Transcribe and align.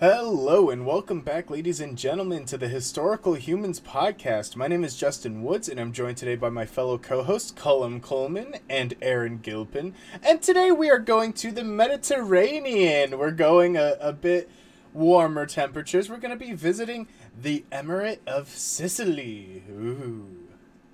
Hello 0.00 0.70
and 0.70 0.86
welcome 0.86 1.22
back, 1.22 1.50
ladies 1.50 1.80
and 1.80 1.98
gentlemen, 1.98 2.44
to 2.44 2.56
the 2.56 2.68
Historical 2.68 3.34
Humans 3.34 3.80
podcast. 3.80 4.54
My 4.54 4.68
name 4.68 4.84
is 4.84 4.96
Justin 4.96 5.42
Woods, 5.42 5.68
and 5.68 5.80
I'm 5.80 5.92
joined 5.92 6.18
today 6.18 6.36
by 6.36 6.50
my 6.50 6.66
fellow 6.66 6.98
co-hosts 6.98 7.50
Colum 7.50 7.98
Coleman 8.00 8.58
and 8.70 8.94
Aaron 9.02 9.38
Gilpin. 9.38 9.94
And 10.22 10.40
today 10.40 10.70
we 10.70 10.88
are 10.88 11.00
going 11.00 11.32
to 11.32 11.50
the 11.50 11.64
Mediterranean. 11.64 13.18
We're 13.18 13.32
going 13.32 13.76
a, 13.76 13.96
a 14.00 14.12
bit 14.12 14.48
warmer 14.94 15.46
temperatures. 15.46 16.08
We're 16.08 16.18
going 16.18 16.38
to 16.38 16.46
be 16.46 16.52
visiting 16.52 17.08
the 17.36 17.64
Emirate 17.72 18.20
of 18.24 18.50
Sicily. 18.50 19.64
Ooh. 19.68 20.28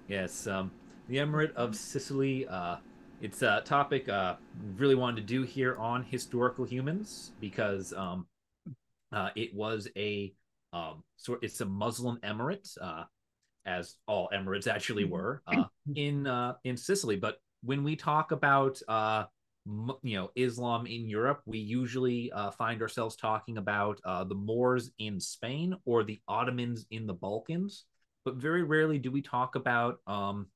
Yes, 0.08 0.46
um, 0.46 0.70
the 1.10 1.18
Emirate 1.18 1.52
of 1.52 1.76
Sicily. 1.76 2.48
Uh, 2.48 2.76
it's 3.20 3.42
a 3.42 3.60
topic 3.66 4.08
uh, 4.08 4.36
really 4.78 4.94
wanted 4.94 5.16
to 5.16 5.26
do 5.26 5.42
here 5.42 5.76
on 5.76 6.04
Historical 6.04 6.64
Humans 6.64 7.32
because 7.38 7.92
um, 7.92 8.24
uh, 9.14 9.30
it 9.36 9.54
was 9.54 9.88
a 9.96 10.34
um, 10.72 11.04
sort. 11.16 11.42
It's 11.42 11.60
a 11.60 11.66
Muslim 11.66 12.18
emirate, 12.22 12.76
uh, 12.80 13.04
as 13.64 13.94
all 14.06 14.28
emirates 14.34 14.66
actually 14.66 15.04
were 15.04 15.42
uh, 15.46 15.64
in 15.94 16.26
uh, 16.26 16.54
in 16.64 16.76
Sicily. 16.76 17.16
But 17.16 17.38
when 17.62 17.84
we 17.84 17.96
talk 17.96 18.32
about 18.32 18.80
uh, 18.88 19.24
m- 19.66 19.92
you 20.02 20.16
know 20.16 20.30
Islam 20.34 20.86
in 20.86 21.08
Europe, 21.08 21.42
we 21.46 21.58
usually 21.58 22.32
uh, 22.32 22.50
find 22.50 22.82
ourselves 22.82 23.16
talking 23.16 23.56
about 23.56 24.00
uh, 24.04 24.24
the 24.24 24.34
Moors 24.34 24.90
in 24.98 25.20
Spain 25.20 25.76
or 25.84 26.02
the 26.02 26.20
Ottomans 26.26 26.86
in 26.90 27.06
the 27.06 27.14
Balkans. 27.14 27.84
But 28.24 28.36
very 28.36 28.64
rarely 28.64 28.98
do 28.98 29.12
we 29.12 29.22
talk 29.22 29.54
about 29.54 29.98
um, 30.06 30.46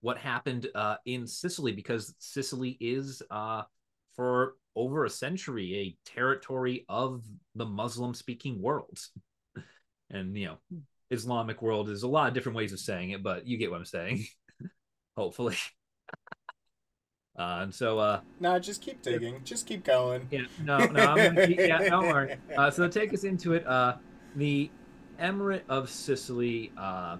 what 0.00 0.18
happened 0.18 0.66
uh, 0.74 0.96
in 1.06 1.26
Sicily 1.26 1.72
because 1.72 2.14
Sicily 2.18 2.76
is 2.80 3.22
uh, 3.30 3.62
for 4.16 4.54
over 4.74 5.04
a 5.04 5.10
century 5.10 5.74
a 6.06 6.10
territory 6.10 6.84
of 6.88 7.22
the 7.54 7.66
Muslim 7.66 8.14
speaking 8.14 8.60
world. 8.60 8.98
and, 10.10 10.36
you 10.36 10.46
know, 10.46 10.58
Islamic 11.10 11.62
world 11.62 11.88
is 11.88 12.02
a 12.02 12.08
lot 12.08 12.28
of 12.28 12.34
different 12.34 12.56
ways 12.56 12.72
of 12.72 12.80
saying 12.80 13.10
it, 13.10 13.22
but 13.22 13.46
you 13.46 13.58
get 13.58 13.70
what 13.70 13.78
I'm 13.78 13.84
saying. 13.84 14.26
Hopefully. 15.16 15.56
Uh, 17.38 17.58
and 17.64 17.74
so, 17.74 17.98
uh, 17.98 18.20
Nah, 18.40 18.58
just 18.58 18.80
keep 18.80 19.02
digging. 19.02 19.42
Just 19.44 19.66
keep 19.66 19.84
going. 19.84 20.26
yeah, 20.30 20.40
no, 20.64 20.78
no, 20.78 21.02
I'm 21.02 21.34
gonna 21.34 21.46
keep, 21.46 21.58
yeah, 21.58 21.86
don't 21.86 22.06
worry. 22.06 22.36
Uh, 22.56 22.70
so 22.70 22.88
to 22.88 23.00
take 23.00 23.12
us 23.12 23.24
into 23.24 23.52
it, 23.52 23.66
uh, 23.66 23.96
the 24.36 24.70
Emirate 25.20 25.60
of 25.68 25.90
Sicily, 25.90 26.72
uh, 26.78 27.18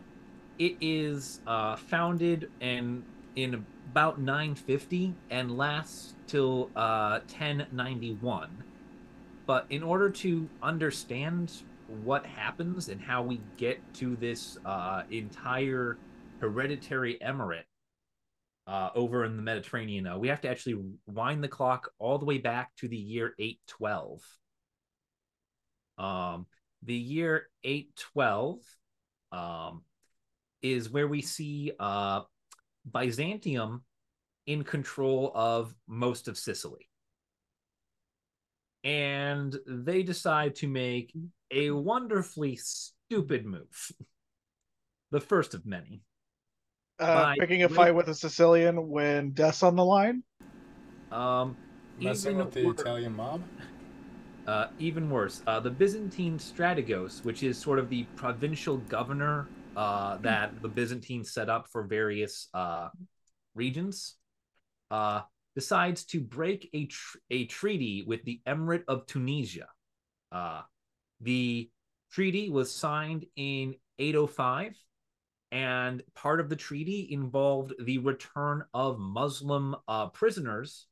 it 0.59 0.77
is 0.81 1.41
uh, 1.47 1.77
founded 1.77 2.51
and 2.63 3.03
in 3.35 3.67
about 3.91 4.21
950 4.21 5.15
and 5.31 5.57
lasts 5.57 6.15
till 6.27 6.71
uh, 6.77 7.21
1091. 7.29 8.65
But 9.47 9.67
in 9.71 9.83
order 9.83 10.11
to 10.11 10.49
understand 10.63 11.53
what 12.03 12.27
happens 12.27 12.89
and 12.89 13.01
how 13.01 13.23
we 13.23 13.41
get 13.57 13.81
to 13.95 14.17
this 14.17 14.59
uh, 14.65 15.03
entire 15.11 15.99
hereditary 16.41 17.19
emirate 17.23 17.63
uh, 18.67 18.91
over 18.95 19.25
in 19.25 19.37
the 19.37 19.43
Mediterranean, 19.43 20.07
uh, 20.07 20.19
we 20.19 20.29
have 20.29 20.41
to 20.41 20.49
actually 20.49 20.83
wind 21.07 21.45
the 21.45 21.49
clock 21.49 21.91
all 21.99 22.19
the 22.19 22.25
way 22.25 22.39
back 22.39 22.75
to 22.77 22.89
the 22.89 22.97
year 22.97 23.35
812. 23.39 24.21
Um, 25.99 26.47
the 26.83 26.95
year 26.95 27.49
812 27.63 28.59
um, 29.33 29.83
is 30.61 30.91
where 30.91 31.07
we 31.07 31.23
see 31.23 31.73
uh, 31.79 32.23
Byzantium 32.93 33.83
in 34.47 34.65
control 34.65 35.33
of 35.35 35.75
most 35.89 36.29
of 36.29 36.39
Sicily. 36.39 36.89
And 38.85 39.57
they 39.67 40.03
decide 40.03 40.55
to 40.57 40.69
make 40.69 41.13
a 41.51 41.71
wonderfully 41.71 42.57
stupid 42.57 43.45
move. 43.47 43.93
The 45.13 45.21
first 45.21 45.55
of 45.55 45.65
many. 45.65 46.03
Uh, 46.99 47.35
picking 47.39 47.63
a 47.63 47.69
fight 47.69 47.95
with 47.95 48.09
a 48.09 48.15
Sicilian 48.15 48.89
when 48.89 49.31
death's 49.31 49.63
on 49.63 49.77
the 49.77 49.85
line. 49.85 50.25
Um, 51.13 51.57
Messing 52.01 52.33
even 52.33 52.45
with 52.45 52.55
the 52.55 52.65
wor- 52.65 52.75
Italian 52.75 53.15
mob. 53.15 53.41
Uh, 54.47 54.67
even 54.81 55.09
worse, 55.09 55.43
uh, 55.47 55.61
the 55.61 55.71
Byzantine 55.71 56.39
Strategos, 56.39 57.25
which 57.25 57.45
is 57.45 57.57
sort 57.57 57.79
of 57.79 57.89
the 57.89 58.03
provincial 58.17 58.79
governor 58.79 59.47
uh, 59.77 60.17
that 60.23 60.63
the 60.63 60.69
Byzantines 60.69 61.33
set 61.33 61.51
up 61.51 61.69
for 61.69 61.83
various 61.83 62.49
uh, 62.55 62.89
regions, 63.55 64.17
uh, 64.91 65.21
decides 65.55 66.05
to 66.07 66.21
break 66.21 66.69
a 66.73 66.87
tr- 66.87 67.19
a 67.31 67.45
treaty 67.45 68.03
with 68.07 68.25
the 68.25 68.41
Emirate 68.47 68.85
of 68.89 69.07
Tunisia. 69.07 69.69
Uh, 70.33 70.63
the 71.21 71.71
treaty 72.11 72.49
was 72.49 72.73
signed 72.73 73.27
in 73.37 73.75
805, 73.99 74.75
and 75.53 76.03
part 76.15 76.41
of 76.41 76.49
the 76.49 76.57
treaty 76.57 77.09
involved 77.11 77.75
the 77.79 77.99
return 77.99 78.65
of 78.73 78.99
Muslim 78.99 79.77
uh, 79.89 80.09
prisoners 80.09 80.87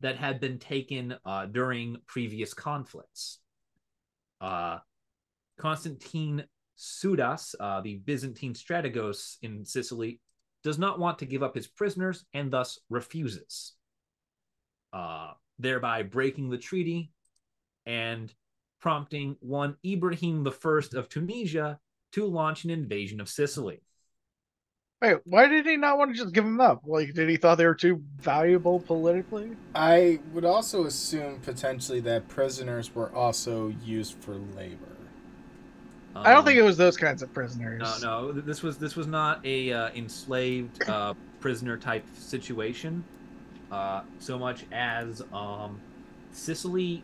that 0.00 0.16
had 0.16 0.38
been 0.38 0.58
taken 0.58 1.16
uh, 1.24 1.46
during 1.46 1.96
previous 2.06 2.52
conflicts. 2.52 3.38
Constantine 5.58 6.44
Sudas, 6.78 7.54
uh, 7.58 7.80
the 7.80 7.96
Byzantine 7.96 8.54
strategos 8.54 9.36
in 9.42 9.64
Sicily, 9.64 10.20
does 10.62 10.78
not 10.78 10.98
want 10.98 11.18
to 11.18 11.26
give 11.26 11.42
up 11.42 11.54
his 11.54 11.66
prisoners 11.66 12.24
and 12.32 12.50
thus 12.50 12.78
refuses, 12.88 13.74
uh, 14.92 15.32
thereby 15.58 16.02
breaking 16.02 16.50
the 16.50 16.58
treaty 16.58 17.10
and 17.86 18.32
prompting 18.80 19.36
one 19.40 19.76
Ibrahim 19.84 20.46
I 20.46 20.96
of 20.96 21.08
Tunisia 21.08 21.80
to 22.12 22.26
launch 22.26 22.64
an 22.64 22.70
invasion 22.70 23.20
of 23.20 23.28
Sicily. 23.28 23.80
Wait, 25.00 25.18
why 25.24 25.46
did 25.46 25.64
he 25.64 25.76
not 25.76 25.96
want 25.96 26.12
to 26.12 26.20
just 26.20 26.34
give 26.34 26.44
them 26.44 26.60
up? 26.60 26.82
Like, 26.84 27.14
did 27.14 27.28
he 27.28 27.36
thought 27.36 27.56
they 27.56 27.66
were 27.66 27.74
too 27.74 28.02
valuable 28.16 28.80
politically? 28.80 29.52
I 29.74 30.18
would 30.32 30.44
also 30.44 30.86
assume 30.86 31.38
potentially 31.40 32.00
that 32.00 32.26
prisoners 32.28 32.92
were 32.92 33.14
also 33.14 33.68
used 33.84 34.14
for 34.20 34.34
labor. 34.56 34.97
I 36.24 36.30
don't 36.30 36.38
Um, 36.40 36.44
think 36.44 36.58
it 36.58 36.62
was 36.62 36.76
those 36.76 36.96
kinds 36.96 37.22
of 37.22 37.32
prisoners. 37.32 38.02
No, 38.02 38.32
no, 38.32 38.32
this 38.32 38.62
was 38.62 38.78
this 38.78 38.96
was 38.96 39.06
not 39.06 39.44
a 39.44 39.72
uh, 39.72 39.90
enslaved 39.94 40.88
uh, 40.88 41.14
prisoner 41.40 41.76
type 41.76 42.04
situation, 42.16 43.04
uh, 43.70 44.02
so 44.18 44.38
much 44.38 44.64
as 44.72 45.22
um, 45.32 45.80
Sicily 46.32 47.02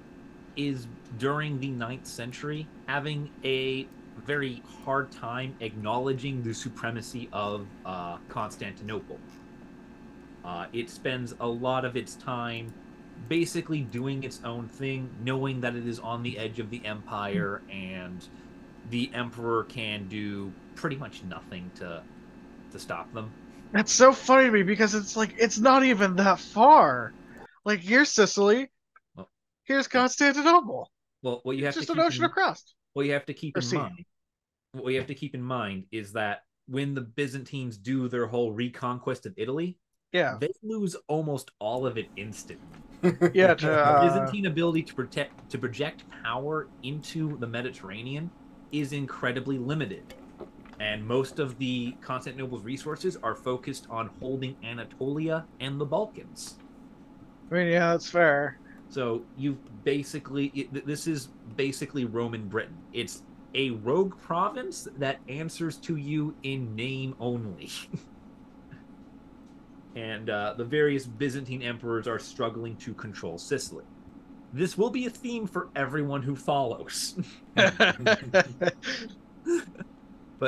is 0.57 0.87
during 1.19 1.59
the 1.59 1.71
9th 1.71 2.07
century 2.07 2.67
having 2.87 3.29
a 3.45 3.87
very 4.25 4.63
hard 4.85 5.11
time 5.11 5.55
acknowledging 5.61 6.43
the 6.43 6.55
supremacy 6.55 7.29
of 7.33 7.67
uh, 7.85 8.19
Constantinople. 8.29 9.19
Uh, 10.45 10.67
it 10.73 10.89
spends 10.91 11.35
a 11.41 11.47
lot 11.47 11.85
of 11.85 11.97
its 11.97 12.15
time 12.15 12.73
basically 13.29 13.81
doing 13.81 14.23
its 14.23 14.41
own 14.45 14.69
thing, 14.69 15.09
knowing 15.25 15.61
that 15.61 15.75
it 15.75 15.87
is 15.87 15.99
on 15.99 16.23
the 16.23 16.39
edge 16.39 16.59
of 16.61 16.71
the 16.71 16.85
empire 16.85 17.63
and 17.71 18.29
the 18.91 19.13
emperor 19.15 19.65
can 19.65 20.09
do 20.09 20.53
pretty 20.75 20.97
much 20.97 21.23
nothing 21.25 21.71
to 21.77 22.03
to 22.71 22.79
stop 22.79 23.13
them. 23.13 23.31
That's 23.73 23.93
so 23.93 24.13
funny 24.13 24.47
to 24.47 24.51
me 24.53 24.63
because 24.63 24.95
it's 24.95 25.17
like 25.17 25.35
it's 25.39 25.59
not 25.59 25.85
even 25.85 26.17
that 26.17 26.41
far. 26.41 27.13
Like 27.65 27.81
here's 27.81 28.11
Sicily, 28.11 28.71
Well, 29.17 29.31
here's 29.65 29.89
Constantinople. 29.89 30.91
Well, 31.23 31.41
what 31.45 31.57
you 31.57 31.65
have 31.65 31.77
It's 31.77 31.87
just 31.87 31.89
to 31.89 31.93
an 31.95 31.99
keep 31.99 32.07
ocean 32.07 32.25
in, 32.25 32.31
across. 32.31 32.75
what 32.93 33.07
you 33.07 33.13
have 33.13 33.27
to 33.27 33.35
keep 33.35 33.57
or 33.57 33.61
in 33.61 33.63
sea. 33.63 33.77
mind, 33.77 34.05
what 34.73 34.93
you 34.93 34.99
have 34.99 35.09
to 35.09 35.15
keep 35.15 35.35
in 35.35 35.43
mind 35.43 35.87
is 35.93 36.13
that 36.13 36.41
when 36.67 36.95
the 36.95 37.01
Byzantines 37.01 37.77
do 37.79 38.09
their 38.09 38.27
whole 38.27 38.53
reconquest 38.53 39.27
of 39.27 39.35
Italy, 39.37 39.79
Yeah, 40.13 40.39
they 40.41 40.49
lose 40.63 40.97
almost 41.09 41.51
all 41.59 41.87
of 41.87 41.97
it 41.99 42.11
instantly. 42.17 42.85
yeah. 43.33 43.55
To, 43.55 43.67
The 43.85 43.97
uh, 43.97 44.01
Byzantine 44.01 44.47
ability 44.47 44.83
to 44.85 44.95
protect 44.95 45.51
to 45.51 45.59
project 45.59 46.05
power 46.25 46.71
into 46.83 47.37
the 47.39 47.47
Mediterranean 47.47 48.31
is 48.75 48.93
incredibly 48.93 49.59
limited. 49.59 50.15
And 50.81 51.07
most 51.07 51.39
of 51.39 51.57
the 51.59 51.95
Constantinople's 52.03 52.65
resources 52.65 53.17
are 53.23 53.35
focused 53.35 53.87
on 53.89 54.11
holding 54.21 54.57
Anatolia 54.65 55.47
and 55.61 55.81
the 55.81 55.85
Balkans. 55.85 56.57
I 57.51 57.55
mean, 57.55 57.69
yeah, 57.69 57.93
that's 57.93 58.11
fair. 58.11 58.59
So 58.89 59.23
you've 59.37 59.85
basically 59.85 60.47
it, 60.55 60.87
this 60.87 61.07
is 61.07 61.29
basically 61.57 62.05
Roman 62.05 62.49
Britain. 62.49 62.77
It's 62.93 63.23
a 63.55 63.71
rogue 63.71 64.19
province 64.21 64.89
that 64.99 65.21
answers 65.29 65.77
to 65.79 65.97
you 65.97 66.35
in 66.43 66.75
name 66.75 67.15
only. 67.21 67.71
and 69.97 70.29
uh, 70.29 70.55
the 70.57 70.65
various 70.65 71.07
Byzantine 71.07 71.63
emperors 71.63 72.09
are 72.09 72.19
struggling 72.19 72.77
to 72.79 72.93
control 72.95 73.39
Sicily. 73.39 73.85
This 74.55 74.79
will 74.79 74.91
be 74.91 75.07
a 75.07 75.11
theme 75.11 75.49
for 75.49 75.69
everyone 75.75 76.23
who 76.23 76.37
follows. 76.37 77.17
but 77.55 77.67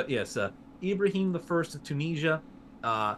yes, 0.07 0.37
uh, 0.37 0.51
Ibrahim 0.81 1.35
I 1.35 1.39
of 1.39 1.83
Tunisia 1.83 2.41
uh, 2.85 3.15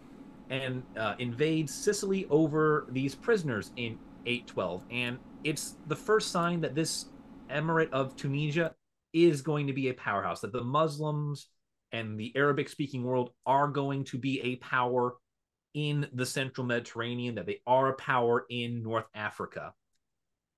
and 0.49 0.81
uh, 0.97 1.13
invades 1.19 1.71
Sicily 1.71 2.25
over 2.31 2.87
these 2.89 3.13
prisoners 3.13 3.71
in 3.75 3.99
812, 4.25 4.83
and 4.89 5.19
it's 5.43 5.75
the 5.85 5.95
first 5.95 6.31
sign 6.31 6.59
that 6.61 6.73
this 6.73 7.05
Emirate 7.51 7.91
of 7.91 8.15
Tunisia 8.15 8.73
is 9.13 9.43
going 9.43 9.67
to 9.67 9.73
be 9.73 9.89
a 9.89 9.93
powerhouse, 9.93 10.41
that 10.41 10.53
the 10.53 10.63
Muslims 10.63 11.49
and 11.91 12.19
the 12.19 12.35
Arabic 12.35 12.67
speaking 12.67 13.03
world 13.03 13.29
are 13.45 13.67
going 13.67 14.05
to 14.05 14.17
be 14.17 14.41
a 14.41 14.55
power 14.55 15.17
in 15.75 16.07
the 16.13 16.25
central 16.25 16.65
Mediterranean, 16.65 17.35
that 17.35 17.45
they 17.45 17.61
are 17.67 17.89
a 17.89 17.95
power 17.95 18.47
in 18.49 18.81
North 18.81 19.05
Africa. 19.13 19.75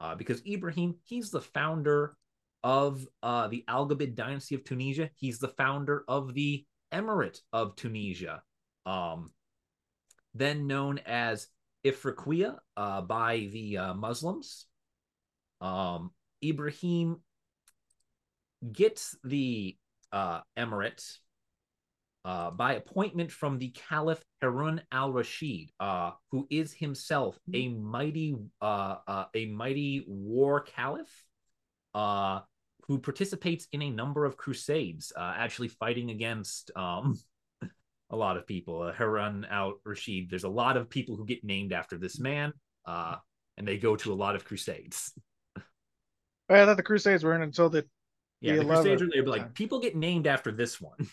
Uh, 0.01 0.15
because 0.15 0.42
Ibrahim, 0.48 0.95
he's 1.03 1.30
the 1.30 1.42
founder 1.42 2.15
of 2.63 3.07
uh, 3.21 3.48
the 3.48 3.63
Alghabid 3.68 4.15
dynasty 4.15 4.56
of 4.56 4.63
Tunisia. 4.63 5.12
He's 5.15 5.38
the 5.38 5.48
founder 5.48 6.03
of 6.07 6.33
the 6.33 6.65
Emirate 6.92 7.39
of 7.53 7.75
Tunisia, 7.75 8.42
um, 8.86 9.31
then 10.33 10.65
known 10.65 11.00
as 11.06 11.48
Ifriqiya 11.86 12.57
uh, 12.75 13.01
by 13.01 13.50
the 13.51 13.77
uh, 13.77 13.94
Muslims. 13.94 14.65
Um, 15.62 16.12
Ibrahim 16.44 17.21
gets 18.71 19.15
the 19.24 19.77
uh, 20.12 20.42
emirate 20.57 21.18
uh, 22.23 22.51
by 22.51 22.75
appointment 22.75 23.31
from 23.31 23.57
the 23.57 23.69
Caliph 23.69 24.23
Harun 24.41 24.81
al-Rashid, 24.91 25.71
uh, 25.79 26.12
who 26.31 26.47
is 26.50 26.73
himself 26.73 27.38
a 27.53 27.69
mighty, 27.69 28.35
uh, 28.62 28.97
uh, 29.07 29.25
a 29.33 29.45
mighty 29.47 30.03
war 30.07 30.62
caliph, 30.62 31.25
uh, 31.95 32.41
who 32.88 33.00
participates 33.00 33.68
in 33.71 33.81
a 33.81 33.89
number 33.89 34.25
of 34.25 34.38
crusades, 34.38 35.12
uh, 35.15 35.33
actually 35.38 35.68
fighting 35.68 36.12
against 36.12 36.71
um, 36.75 37.18
a 38.09 38.15
lot 38.15 38.38
of 38.38 38.45
people. 38.45 38.81
Uh, 38.83 38.94
Harun 38.94 39.45
al-Rashid. 39.50 40.29
There's 40.29 40.44
a 40.44 40.50
lot 40.50 40.77
of 40.77 40.89
people 40.89 41.15
who 41.15 41.25
get 41.25 41.44
named 41.44 41.74
after 41.74 41.97
this 41.97 42.19
man, 42.19 42.53
uh, 42.85 43.15
and 43.57 43.67
they 43.67 43.77
go 43.77 43.95
to 43.95 44.13
a 44.13 44.15
lot 44.15 44.35
of 44.35 44.45
crusades. 44.45 45.13
I 46.50 46.65
thought 46.65 46.77
the 46.77 46.83
Crusades 46.83 47.24
weren't 47.24 47.44
until 47.44 47.69
the. 47.69 47.85
Yeah, 48.41 48.56
The 48.56 48.59
the 48.59 48.65
crusades 48.65 49.01
are 49.01 49.06
11th. 49.06 49.13
there, 49.13 49.24
but 49.24 49.31
like 49.31 49.53
people 49.53 49.79
get 49.79 49.95
named 49.95 50.27
after 50.27 50.51
this 50.51 50.79
one. 50.81 50.97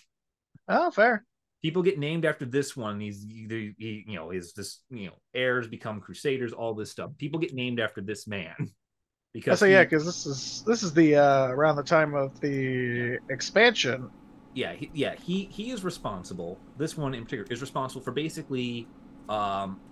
Oh, 0.69 0.91
fair. 0.91 1.25
people 1.63 1.83
get 1.83 1.99
named 1.99 2.25
after 2.25 2.45
this 2.45 2.77
one. 2.77 3.01
He's 3.01 3.25
either 3.27 3.57
he, 3.79 4.05
you 4.07 4.17
know, 4.17 4.31
is 4.31 4.53
this 4.55 4.81
you 4.91 5.07
know 5.09 5.15
heirs 5.35 5.69
become 5.69 6.01
crusaders, 6.01 6.53
all 6.53 6.75
this 6.75 6.91
stuff. 6.91 7.11
People 7.19 7.41
get 7.41 7.55
named 7.55 7.81
after 7.81 8.01
this 8.01 8.27
man 8.27 8.55
I 8.59 8.73
because 9.35 9.57
say 9.57 9.73
yeah, 9.73 9.85
because 9.85 10.05
this 10.05 10.27
is 10.27 10.63
this 10.67 10.83
is 10.83 10.93
the 10.95 11.17
uh 11.17 11.49
around 11.49 11.77
the 11.77 11.83
time 11.85 12.15
of 12.15 12.39
the 12.41 13.19
expansion. 13.29 14.11
yeah, 14.55 14.73
he, 14.75 14.91
yeah, 14.95 15.15
he 15.17 15.47
he 15.47 15.71
is 15.71 15.85
responsible. 15.85 16.63
This 16.77 16.97
one 16.97 17.15
in 17.15 17.25
particular 17.25 17.47
is 17.51 17.61
responsible 17.61 18.03
for 18.03 18.13
basically, 18.13 18.91
um, 19.29 19.83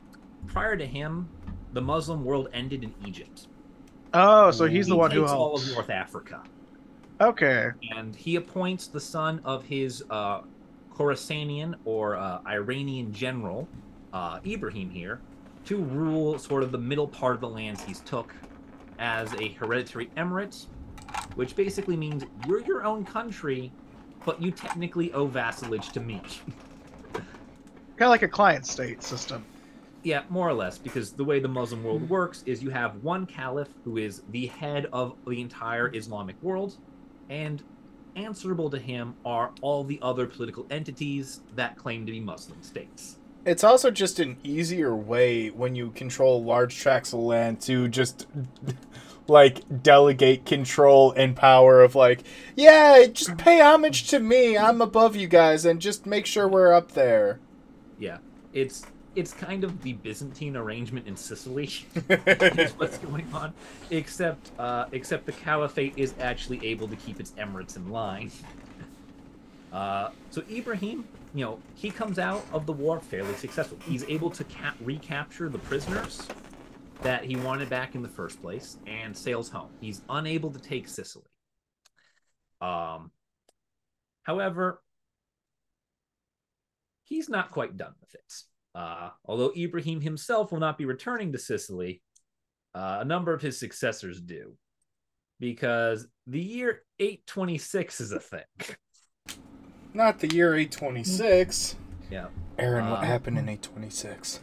prior 0.47 0.77
to 0.77 0.87
him, 0.87 1.33
the 1.73 1.83
Muslim 1.83 2.25
world 2.25 2.49
ended 2.53 2.85
in 2.85 2.95
Egypt. 3.01 3.49
Oh, 4.13 4.51
so 4.51 4.65
he's 4.67 4.87
He 4.87 4.89
the 4.89 4.97
one 4.97 5.11
who 5.13 5.27
all 5.27 5.55
helps. 5.55 5.63
of 5.63 5.67
North 5.67 5.91
Africa, 5.91 6.49
Okay. 7.21 7.71
and 7.97 8.15
he 8.17 8.37
appoints 8.37 8.89
the 8.89 9.01
son 9.01 9.41
of 9.45 9.65
his 9.65 10.03
uh, 10.11 10.43
Khorasanian 10.97 11.75
or 11.85 12.17
uh, 12.17 12.41
Iranian 12.47 13.13
general, 13.13 13.69
uh, 14.13 14.41
Ibrahim 14.47 14.91
here, 14.91 15.21
to 15.67 15.79
rule 15.79 16.39
sort 16.39 16.63
of 16.63 16.73
the 16.73 16.79
middle 16.79 17.09
part 17.09 17.35
of 17.35 17.41
the 17.41 17.49
lands 17.49 17.83
he's 17.83 18.01
took 18.01 18.35
as 18.99 19.33
a 19.35 19.49
hereditary 19.49 20.11
emirate, 20.17 20.67
which 21.35 21.55
basically 21.55 21.97
means 21.97 22.25
you're 22.47 22.63
your 22.63 22.85
own 22.85 23.05
country, 23.05 23.71
but 24.25 24.41
you 24.41 24.51
technically 24.51 25.13
owe 25.13 25.27
vassalage 25.27 25.91
to 25.91 26.01
me. 26.01 26.21
Kind 27.13 28.09
of 28.09 28.11
like 28.11 28.23
a 28.23 28.29
client 28.29 28.67
state 28.67 29.03
system. 29.03 29.45
Yeah, 30.03 30.23
more 30.29 30.49
or 30.49 30.55
less, 30.55 30.79
because 30.79 31.13
the 31.13 31.25
way 31.25 31.41
the 31.41 31.49
Muslim 31.49 31.83
world 31.83 32.09
works 32.09 32.43
is 32.47 32.63
you 32.63 32.71
have 32.71 33.03
one 33.03 33.27
caliph 33.27 33.69
who 33.85 33.97
is 33.97 34.23
the 34.31 34.47
head 34.47 34.87
of 34.93 35.17
the 35.27 35.41
entire 35.41 35.95
Islamic 35.95 36.41
world, 36.43 36.77
and 37.29 37.63
answerable 38.17 38.71
to 38.71 38.79
him 38.79 39.15
are 39.25 39.53
all 39.61 39.85
the 39.85 39.99
other 40.03 40.27
political 40.27 40.67
entities 40.71 41.41
that 41.55 41.77
claim 41.77 42.07
to 42.07 42.13
be 42.13 42.21
Muslim 42.21 42.63
states. 42.63 43.19
It's 43.45 43.63
also 43.63 43.93
just 43.93 44.19
an 44.19 44.39
easier 44.43 44.95
way 44.97 45.51
when 45.51 45.77
you 45.77 45.91
control 45.91 46.43
large 46.43 46.77
tracts 46.77 47.13
of 47.13 47.21
land 47.21 47.61
to 47.63 47.87
just 47.87 48.27
like 49.29 49.83
delegate 49.83 50.45
control 50.45 51.13
and 51.13 51.37
power 51.37 51.83
of 51.83 51.95
like, 51.95 52.25
yeah, 52.57 53.07
just 53.07 53.37
pay 53.37 53.61
homage 53.61 54.09
to 54.09 54.19
me. 54.19 54.59
I'm 54.59 54.81
above 54.81 55.15
you 55.15 55.29
guys 55.29 55.65
and 55.65 55.81
just 55.81 56.07
make 56.07 56.27
sure 56.27 56.49
we're 56.49 56.73
up 56.73 56.93
there. 56.93 57.39
Yeah, 57.99 58.19
it's 58.53 58.85
it's 59.17 59.33
kind 59.33 59.65
of 59.65 59.83
the 59.83 59.95
Byzantine 59.95 60.57
arrangement 60.57 61.07
in 61.09 61.17
Sicily. 61.17 61.65
is 62.09 62.73
what's 62.79 62.99
going 62.99 63.27
on, 63.33 63.53
except 63.91 64.51
uh, 64.59 64.87
except 64.93 65.27
the 65.27 65.33
caliphate 65.33 65.95
is 65.97 66.15
actually 66.21 66.65
able 66.65 66.87
to 66.87 66.97
keep 66.97 67.19
its 67.19 67.33
emirates 67.33 67.77
in 67.77 67.91
line. 67.91 68.31
Uh, 69.73 70.11
so 70.31 70.43
Ibrahim, 70.51 71.07
you 71.35 71.45
know, 71.45 71.59
he 71.75 71.91
comes 71.91 72.19
out 72.19 72.45
of 72.53 72.67
the 72.67 72.73
war 72.73 73.01
fairly 73.01 73.35
successful. 73.35 73.79
He's 73.87 74.05
able 74.05 74.31
to 74.31 74.45
ca- 74.45 74.75
recapture 74.81 75.49
the 75.49 75.59
prisoners 75.59 76.27
that 77.03 77.25
he 77.25 77.37
wanted 77.37 77.69
back 77.69 77.95
in 77.95 78.03
the 78.03 78.09
first 78.09 78.41
place 78.41 78.77
and 78.87 79.17
sails 79.17 79.49
home. 79.49 79.71
He's 79.81 80.03
unable 80.09 80.51
to 80.51 80.59
take 80.59 80.89
Sicily. 80.89 81.25
Um, 82.61 83.11
however, 84.23 84.83
he's 87.03 87.29
not 87.29 87.51
quite 87.51 87.77
done 87.77 87.93
with 88.01 88.15
it. 88.15 88.33
Uh, 88.77 89.09
although 89.25 89.53
Ibrahim 89.57 90.03
himself 90.03 90.53
will 90.53 90.61
not 90.61 90.77
be 90.77 90.85
returning 90.85 91.33
to 91.33 91.39
Sicily, 91.39 92.03
uh, 92.75 92.99
a 93.01 93.05
number 93.07 93.33
of 93.33 93.41
his 93.41 93.59
successors 93.59 94.21
do, 94.21 94.53
because 95.41 96.07
the 96.27 96.41
year 96.41 96.83
826 96.99 98.01
is 98.03 98.13
a 98.13 98.21
thing. 98.21 98.45
Not 99.95 100.19
the 100.19 100.29
year 100.29 100.55
826. 100.55 101.77
Yeah. 102.11 102.27
Aaron, 102.59 102.91
what 102.91 103.01
Uh, 103.01 103.07
happened 103.07 103.39
in 103.39 103.49
826? 103.49 104.41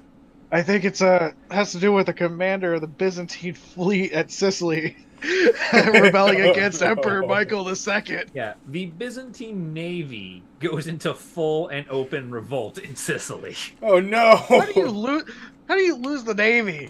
I 0.51 0.63
think 0.63 0.83
it's 0.83 1.01
uh 1.01 1.31
has 1.51 1.71
to 1.73 1.79
do 1.79 1.91
with 1.93 2.07
the 2.07 2.13
commander 2.13 2.73
of 2.73 2.81
the 2.81 2.87
Byzantine 2.87 3.53
fleet 3.75 4.13
at 4.13 4.31
Sicily 4.31 4.97
rebelling 5.73 6.41
against 6.41 6.81
Emperor 6.83 7.25
Michael 7.25 7.67
II. 7.69 8.23
Yeah, 8.33 8.53
the 8.67 8.87
Byzantine 8.87 9.73
navy 9.73 10.43
goes 10.59 10.87
into 10.87 11.13
full 11.13 11.69
and 11.69 11.85
open 11.89 12.31
revolt 12.31 12.77
in 12.77 12.95
Sicily. 12.95 13.55
Oh 13.81 13.99
no! 13.99 14.35
How 14.35 14.61
do 14.65 14.79
you 14.79 14.89
lose? 14.89 15.23
How 15.67 15.75
do 15.75 15.81
you 15.81 15.95
lose 15.95 16.23
the 16.23 16.33
navy? 16.33 16.89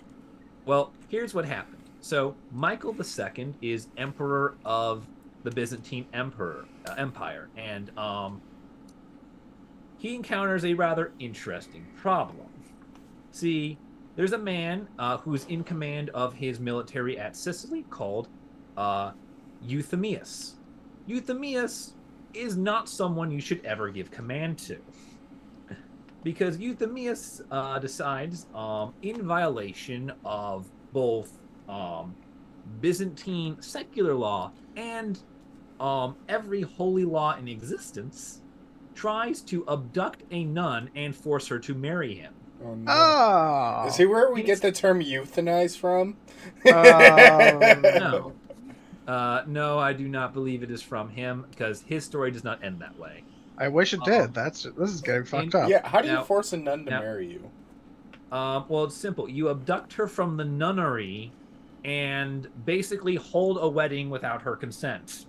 Well, 0.65 0.94
here's 1.09 1.33
what 1.33 1.45
happened. 1.45 1.83
So 2.01 2.35
Michael 2.51 2.95
II 2.95 3.53
is 3.62 3.88
emperor 3.97 4.56
of 4.65 5.06
the 5.44 5.51
Byzantine 5.51 6.06
emperor 6.13 6.65
uh, 6.88 6.96
empire, 6.98 7.50
and 7.55 7.98
um, 7.98 8.41
he 9.98 10.15
encounters 10.15 10.65
a 10.65 10.74
rather 10.74 11.12
interesting 11.19 11.86
problem. 11.96 12.48
See, 13.31 13.77
there's 14.15 14.34
a 14.34 14.38
man 14.38 14.88
uh, 15.00 15.17
who's 15.17 15.46
in 15.46 15.63
command 15.63 16.10
of 16.12 16.34
his 16.34 16.60
military 16.60 17.17
at 17.17 17.36
Sicily 17.36 17.84
called 17.89 18.27
uh, 18.77 19.12
Euthemius. 19.65 20.53
Euthemius 21.08 21.93
is 22.34 22.55
not 22.58 22.88
someone 22.88 23.32
you 23.32 23.41
should 23.41 23.63
ever 23.65 23.89
give 23.89 24.12
command 24.12 24.58
to. 24.58 24.77
Because 26.24 26.58
Euthemius 26.58 27.41
uh, 27.51 27.79
decides, 27.79 28.48
um, 28.55 28.93
in 29.01 29.24
violation 29.24 30.12
of 30.24 30.70
both 30.93 31.39
um, 31.67 32.15
Byzantine 32.79 33.62
secular 33.62 34.13
law 34.13 34.51
and 34.75 35.20
um, 35.79 36.15
every 36.29 36.62
holy 36.62 37.03
law 37.03 37.36
in 37.36 37.48
existence, 37.48 38.41
tries 38.96 39.41
to 39.41 39.65
abduct 39.67 40.24
a 40.32 40.43
nun 40.43 40.89
and 40.96 41.15
force 41.15 41.48
her 41.48 41.60
to 41.60 41.74
marry 41.74 42.15
him. 42.15 42.34
Oh, 42.65 42.75
no. 42.75 42.91
Oh, 42.91 43.86
Is 43.88 43.98
he 43.98 44.05
where 44.05 44.32
we 44.32 44.43
get 44.43 44.62
the 44.62 44.72
term 44.72 45.01
euthanize 45.01 45.77
from? 45.77 46.17
Um, 46.65 47.82
No. 48.00 48.34
Uh, 49.08 49.43
no, 49.48 49.79
I 49.79 49.91
do 49.91 50.08
not 50.08 50.34
believe 50.34 50.63
it 50.63 50.72
is 50.72 50.82
from 50.82 51.10
him 51.10 51.46
because 51.51 51.82
his 51.82 52.05
story 52.05 52.32
does 52.32 52.43
not 52.46 52.63
end 52.63 52.79
that 52.79 52.98
way. 52.98 53.24
I 53.58 53.67
wish 53.67 53.93
it 53.93 54.00
Um, 54.00 54.05
did. 54.10 54.34
That's 54.34 54.63
this 54.63 54.89
is 54.91 55.01
getting 55.01 55.25
fucked 55.25 55.55
up. 55.55 55.70
Yeah, 55.70 55.86
how 55.86 56.01
do 56.01 56.08
you 56.10 56.22
force 56.24 56.53
a 56.53 56.58
nun 56.58 56.86
to 56.86 56.91
now- 56.91 57.00
marry 57.01 57.27
you? 57.27 57.51
Um, 58.36 58.65
well, 58.70 58.86
it's 58.86 58.96
simple. 58.96 59.29
You 59.29 59.50
abduct 59.50 59.93
her 59.93 60.08
from 60.08 60.38
the 60.38 60.46
nunnery 60.46 61.32
and 61.86 62.48
basically 62.65 63.15
hold 63.15 63.58
a 63.62 63.67
wedding 63.67 64.10
without 64.10 64.41
her 64.43 64.55
consent. 64.55 65.25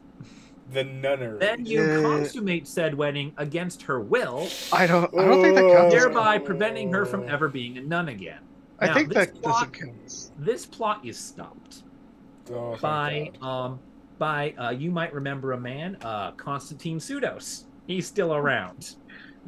The 0.72 0.84
nunnery. 0.84 1.38
Then 1.38 1.66
you 1.66 1.82
Yeah. 1.82 2.02
consummate 2.02 2.66
said 2.66 2.94
wedding 2.94 3.32
against 3.36 3.82
her 3.82 4.00
will, 4.00 4.48
I 4.72 4.86
don't. 4.86 5.12
I 5.16 5.24
don't 5.24 5.42
think 5.42 5.54
that 5.56 5.70
counts. 5.70 5.94
Oh. 5.94 5.98
thereby 5.98 6.38
preventing 6.38 6.92
her 6.92 7.04
from 7.04 7.28
ever 7.28 7.48
being 7.48 7.76
a 7.78 7.82
nun 7.82 8.08
again. 8.08 8.38
I 8.80 8.86
Now, 8.86 8.94
think 8.94 9.08
this 9.10 9.26
that 9.26 9.42
plot- 9.42 9.72
doesn't 9.72 9.72
count. 9.74 10.30
This 10.38 10.66
plot 10.66 11.00
is 11.04 11.18
stopped 11.18 11.82
Oh, 12.52 12.76
by 12.80 13.30
um 13.42 13.78
by 14.18 14.54
uh, 14.58 14.70
you 14.70 14.90
might 14.90 15.12
remember 15.12 15.52
a 15.52 15.60
man, 15.60 15.96
uh, 16.02 16.30
Constantine 16.32 16.98
Pseudos. 16.98 17.64
He's 17.86 18.06
still 18.06 18.34
around. 18.34 18.96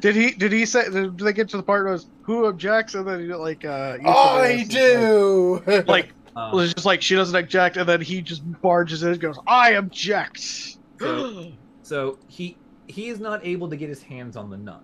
Did 0.00 0.14
he? 0.16 0.32
Did 0.32 0.52
he 0.52 0.66
say? 0.66 0.90
Did 0.90 1.16
they 1.18 1.32
get 1.32 1.48
to 1.50 1.56
the 1.56 1.62
part 1.62 1.84
where 1.84 1.88
it 1.94 1.96
was 1.96 2.06
who 2.22 2.44
objects 2.46 2.94
and 2.94 3.06
then 3.08 3.20
he 3.20 3.32
like? 3.32 3.64
uh 3.64 3.96
I 4.04 4.66
do. 4.68 5.62
Like, 5.66 5.88
like 5.88 6.12
Um, 6.36 6.52
Well, 6.52 6.60
it's 6.60 6.74
just 6.74 6.84
like 6.84 7.00
she 7.00 7.14
doesn't 7.14 7.34
object, 7.34 7.78
and 7.78 7.88
then 7.88 8.02
he 8.02 8.20
just 8.20 8.42
barges 8.60 9.02
in 9.02 9.12
and 9.12 9.20
goes, 9.20 9.38
"I 9.46 9.70
object." 9.70 10.75
So- 10.98 11.52
So 11.82 12.18
he 12.26 12.56
he 12.88 13.08
is 13.08 13.20
not 13.20 13.44
able 13.46 13.68
to 13.70 13.76
get 13.76 13.88
his 13.88 14.02
hands 14.02 14.36
on 14.36 14.50
the 14.50 14.56
nun. 14.56 14.80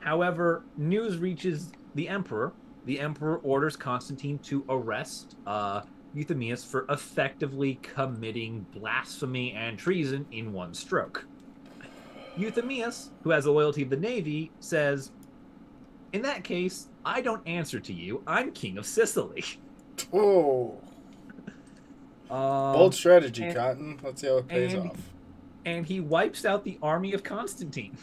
However, 0.00 0.64
news 0.76 1.16
reaches 1.18 1.72
the 1.94 2.08
emperor. 2.08 2.52
The 2.84 3.00
emperor 3.00 3.36
orders 3.38 3.76
Constantine 3.76 4.38
to 4.40 4.64
arrest 4.68 5.36
uh, 5.46 5.82
Euthemius 6.16 6.66
for 6.66 6.84
effectively 6.90 7.78
committing 7.82 8.66
blasphemy 8.74 9.52
and 9.52 9.78
treason 9.78 10.26
in 10.32 10.52
one 10.52 10.74
stroke. 10.74 11.24
Euthemius, 12.36 13.08
who 13.22 13.30
has 13.30 13.44
the 13.44 13.52
loyalty 13.52 13.82
of 13.82 13.88
the 13.90 13.96
navy, 13.96 14.50
says, 14.60 15.12
"In 16.12 16.20
that 16.22 16.44
case, 16.44 16.88
I 17.06 17.20
don't 17.22 17.46
answer 17.46 17.78
to 17.80 17.92
you. 17.92 18.22
I'm 18.26 18.52
king 18.52 18.76
of 18.76 18.84
Sicily." 18.84 19.44
Oh, 20.12 20.78
Um, 22.30 22.72
bold 22.74 22.94
strategy, 22.94 23.44
and- 23.44 23.54
Cotton. 23.56 24.00
Let's 24.02 24.20
see 24.20 24.26
how 24.28 24.38
it 24.38 24.48
pays 24.48 24.74
and- 24.74 24.90
off. 24.90 25.08
And 25.64 25.86
he 25.86 26.00
wipes 26.00 26.44
out 26.44 26.64
the 26.64 26.78
army 26.82 27.12
of 27.12 27.22
Constantine. 27.22 27.96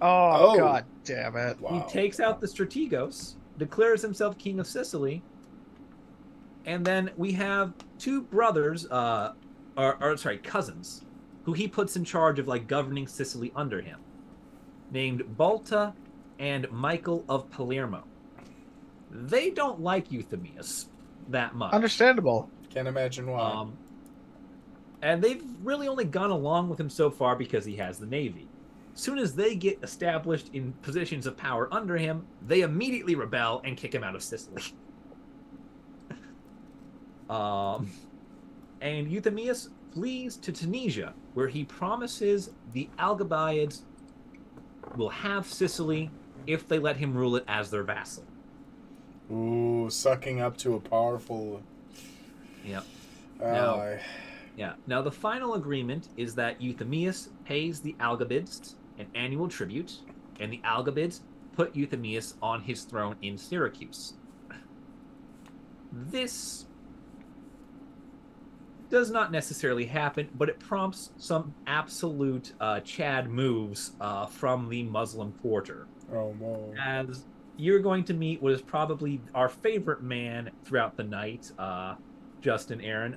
oh, 0.00 0.52
Oh. 0.52 0.56
god 0.56 0.84
damn 1.04 1.36
it! 1.36 1.60
Wow. 1.60 1.84
He 1.86 1.92
takes 1.92 2.20
out 2.20 2.40
the 2.40 2.46
Strategos, 2.46 3.34
declares 3.58 4.02
himself 4.02 4.38
king 4.38 4.58
of 4.60 4.66
Sicily, 4.66 5.22
and 6.66 6.84
then 6.84 7.10
we 7.16 7.32
have 7.32 7.72
two 7.98 8.22
brothers, 8.22 8.86
uh, 8.90 9.32
or, 9.76 9.96
or 10.02 10.16
sorry, 10.16 10.38
cousins, 10.38 11.04
who 11.44 11.52
he 11.52 11.66
puts 11.68 11.96
in 11.96 12.04
charge 12.04 12.38
of 12.38 12.48
like 12.48 12.66
governing 12.66 13.06
Sicily 13.06 13.52
under 13.56 13.80
him, 13.80 13.98
named 14.90 15.36
Balta 15.36 15.92
and 16.38 16.70
Michael 16.70 17.24
of 17.28 17.50
Palermo. 17.50 18.04
They 19.10 19.50
don't 19.50 19.80
like 19.80 20.08
Euthemius 20.08 20.86
that 21.28 21.54
much. 21.54 21.72
Understandable. 21.74 22.48
Can't 22.70 22.88
imagine 22.88 23.26
why. 23.30 23.40
Um, 23.52 23.76
and 25.02 25.20
they've 25.20 25.42
really 25.62 25.88
only 25.88 26.04
gone 26.04 26.30
along 26.30 26.68
with 26.68 26.78
him 26.78 26.88
so 26.88 27.10
far 27.10 27.34
because 27.34 27.64
he 27.64 27.76
has 27.76 27.98
the 27.98 28.06
navy. 28.06 28.48
Soon 28.94 29.18
as 29.18 29.34
they 29.34 29.56
get 29.56 29.78
established 29.82 30.50
in 30.52 30.72
positions 30.82 31.26
of 31.26 31.36
power 31.36 31.68
under 31.72 31.96
him, 31.96 32.24
they 32.46 32.60
immediately 32.60 33.14
rebel 33.14 33.60
and 33.64 33.76
kick 33.76 33.94
him 33.94 34.04
out 34.04 34.14
of 34.14 34.22
Sicily. 34.22 34.62
um, 37.30 37.90
and 38.80 39.08
Euthemius 39.08 39.70
flees 39.92 40.36
to 40.36 40.52
Tunisia, 40.52 41.14
where 41.34 41.48
he 41.48 41.64
promises 41.64 42.50
the 42.72 42.88
Algebiads 42.98 43.82
will 44.96 45.08
have 45.08 45.46
Sicily 45.46 46.10
if 46.46 46.68
they 46.68 46.78
let 46.78 46.96
him 46.96 47.14
rule 47.14 47.36
it 47.36 47.44
as 47.48 47.70
their 47.70 47.82
vassal. 47.82 48.24
Ooh, 49.32 49.88
sucking 49.90 50.40
up 50.40 50.56
to 50.58 50.74
a 50.74 50.80
powerful 50.80 51.62
Yep. 52.64 52.84
ally. 53.40 53.98
Yeah. 54.56 54.74
Now 54.86 55.02
the 55.02 55.10
final 55.12 55.54
agreement 55.54 56.08
is 56.16 56.34
that 56.34 56.60
Euthemius 56.60 57.28
pays 57.44 57.80
the 57.80 57.96
Algabids 58.00 58.76
an 58.98 59.06
annual 59.14 59.48
tribute, 59.48 60.00
and 60.40 60.52
the 60.52 60.60
Algabids 60.64 61.22
put 61.54 61.74
Euthemius 61.74 62.34
on 62.42 62.60
his 62.62 62.82
throne 62.84 63.16
in 63.22 63.36
Syracuse. 63.38 64.14
This 65.92 66.66
does 68.90 69.10
not 69.10 69.32
necessarily 69.32 69.86
happen, 69.86 70.28
but 70.34 70.48
it 70.50 70.58
prompts 70.60 71.10
some 71.16 71.54
absolute 71.66 72.52
uh, 72.60 72.80
Chad 72.80 73.30
moves 73.30 73.92
uh, 74.00 74.26
from 74.26 74.68
the 74.68 74.82
Muslim 74.82 75.32
quarter 75.40 75.86
Oh, 76.12 76.34
whoa. 76.38 76.74
as 76.78 77.24
you're 77.56 77.80
going 77.80 78.04
to 78.04 78.14
meet 78.14 78.42
what 78.42 78.52
is 78.52 78.60
probably 78.62 79.20
our 79.34 79.48
favorite 79.48 80.02
man 80.02 80.50
throughout 80.64 80.96
the 80.96 81.04
night, 81.04 81.50
uh, 81.58 81.94
Justin 82.42 82.80
Aaron. 82.82 83.16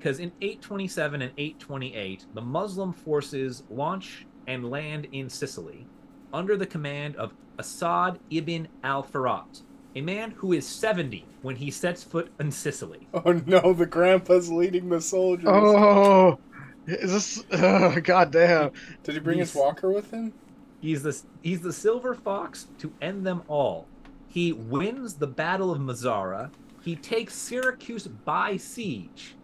Because 0.00 0.18
in 0.18 0.32
827 0.40 1.20
and 1.20 1.32
828, 1.36 2.24
the 2.32 2.40
Muslim 2.40 2.90
forces 2.90 3.64
launch 3.68 4.24
and 4.46 4.70
land 4.70 5.06
in 5.12 5.28
Sicily 5.28 5.86
under 6.32 6.56
the 6.56 6.64
command 6.64 7.16
of 7.16 7.34
Assad 7.58 8.18
ibn 8.30 8.66
al 8.82 9.02
Furat, 9.02 9.60
a 9.94 10.00
man 10.00 10.30
who 10.30 10.54
is 10.54 10.66
70 10.66 11.26
when 11.42 11.54
he 11.56 11.70
sets 11.70 12.02
foot 12.02 12.32
in 12.40 12.50
Sicily. 12.50 13.08
Oh 13.26 13.42
no, 13.44 13.74
the 13.74 13.84
grandpa's 13.84 14.50
leading 14.50 14.88
the 14.88 15.02
soldiers. 15.02 15.46
Oh, 15.46 16.38
is 16.86 17.12
this? 17.12 17.44
Uh, 17.52 18.00
god 18.02 18.30
damn! 18.30 18.70
Did 19.02 19.16
he 19.16 19.20
bring 19.20 19.38
his 19.38 19.54
walker 19.54 19.90
with 19.90 20.10
him? 20.10 20.32
He's 20.80 21.02
the 21.02 21.20
he's 21.42 21.60
the 21.60 21.74
silver 21.74 22.14
fox 22.14 22.68
to 22.78 22.90
end 23.02 23.26
them 23.26 23.42
all. 23.48 23.86
He 24.28 24.54
wins 24.54 25.12
the 25.12 25.26
Battle 25.26 25.70
of 25.70 25.78
Mazara. 25.78 26.50
He 26.82 26.96
takes 26.96 27.34
Syracuse 27.34 28.06
by 28.06 28.56
siege, 28.56 29.34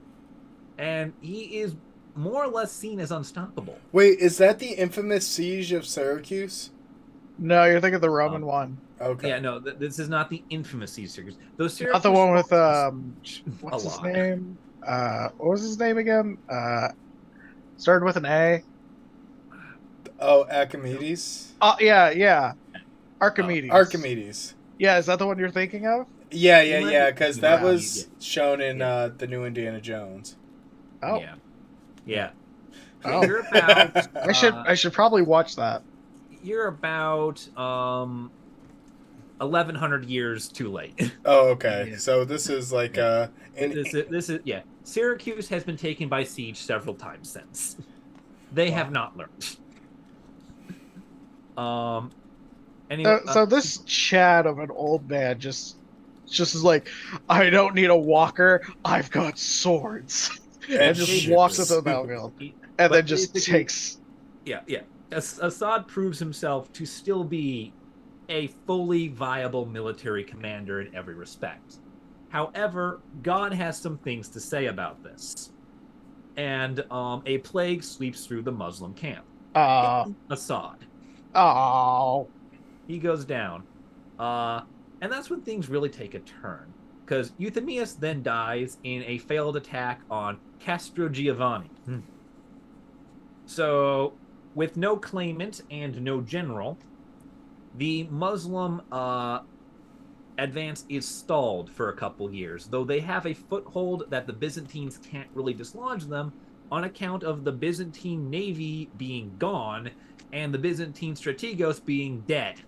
and 0.79 1.13
he 1.21 1.59
is 1.61 1.75
more 2.15 2.45
or 2.45 2.49
less 2.49 2.73
seen 2.73 2.99
as 3.01 3.11
unstoppable. 3.13 3.79
Wait, 3.93 4.19
is 4.19 4.39
that 4.39 4.59
the 4.59 4.73
infamous 4.73 5.27
siege 5.27 5.73
of 5.73 5.87
Syracuse? 5.87 6.71
No, 7.39 7.65
you're 7.65 7.81
thinking 7.81 7.97
of 7.97 8.01
the 8.01 8.11
Roman 8.11 8.43
Um, 8.43 8.49
one, 8.49 8.79
Okay. 9.01 9.29
Yeah, 9.29 9.41
no, 9.41 9.61
th- 9.61 9.77
this 9.79 9.99
is 9.99 10.09
not 10.09 10.31
the 10.31 10.43
infamous 10.49 10.93
siege 10.93 11.07
of 11.07 11.11
Syracuse. 11.13 11.37
Those 11.57 11.75
Syracuse 11.75 11.93
not 11.93 12.03
the 12.03 12.13
one 12.13 12.33
with 12.33 12.53
um, 12.53 13.17
what's 13.61 13.85
his 13.85 14.01
name? 14.03 14.57
Uh, 14.87 15.29
what 15.37 15.51
was 15.51 15.63
his 15.63 15.79
name 15.79 15.99
again? 15.99 16.39
Uh, 16.49 16.89
started 17.77 18.05
with 18.07 18.17
an 18.17 18.25
A. 18.25 18.63
Oh, 20.19 20.47
Archimedes. 20.51 21.53
Oh 21.61 21.77
yeah, 21.79 22.11
yeah, 22.11 22.53
Archimedes. 23.21 23.71
Archimedes. 23.71 24.55
Yeah, 24.79 24.99
is 24.99 25.07
that 25.07 25.19
the 25.19 25.27
one 25.27 25.39
you're 25.39 25.51
thinking 25.51 25.87
of? 25.87 26.07
Yeah, 26.31 26.63
yeah, 26.63 26.79
yeah. 26.79 27.11
Because 27.11 27.39
that 27.41 27.63
was 27.63 28.09
shown 28.19 28.61
in 28.63 28.81
uh, 28.81 29.11
the 29.17 29.27
new 29.27 29.45
Indiana 29.45 29.81
Jones. 29.81 30.37
Oh, 31.07 31.21
Yeah, 31.21 31.35
yeah. 32.05 32.31
Oh. 33.05 33.25
You're 33.25 33.41
about 33.41 34.17
I 34.29 34.33
should 34.33 34.55
uh, 34.55 34.65
I 34.67 34.75
should 34.75 34.93
probably 34.93 35.23
watch 35.23 35.57
that. 35.57 35.83
you're 36.43 36.67
about 36.69 37.47
um, 37.59 38.31
eleven 39.41 39.75
hundred 39.75 40.07
years 40.07 40.49
too 40.49 40.71
late. 40.73 41.13
Oh, 41.25 41.49
okay. 41.51 41.89
Yeah. 41.91 41.97
So 41.99 42.25
this 42.25 42.49
is 42.49 42.73
like 42.73 42.99
uh, 42.99 43.29
in, 43.57 43.71
this 43.71 43.95
is 43.95 44.09
this 44.09 44.29
is 44.29 44.41
yeah. 44.45 44.63
Syracuse 44.85 45.49
has 45.49 45.65
been 45.65 45.77
taken 45.77 46.09
by 46.09 46.23
siege 46.25 46.57
several 46.59 46.95
times 46.95 47.29
since. 47.31 47.77
They 48.53 48.71
have 48.71 48.91
not 48.93 49.17
learned. 49.17 49.57
Um. 51.57 52.11
Anyway, 52.91 53.19
Uh, 53.27 53.33
so 53.33 53.47
this 53.47 53.79
chat 53.79 54.47
of 54.47 54.59
an 54.61 54.71
old 54.71 55.09
man 55.11 55.41
just 55.41 55.77
just 56.29 56.55
is 56.55 56.63
like, 56.65 56.89
I 57.29 57.51
don't 57.51 57.75
need 57.75 57.91
a 57.91 57.97
walker. 57.97 58.63
I've 58.85 59.11
got 59.11 59.39
swords, 59.39 60.41
and, 60.69 60.79
And 60.81 60.97
just 60.97 61.11
ships. 61.11 61.35
walks 61.35 61.59
into 61.59 61.75
the 61.75 61.83
battlefield, 61.83 62.33
he- 62.39 62.55
and 62.79 62.91
But 62.91 62.93
then 62.93 63.07
just 63.07 63.35
takes. 63.35 63.99
yeah, 64.45 64.61
yeah. 64.67 64.81
As- 65.13 65.39
Assad 65.41 65.87
proves 65.87 66.19
himself 66.19 66.73
to 66.75 66.85
still 66.87 67.25
be 67.25 67.73
a 68.29 68.49
fully 68.67 69.09
viable 69.09 69.67
military 69.67 70.25
commander 70.25 70.81
in 70.81 70.95
every 70.95 71.15
respect. 71.15 71.79
However, 72.31 73.01
God 73.23 73.53
has 73.53 73.79
some 73.79 73.99
things 73.99 74.29
to 74.31 74.41
say 74.41 74.67
about 74.67 75.03
this, 75.05 75.53
and 76.37 76.81
um, 76.91 77.23
a 77.27 77.39
plague 77.39 77.83
sweeps 77.85 78.27
through 78.27 78.43
the 78.43 78.53
Muslim 78.53 78.93
camp. 78.95 79.25
Uh, 79.55 80.07
Assad. 80.29 80.85
oh, 81.35 82.29
he 82.87 82.99
goes 82.99 83.25
down. 83.25 83.63
Uh, 84.19 84.63
and 85.01 85.13
that's 85.13 85.31
when 85.31 85.41
things 85.43 85.69
really 85.69 85.89
take 85.89 86.15
a 86.15 86.21
turn. 86.21 86.73
Because 87.05 87.31
Euthemius 87.33 87.99
then 87.99 88.23
dies 88.23 88.79
in 88.83 89.05
a 89.07 89.19
failed 89.19 89.57
attack 89.57 90.01
on 90.11 90.39
Castro 90.59 91.09
Giovanni. 91.09 91.71
So, 93.47 94.15
with 94.55 94.77
no 94.77 94.97
claimant 94.97 95.63
and 95.71 96.01
no 96.03 96.21
general, 96.21 96.79
the 97.75 98.05
Muslim 98.05 98.83
uh, 98.91 99.41
advance 100.39 100.85
is 100.89 101.07
stalled 101.07 101.71
for 101.71 101.91
a 101.91 101.97
couple 101.97 102.31
years, 102.33 102.67
though 102.67 102.85
they 102.85 103.01
have 103.01 103.27
a 103.27 103.35
foothold 103.35 104.05
that 104.11 104.27
the 104.27 104.33
Byzantines 104.33 104.99
can't 104.99 105.29
really 105.35 105.55
dislodge 105.55 106.05
them 106.05 106.33
on 106.71 106.85
account 106.85 107.23
of 107.23 107.45
the 107.45 107.53
Byzantine 107.53 108.29
navy 108.31 108.91
being 108.97 109.37
gone 109.39 109.91
and 110.33 110.53
the 110.53 110.59
Byzantine 110.59 111.15
strategos 111.15 111.85
being 111.85 112.21
dead. 112.23 112.63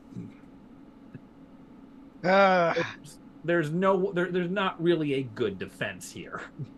uh, 2.24 2.74
There's, 2.74 3.18
there's 3.44 3.70
no 3.70 4.12
there, 4.12 4.30
there's 4.30 4.50
not 4.50 4.80
really 4.82 5.14
a 5.14 5.22
good 5.22 5.58
defense 5.58 6.12
here. 6.12 6.42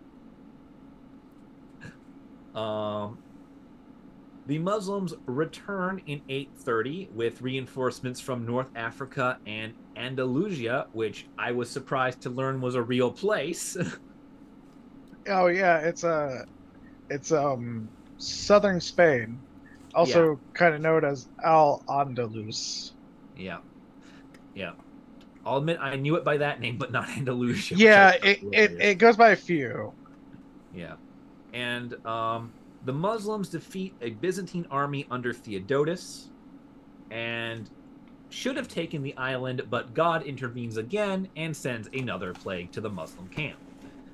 um 2.54 3.18
the 4.46 4.58
Muslims 4.58 5.14
return 5.26 6.02
in 6.06 6.22
830 6.28 7.10
with 7.14 7.40
reinforcements 7.40 8.20
from 8.20 8.44
North 8.44 8.70
Africa 8.74 9.38
and 9.46 9.74
Andalusia, 9.96 10.88
which 10.92 11.26
I 11.38 11.52
was 11.52 11.70
surprised 11.70 12.22
to 12.22 12.30
learn 12.30 12.60
was 12.60 12.74
a 12.74 12.82
real 12.82 13.12
place. 13.12 13.76
oh 15.28 15.46
yeah, 15.46 15.78
it's 15.78 16.02
uh, 16.02 16.44
it's 17.10 17.30
um, 17.30 17.88
southern 18.18 18.80
Spain, 18.80 19.38
also 19.94 20.40
kind 20.52 20.74
of 20.74 20.80
known 20.80 21.04
as 21.04 21.28
Al 21.44 21.84
Andalus. 21.88 22.92
yeah. 23.36 23.58
Yeah. 24.54 24.72
I'll 25.46 25.58
admit 25.58 25.78
I 25.80 25.96
knew 25.96 26.16
it 26.16 26.24
by 26.24 26.36
that 26.38 26.60
name, 26.60 26.76
but 26.76 26.92
not 26.92 27.08
Andalusia. 27.16 27.76
Yeah, 27.76 28.10
it, 28.22 28.40
it, 28.52 28.72
it 28.80 28.94
goes 28.98 29.16
by 29.16 29.30
a 29.30 29.36
few. 29.36 29.92
Yeah. 30.74 30.94
And 31.52 31.94
um, 32.06 32.52
the 32.84 32.92
Muslims 32.92 33.48
defeat 33.48 33.94
a 34.00 34.10
Byzantine 34.10 34.66
army 34.70 35.06
under 35.10 35.32
Theodotus 35.32 36.28
and 37.10 37.68
should 38.28 38.56
have 38.56 38.68
taken 38.68 39.02
the 39.02 39.16
island, 39.16 39.62
but 39.70 39.92
God 39.94 40.22
intervenes 40.22 40.76
again 40.76 41.28
and 41.36 41.56
sends 41.56 41.88
another 41.92 42.32
plague 42.32 42.70
to 42.72 42.80
the 42.80 42.88
Muslim 42.90 43.26
camp. 43.28 43.56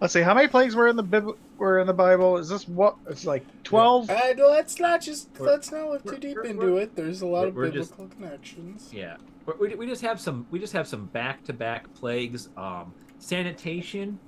Let's 0.00 0.12
see, 0.12 0.20
how 0.22 0.34
many 0.34 0.48
plagues 0.48 0.74
were 0.74 0.88
in 0.88 0.96
the 0.96 1.02
Bib- 1.02 1.36
were 1.58 1.78
in 1.78 1.86
the 1.86 1.92
Bible? 1.94 2.36
Is 2.36 2.48
this 2.50 2.68
what? 2.68 2.96
It's 3.08 3.24
like 3.24 3.44
twelve. 3.64 4.10
Uh, 4.10 4.34
let's 4.38 4.78
not 4.78 5.00
just 5.00 5.28
We're- 5.38 5.52
let's 5.52 5.72
not 5.72 5.88
look 5.88 6.04
too 6.04 6.18
deep 6.18 6.36
we're- 6.36 6.50
into 6.50 6.66
we're- 6.66 6.82
it. 6.82 6.96
There's 6.96 7.22
a 7.22 7.26
lot 7.26 7.48
of 7.48 7.54
we're 7.54 7.70
just- 7.70 7.92
biblical 7.92 8.14
connections. 8.16 8.90
Yeah. 8.92 9.16
We, 9.46 9.68
we, 9.68 9.74
we 9.74 9.86
just 9.86 10.02
have 10.02 10.20
some 10.20 10.46
we 10.50 10.58
just 10.58 10.74
have 10.74 10.86
some 10.86 11.06
back-to-back 11.06 11.92
plagues. 11.94 12.48
Um, 12.58 12.92
sanitation 13.18 14.18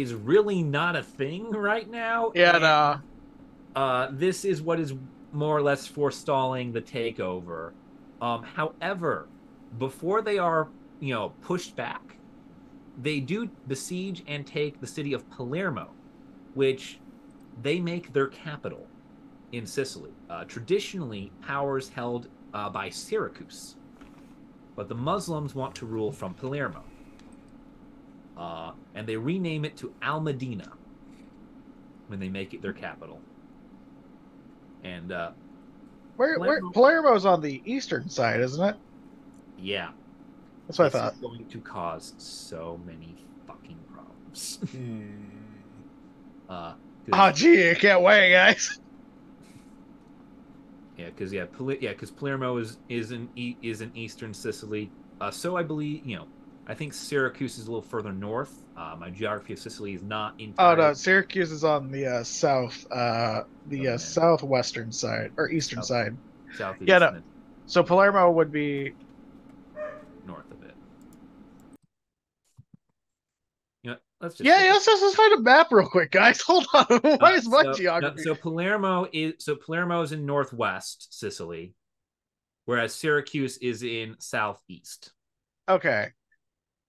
is 0.00 0.12
really 0.12 0.62
not 0.62 0.96
a 0.96 1.02
thing 1.02 1.50
right 1.50 1.88
now. 1.88 2.32
Yeah, 2.34 2.54
and, 2.56 2.62
no. 2.62 3.00
uh, 3.80 4.08
this 4.10 4.44
is 4.44 4.60
what 4.60 4.80
is 4.80 4.92
more 5.32 5.56
or 5.56 5.62
less 5.62 5.86
forestalling 5.86 6.72
the 6.72 6.82
takeover. 6.82 7.72
Um, 8.20 8.42
however, 8.42 9.28
before 9.78 10.20
they 10.20 10.38
are, 10.38 10.68
you 11.00 11.14
know, 11.14 11.30
pushed 11.42 11.76
back, 11.76 12.16
they 13.02 13.20
do 13.20 13.48
besiege 13.68 14.24
and 14.26 14.46
take 14.46 14.80
the 14.80 14.86
city 14.86 15.12
of 15.12 15.28
Palermo, 15.30 15.90
which 16.54 16.98
they 17.62 17.78
make 17.78 18.12
their 18.12 18.28
capital 18.28 18.86
in 19.52 19.66
Sicily. 19.66 20.12
Uh, 20.28 20.44
traditionally, 20.44 21.30
powers 21.40 21.88
held 21.88 22.28
uh, 22.52 22.68
by 22.68 22.88
Syracuse, 22.88 23.76
but 24.74 24.88
the 24.88 24.94
Muslims 24.94 25.54
want 25.54 25.74
to 25.76 25.86
rule 25.86 26.10
from 26.10 26.34
Palermo, 26.34 26.82
uh, 28.36 28.72
and 28.94 29.06
they 29.06 29.16
rename 29.16 29.64
it 29.64 29.76
to 29.78 29.92
Al 30.02 30.20
Medina 30.20 30.70
when 32.08 32.18
they 32.20 32.28
make 32.28 32.52
it 32.54 32.62
their 32.62 32.72
capital. 32.72 33.20
And 34.82 35.12
uh, 35.12 35.30
Where, 36.16 36.38
where 36.38 36.60
Palermo- 36.60 36.72
Palermo's 36.72 37.26
on 37.26 37.40
the 37.40 37.62
eastern 37.64 38.08
side, 38.08 38.40
isn't 38.40 38.62
it? 38.64 38.76
yeah, 39.58 39.90
That's 40.66 40.78
what 40.78 40.86
I 40.86 40.88
this 40.88 41.00
thought. 41.00 41.12
is 41.14 41.20
going 41.20 41.46
to 41.46 41.58
cause 41.60 42.12
so 42.18 42.80
many 42.84 43.14
fucking 43.46 43.78
problems. 43.92 44.58
Hmm. 44.72 46.50
uh, 46.50 46.72
'cause- 46.72 47.12
Oh, 47.12 47.30
gee, 47.32 47.70
I 47.70 47.74
can't 47.74 48.02
wait, 48.02 48.32
guys. 48.32 48.78
Yeah, 50.96 51.06
because 51.06 51.32
yeah, 51.32 51.46
Pal- 51.46 51.72
yeah, 51.74 51.90
because 51.90 52.12
Palermo 52.12 52.56
is 52.58 52.78
is 52.88 53.10
in 53.10 53.28
e- 53.34 53.56
is 53.62 53.80
in 53.80 53.90
eastern 53.96 54.32
Sicily. 54.32 54.92
Uh, 55.20 55.28
so 55.30 55.56
I 55.56 55.64
believe 55.64 56.06
you 56.06 56.16
know, 56.18 56.26
I 56.66 56.74
think 56.74 56.94
Syracuse 56.94 57.58
is 57.58 57.66
a 57.66 57.70
little 57.70 57.82
further 57.82 58.12
north. 58.12 58.54
Uh, 58.76 58.96
my 58.98 59.10
geography 59.10 59.52
of 59.52 59.58
Sicily 59.58 59.94
is 59.94 60.02
not 60.02 60.34
Oh 60.58 60.74
no, 60.74 60.94
Syracuse 60.94 61.52
is 61.52 61.64
on 61.64 61.90
the 61.90 62.06
uh, 62.06 62.24
south, 62.24 62.84
uh, 62.90 63.42
the 63.66 63.88
uh, 63.88 63.92
Okay. 63.92 63.96
southwestern 63.98 64.92
side 64.92 65.32
or 65.36 65.50
eastern 65.50 65.78
South. 65.82 65.86
side. 65.86 66.18
southeast 66.56 66.88
Yeah, 66.88 66.98
no. 66.98 67.22
So 67.66 67.82
Palermo 67.82 68.30
would 68.30 68.52
be 68.52 68.94
north 70.26 70.50
of 70.50 70.62
it. 70.62 70.74
You 73.82 73.90
know, 73.90 73.96
let's 74.20 74.36
just 74.36 74.48
yeah. 74.48 74.64
yeah, 74.64 74.72
Let's, 74.72 74.86
let's 74.86 75.14
find 75.14 75.32
a 75.34 75.40
map 75.40 75.70
real 75.70 75.88
quick, 75.88 76.10
guys. 76.12 76.40
Hold 76.46 76.66
on. 76.72 76.86
Why 76.88 77.32
Uh, 77.32 77.36
is 77.36 77.46
my 77.48 77.62
so, 77.62 77.70
no, 77.70 77.76
geography? 77.76 78.22
so 78.22 78.34
Palermo 78.34 79.06
is 79.12 79.34
so 79.40 79.56
Palermo 79.56 80.02
is 80.02 80.12
in 80.12 80.24
northwest 80.24 81.18
Sicily, 81.18 81.74
whereas 82.64 82.94
Syracuse 82.94 83.58
is 83.58 83.82
in 83.82 84.16
southeast. 84.18 85.12
Okay. 85.68 86.08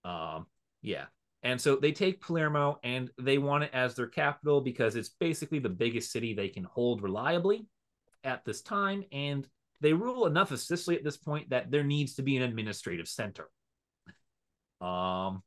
Um, 0.06 0.46
yeah. 0.82 1.06
And 1.44 1.60
so 1.60 1.76
they 1.76 1.92
take 1.92 2.22
Palermo 2.22 2.80
and 2.84 3.12
they 3.20 3.38
want 3.38 3.66
it 3.66 3.72
as 3.74 3.96
their 3.96 4.08
capital 4.08 4.62
because 4.62 4.96
it's 4.96 5.10
basically 5.10 5.60
the 5.60 5.70
biggest 5.70 6.12
city 6.12 6.34
they 6.34 6.50
can 6.50 6.64
hold 6.64 7.04
reliably 7.04 7.68
at 8.24 8.46
this 8.46 8.62
time. 8.62 9.04
And 9.12 9.48
they 9.82 9.94
rule 9.94 10.26
enough 10.26 10.52
of 10.52 10.60
Sicily 10.60 10.96
at 10.96 11.04
this 11.04 11.18
point 11.18 11.50
that 11.50 11.70
there 11.70 11.84
needs 11.84 12.16
to 12.16 12.24
be 12.24 12.38
an 12.38 12.44
administrative 12.44 13.08
center. 13.08 13.50
Um, 14.82 15.44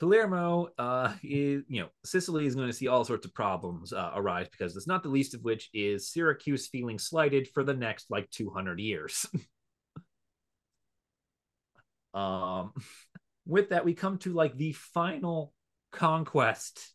Palermo 0.00 0.70
uh, 0.78 1.12
is, 1.22 1.62
you 1.68 1.82
know, 1.82 1.88
Sicily 2.04 2.46
is 2.46 2.54
going 2.54 2.68
to 2.68 2.72
see 2.72 2.88
all 2.88 3.04
sorts 3.04 3.26
of 3.26 3.34
problems 3.34 3.92
uh, 3.92 4.12
arise 4.14 4.48
because 4.50 4.76
it's 4.76 4.86
not 4.86 5.02
the 5.02 5.10
least 5.10 5.34
of 5.34 5.42
which 5.42 5.68
is 5.74 6.08
Syracuse 6.08 6.66
feeling 6.66 6.98
slighted 6.98 7.48
for 7.48 7.62
the 7.62 7.74
next 7.74 8.10
like 8.10 8.30
200 8.30 8.80
years. 8.80 9.26
um, 12.14 12.72
with 13.46 13.70
that, 13.70 13.84
we 13.84 13.94
come 13.94 14.18
to 14.18 14.32
like 14.32 14.56
the 14.56 14.72
final 14.72 15.52
conquest 15.92 16.92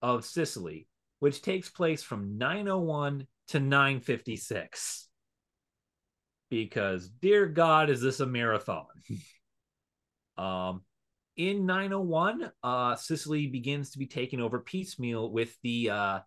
of 0.00 0.24
Sicily, 0.24 0.88
which 1.20 1.42
takes 1.42 1.68
place 1.68 2.02
from 2.02 2.38
901 2.38 3.26
to 3.48 3.60
956. 3.60 5.08
Because, 6.50 7.08
dear 7.08 7.46
God, 7.46 7.88
is 7.88 8.02
this 8.02 8.20
a 8.20 8.26
marathon? 8.26 8.86
um, 10.36 10.82
in 11.36 11.64
901, 11.64 12.50
uh, 12.62 12.96
Sicily 12.96 13.46
begins 13.46 13.92
to 13.92 13.98
be 13.98 14.06
taken 14.06 14.40
over 14.40 14.58
piecemeal 14.58 15.30
with 15.30 15.56
the 15.62 15.90
uh, 15.90 16.18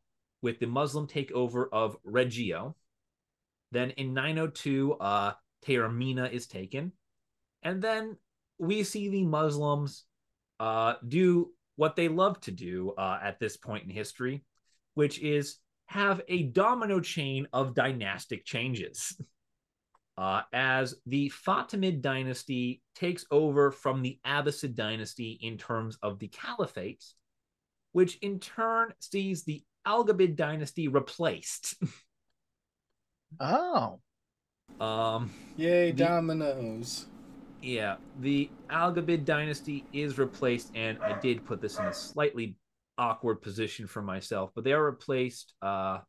with 0.42 0.60
the 0.60 0.68
Muslim 0.68 1.08
takeover 1.08 1.66
of 1.72 1.98
Reggio. 2.04 2.76
Then 3.72 3.92
in 3.92 4.14
902, 4.14 4.94
uh, 4.94 5.34
Taormina 5.66 6.32
is 6.32 6.48
taken, 6.48 6.92
and 7.66 7.82
then 7.82 8.16
we 8.58 8.84
see 8.84 9.10
the 9.10 9.26
Muslims 9.26 10.06
uh, 10.62 10.94
do 11.06 11.52
what 11.76 11.98
they 11.98 12.08
love 12.08 12.40
to 12.42 12.52
do 12.52 12.94
uh, 12.98 13.20
at 13.22 13.40
this 13.40 13.58
point 13.58 13.84
in 13.84 13.90
history, 13.90 14.46
which 14.94 15.20
is 15.20 15.58
have 15.88 16.22
a 16.30 16.44
domino 16.44 17.02
chain 17.02 17.48
of 17.52 17.76
dynastic 17.76 18.46
changes. 18.46 19.20
Uh, 20.18 20.44
as 20.54 20.96
the 21.06 21.30
Fatimid 21.46 22.00
dynasty 22.00 22.82
takes 22.96 23.26
over 23.32 23.70
from 23.70 24.02
the 24.02 24.18
Abbasid 24.26 24.74
dynasty 24.74 25.38
in 25.42 25.58
terms 25.58 25.98
of 26.02 26.20
the 26.20 26.30
caliphate, 26.30 27.04
which 27.92 28.16
in 28.22 28.40
turn 28.40 28.94
sees 29.02 29.44
the 29.44 29.62
Algabid 29.86 30.38
dynasty 30.38 30.88
replaced. 30.88 31.76
Oh. 33.42 34.00
Um, 34.80 35.34
Yay, 35.58 35.92
The- 35.92 36.06
dominoes. 36.06 37.08
Yeah, 37.62 37.96
the 38.20 38.50
Algabid 38.70 39.26
dynasty 39.26 39.86
is 39.92 40.18
replaced, 40.18 40.72
and 40.76 41.00
I 41.02 41.20
did 41.20 41.46
put 41.46 41.62
this 41.62 41.80
in 41.80 41.86
a 41.86 41.94
slightly 41.94 42.58
awkward 42.98 43.42
position 43.42 43.88
for 43.88 44.02
myself, 44.02 44.52
but 44.54 44.64
they 44.64 44.74
are 44.74 44.84
replaced 44.84 45.54
uh, 45.62 46.00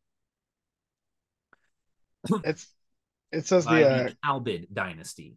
It's 2.44 2.66
it 3.32 3.46
says 3.46 3.66
by 3.66 3.80
the 3.80 3.88
uh, 3.88 4.02
the 4.04 4.16
Albid 4.24 4.68
dynasty, 4.72 5.37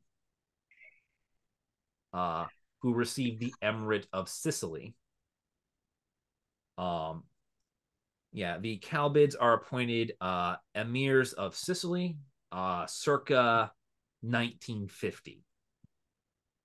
uh, 2.13 2.45
who 2.81 2.93
received 2.93 3.39
the 3.39 3.53
Emirate 3.63 4.05
of 4.13 4.29
Sicily. 4.29 4.95
Um, 6.77 7.23
yeah, 8.31 8.57
the 8.59 8.79
Kalbids 8.79 9.35
are 9.39 9.53
appointed 9.53 10.13
uh, 10.21 10.55
emirs 10.75 11.33
of 11.33 11.55
Sicily, 11.55 12.17
uh, 12.51 12.85
circa 12.85 13.71
1950. 14.21 15.43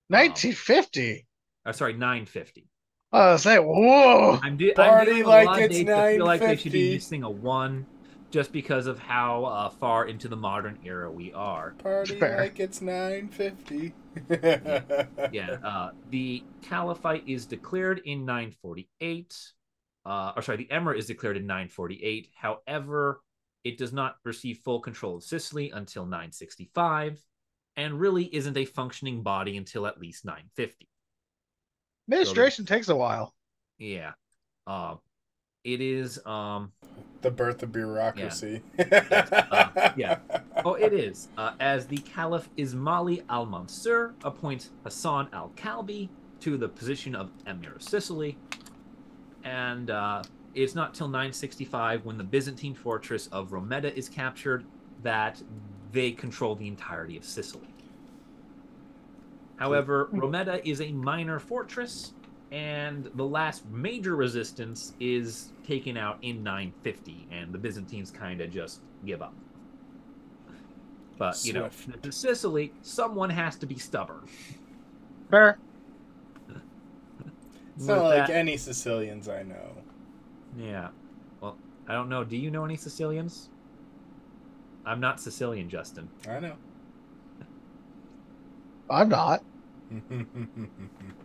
1950. 0.09 1.27
Uh, 1.67 1.73
sorry, 1.73 1.95
950. 1.95 2.69
I 3.13 3.33
was 3.33 3.43
saying, 3.43 3.63
whoa. 3.65 4.39
I'm, 4.43 4.57
do- 4.57 4.73
Party 4.75 5.11
I'm 5.11 5.17
doing 5.17 5.27
like 5.27 5.47
a 5.47 5.51
lot 5.51 5.63
of 5.63 5.71
it's 5.71 5.85
that 5.85 6.15
feel 6.17 6.27
like 6.27 6.41
they 6.41 6.57
should 6.57 6.73
be 6.73 6.91
950. 6.91 6.95
missing 6.95 7.23
a 7.23 7.31
one, 7.31 7.87
just 8.31 8.53
because 8.53 8.87
of 8.87 8.99
how 8.99 9.45
uh, 9.45 9.69
far 9.71 10.07
into 10.09 10.27
the 10.29 10.37
modern 10.37 10.79
era 10.85 11.11
we 11.11 11.33
are. 11.33 11.75
Party 11.79 12.19
Fair. 12.19 12.39
like 12.39 12.59
it's 12.61 12.81
950. 12.81 13.95
Yeah, 15.33 15.57
uh, 15.65 15.91
the 16.11 16.45
Caliphate 16.63 17.25
is 17.27 17.47
declared 17.47 18.01
in 18.05 18.25
948. 18.25 19.37
Uh, 20.07 20.33
or 20.37 20.43
sorry, 20.43 20.59
the 20.59 20.69
Emir 20.71 20.93
is 20.95 21.07
declared 21.07 21.37
in 21.37 21.47
948. 21.47 22.29
However, 22.35 23.23
it 23.65 23.79
does 23.79 23.93
not 23.93 24.17
receive 24.25 24.59
full 24.59 24.81
control 24.81 25.17
of 25.17 25.23
Sicily 25.25 25.71
until 25.71 26.05
965, 26.05 27.23
and 27.77 27.99
really 27.99 28.25
isn't 28.35 28.57
a 28.57 28.65
functioning 28.65 29.23
body 29.23 29.57
until 29.57 29.87
at 29.87 30.01
least 30.01 30.25
950. 30.25 30.89
Administration 32.09 32.67
takes 32.67 32.89
a 32.89 32.97
while. 32.97 33.35
Yeah. 33.79 34.13
Uh, 34.67 34.97
it 35.65 35.81
is 35.81 36.25
um 36.27 36.73
the 37.23 37.31
birth 37.31 37.63
of 37.63 37.73
bureaucracy. 37.73 38.63
Uh, 38.79 39.93
yeah. 39.97 40.19
Oh, 40.65 40.75
it 40.75 40.93
is. 40.93 41.29
Uh, 41.39 41.53
as 41.61 41.87
the 41.87 41.99
Caliph 41.99 42.49
Ismaili 42.57 43.23
al 43.29 43.47
Mansur 43.47 44.15
appoints 44.25 44.71
Hassan 44.83 45.29
al 45.33 45.53
Kalbi 45.57 46.09
to 46.41 46.57
the 46.57 46.69
position 46.69 47.15
of 47.15 47.31
Emir 47.47 47.73
of 47.73 47.83
Sicily. 47.83 48.37
And 49.45 49.91
uh, 49.91 50.23
it's 50.55 50.75
not 50.75 50.95
till 50.95 51.09
965, 51.09 52.05
when 52.05 52.19
the 52.19 52.25
Byzantine 52.25 52.75
fortress 52.75 53.29
of 53.29 53.51
Rometta 53.51 53.95
is 53.95 54.09
captured, 54.09 54.65
that 55.03 55.41
they 55.95 56.11
control 56.11 56.55
the 56.57 56.67
entirety 56.69 57.17
of 57.17 57.25
Sicily. 57.25 57.69
However, 59.57 60.09
Rometta 60.13 60.61
is 60.65 60.81
a 60.81 60.91
minor 60.91 61.39
fortress, 61.39 62.13
and 62.51 63.09
the 63.15 63.25
last 63.25 63.65
major 63.71 64.17
resistance 64.17 64.95
is 64.99 65.53
taken 65.65 65.97
out 65.97 66.19
in 66.23 66.43
950, 66.43 67.29
and 67.31 67.53
the 67.53 67.59
Byzantines 67.59 68.11
kind 68.11 68.41
of 68.41 68.51
just 68.51 68.81
give 69.07 69.23
up. 69.23 69.33
But 71.17 71.43
you 71.45 71.53
know, 71.53 71.71
to 72.03 72.11
Sicily, 72.11 72.73
someone 72.83 73.31
has 73.31 73.57
to 73.59 73.67
be 73.67 73.77
stubborn. 73.79 74.29
Fair. 75.31 75.59
It's 77.77 77.87
not 77.87 78.03
like 78.03 78.27
that- 78.27 78.31
any 78.31 78.57
Sicilians 78.57 79.29
I 79.29 79.45
know. 79.45 79.77
Yeah. 80.59 80.89
Well, 81.41 81.57
I 81.87 81.93
don't 81.93 82.09
know. 82.09 82.25
Do 82.25 82.37
you 82.37 82.51
know 82.51 82.65
any 82.65 82.77
Sicilians? 82.77 83.51
I'm 84.87 85.01
not 85.01 85.21
Sicilian, 85.21 85.69
Justin. 85.69 86.09
I 86.29 86.41
know. 86.41 86.55
I'm 88.91 89.09
not. 89.09 89.43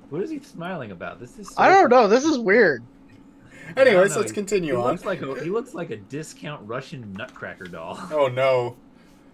What 0.09 0.23
is 0.23 0.31
he 0.31 0.39
smiling 0.39 0.89
about? 0.91 1.19
This 1.19 1.37
is. 1.37 1.49
so- 1.49 1.53
I 1.57 1.69
don't 1.69 1.89
know. 1.89 2.07
This 2.07 2.25
is 2.25 2.39
weird. 2.39 2.83
Anyways, 3.77 4.15
let's 4.17 4.31
He- 4.31 4.35
continue 4.35 4.73
he 4.73 4.79
on. 4.81 4.87
looks 4.87 5.05
like 5.05 5.21
a 5.21 5.43
he 5.43 5.51
looks 5.51 5.75
like 5.75 5.91
a 5.91 5.97
discount 5.97 6.67
Russian 6.67 7.13
nutcracker 7.13 7.65
doll. 7.65 7.99
Oh 8.11 8.27
no. 8.27 8.49
All 8.49 8.77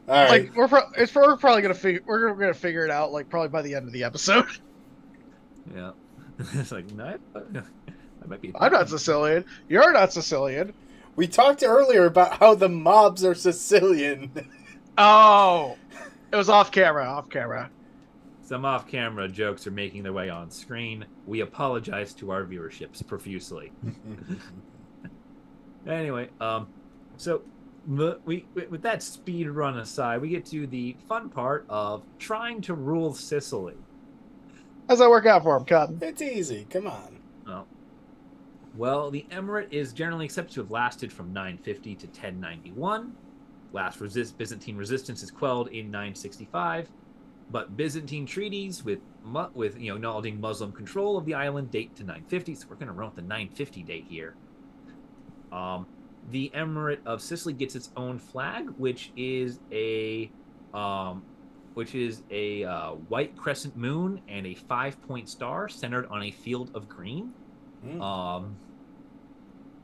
right. 0.09 0.29
Like 0.29 0.55
we're 0.55 0.67
pro- 0.67 0.91
it's 0.97 1.15
we're 1.15 1.37
probably 1.37 1.61
gonna 1.61 1.73
figure 1.73 2.01
we're 2.05 2.33
gonna 2.33 2.53
figure 2.53 2.83
it 2.83 2.91
out 2.91 3.13
like 3.13 3.29
probably 3.29 3.47
by 3.47 3.61
the 3.61 3.73
end 3.73 3.87
of 3.87 3.93
the 3.93 4.03
episode. 4.03 4.45
Yeah. 5.73 5.91
it's 6.53 6.71
like 6.73 6.91
no, 6.91 7.05
I, 7.05 7.39
I 7.39 8.27
might 8.27 8.41
be. 8.41 8.51
I'm 8.59 8.71
not 8.73 8.89
Sicilian. 8.89 9.45
You're 9.69 9.93
not 9.93 10.11
Sicilian. 10.11 10.73
We 11.15 11.27
talked 11.27 11.63
earlier 11.63 12.05
about 12.05 12.37
how 12.39 12.55
the 12.55 12.69
mobs 12.69 13.23
are 13.23 13.35
Sicilian. 13.35 14.31
Oh, 14.97 15.77
it 16.31 16.35
was 16.35 16.49
off 16.49 16.71
camera. 16.71 17.05
Off 17.05 17.29
camera. 17.29 17.69
Some 18.41 18.63
off-camera 18.63 19.27
jokes 19.29 19.65
are 19.65 19.71
making 19.71 20.03
their 20.03 20.13
way 20.13 20.29
on 20.29 20.51
screen. 20.51 21.03
We 21.25 21.39
apologize 21.41 22.13
to 22.13 22.29
our 22.29 22.43
viewerships 22.45 23.05
profusely. 23.05 23.71
Anyway, 25.87 26.29
um, 26.41 26.67
so 27.17 27.43
we 27.87 28.47
with 28.55 28.81
that 28.81 29.03
speed 29.03 29.47
run 29.47 29.77
aside, 29.77 30.19
we 30.19 30.29
get 30.29 30.43
to 30.47 30.65
the 30.65 30.95
fun 31.07 31.29
part 31.29 31.63
of 31.69 32.01
trying 32.17 32.59
to 32.61 32.73
rule 32.73 33.13
Sicily. 33.13 33.75
How's 34.89 34.97
that 34.99 35.09
work 35.09 35.27
out 35.27 35.43
for 35.43 35.55
him, 35.57 35.65
Cotton? 35.65 35.99
it's 36.01 36.21
easy. 36.23 36.65
Come 36.71 36.87
on. 36.87 37.14
Well, 38.77 39.09
the 39.09 39.25
emirate 39.31 39.71
is 39.71 39.93
generally 39.93 40.25
accepted 40.25 40.55
to 40.55 40.61
have 40.61 40.71
lasted 40.71 41.11
from 41.11 41.31
950 41.31 41.95
to 41.95 42.07
1091. 42.07 43.13
Last 43.71 44.01
resist 44.01 44.37
Byzantine 44.37 44.75
resistance 44.75 45.23
is 45.23 45.31
quelled 45.31 45.69
in 45.69 45.89
965, 45.91 46.89
but 47.51 47.77
Byzantine 47.77 48.25
treaties 48.25 48.83
with 48.83 48.99
with 49.53 49.79
you 49.79 49.89
know 49.89 49.95
acknowledging 49.95 50.39
Muslim 50.39 50.71
control 50.71 51.17
of 51.17 51.25
the 51.25 51.33
island 51.33 51.71
date 51.71 51.95
to 51.95 52.03
950. 52.03 52.55
So 52.55 52.67
we're 52.69 52.75
going 52.75 52.87
to 52.87 52.93
run 52.93 53.07
with 53.07 53.15
the 53.15 53.21
950 53.21 53.83
date 53.83 54.05
here. 54.09 54.35
Um, 55.51 55.87
the 56.31 56.51
emirate 56.53 57.05
of 57.05 57.21
Sicily 57.21 57.53
gets 57.53 57.75
its 57.75 57.91
own 57.95 58.19
flag, 58.19 58.69
which 58.77 59.11
is 59.15 59.59
a 59.71 60.29
um, 60.73 61.23
which 61.75 61.95
is 61.95 62.23
a 62.29 62.65
uh, 62.65 62.91
white 62.91 63.37
crescent 63.37 63.77
moon 63.77 64.21
and 64.27 64.45
a 64.45 64.53
five 64.53 65.01
point 65.01 65.29
star 65.29 65.69
centered 65.69 66.07
on 66.07 66.23
a 66.23 66.31
field 66.31 66.71
of 66.75 66.89
green. 66.89 67.33
Mm. 67.85 68.01
Um, 68.01 68.55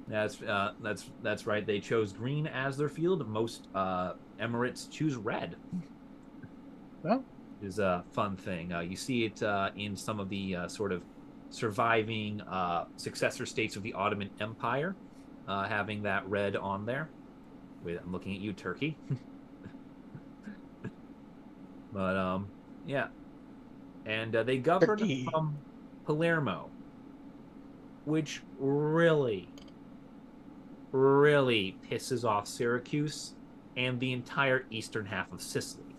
that's 0.08 0.42
uh, 0.42 0.74
that's 0.82 1.10
that's 1.22 1.46
right. 1.48 1.66
They 1.66 1.80
chose 1.80 2.12
green 2.12 2.48
as 2.48 2.78
their 2.78 2.90
field. 2.90 3.28
Most 3.28 3.68
uh, 3.76 4.14
Emirates 4.40 4.90
choose 4.90 5.16
red. 5.16 5.56
Well. 7.04 7.24
is 7.64 7.80
a 7.80 8.04
fun 8.12 8.38
thing. 8.38 8.72
Uh, 8.72 8.82
you 8.82 8.96
see 8.96 9.26
it 9.26 9.42
uh, 9.42 9.72
in 9.76 9.96
some 9.96 10.20
of 10.20 10.30
the 10.30 10.56
uh, 10.56 10.68
sort 10.68 10.92
of 10.92 11.02
surviving 11.50 12.42
uh, 12.42 12.86
successor 12.98 13.46
states 13.46 13.76
of 13.76 13.82
the 13.82 13.94
Ottoman 13.94 14.30
Empire, 14.40 14.96
uh, 15.48 15.68
having 15.68 16.04
that 16.04 16.28
red 16.30 16.56
on 16.56 16.86
there. 16.86 17.10
Wait, 17.84 18.00
I'm 18.04 18.12
looking 18.12 18.36
at 18.36 18.40
you, 18.40 18.54
Turkey. 18.54 18.98
but 21.92 22.16
um, 22.16 22.48
yeah, 22.86 23.08
and 24.06 24.36
uh, 24.36 24.44
they 24.44 24.58
govern 24.58 24.90
Turkey. 24.90 25.28
from 25.32 25.58
Palermo, 26.06 26.70
which 28.06 28.42
really, 28.60 29.48
really 30.92 31.78
pisses 31.90 32.24
off 32.24 32.48
Syracuse 32.48 33.34
and 33.78 34.00
the 34.00 34.12
entire 34.14 34.66
eastern 34.70 35.06
half 35.06 35.32
of 35.32 35.42
Sicily. 35.42 35.96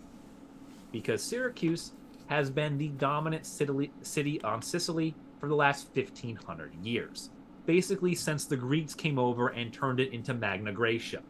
Because 0.91 1.23
Syracuse 1.23 1.93
has 2.27 2.49
been 2.49 2.77
the 2.77 2.89
dominant 2.89 3.45
city, 3.45 3.91
city 4.01 4.41
on 4.43 4.61
Sicily 4.61 5.15
for 5.39 5.47
the 5.49 5.55
last 5.55 5.87
1500 5.93 6.73
years. 6.83 7.29
Basically, 7.65 8.13
since 8.15 8.45
the 8.45 8.57
Greeks 8.57 8.93
came 8.93 9.17
over 9.17 9.47
and 9.49 9.73
turned 9.73 9.99
it 9.99 10.13
into 10.13 10.33
Magna 10.33 10.71
Graecia. 10.73 11.21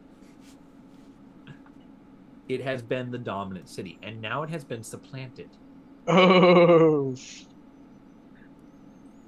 It 2.48 2.60
has 2.62 2.82
been 2.82 3.10
the 3.10 3.18
dominant 3.18 3.68
city, 3.68 3.98
and 4.02 4.20
now 4.20 4.42
it 4.42 4.50
has 4.50 4.64
been 4.64 4.82
supplanted. 4.82 5.48
Oh. 6.06 7.12
I 7.12 7.16
think 7.16 7.48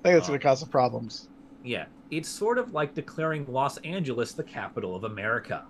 that's 0.02 0.26
Oh. 0.28 0.28
gonna 0.28 0.38
uh, 0.38 0.42
cause 0.42 0.60
some 0.60 0.68
problems. 0.68 1.28
Yeah, 1.66 1.86
it's 2.12 2.28
sort 2.28 2.58
of 2.58 2.72
like 2.72 2.94
declaring 2.94 3.44
Los 3.48 3.76
Angeles 3.78 4.32
the 4.32 4.44
capital 4.44 4.94
of 4.94 5.02
America. 5.04 5.64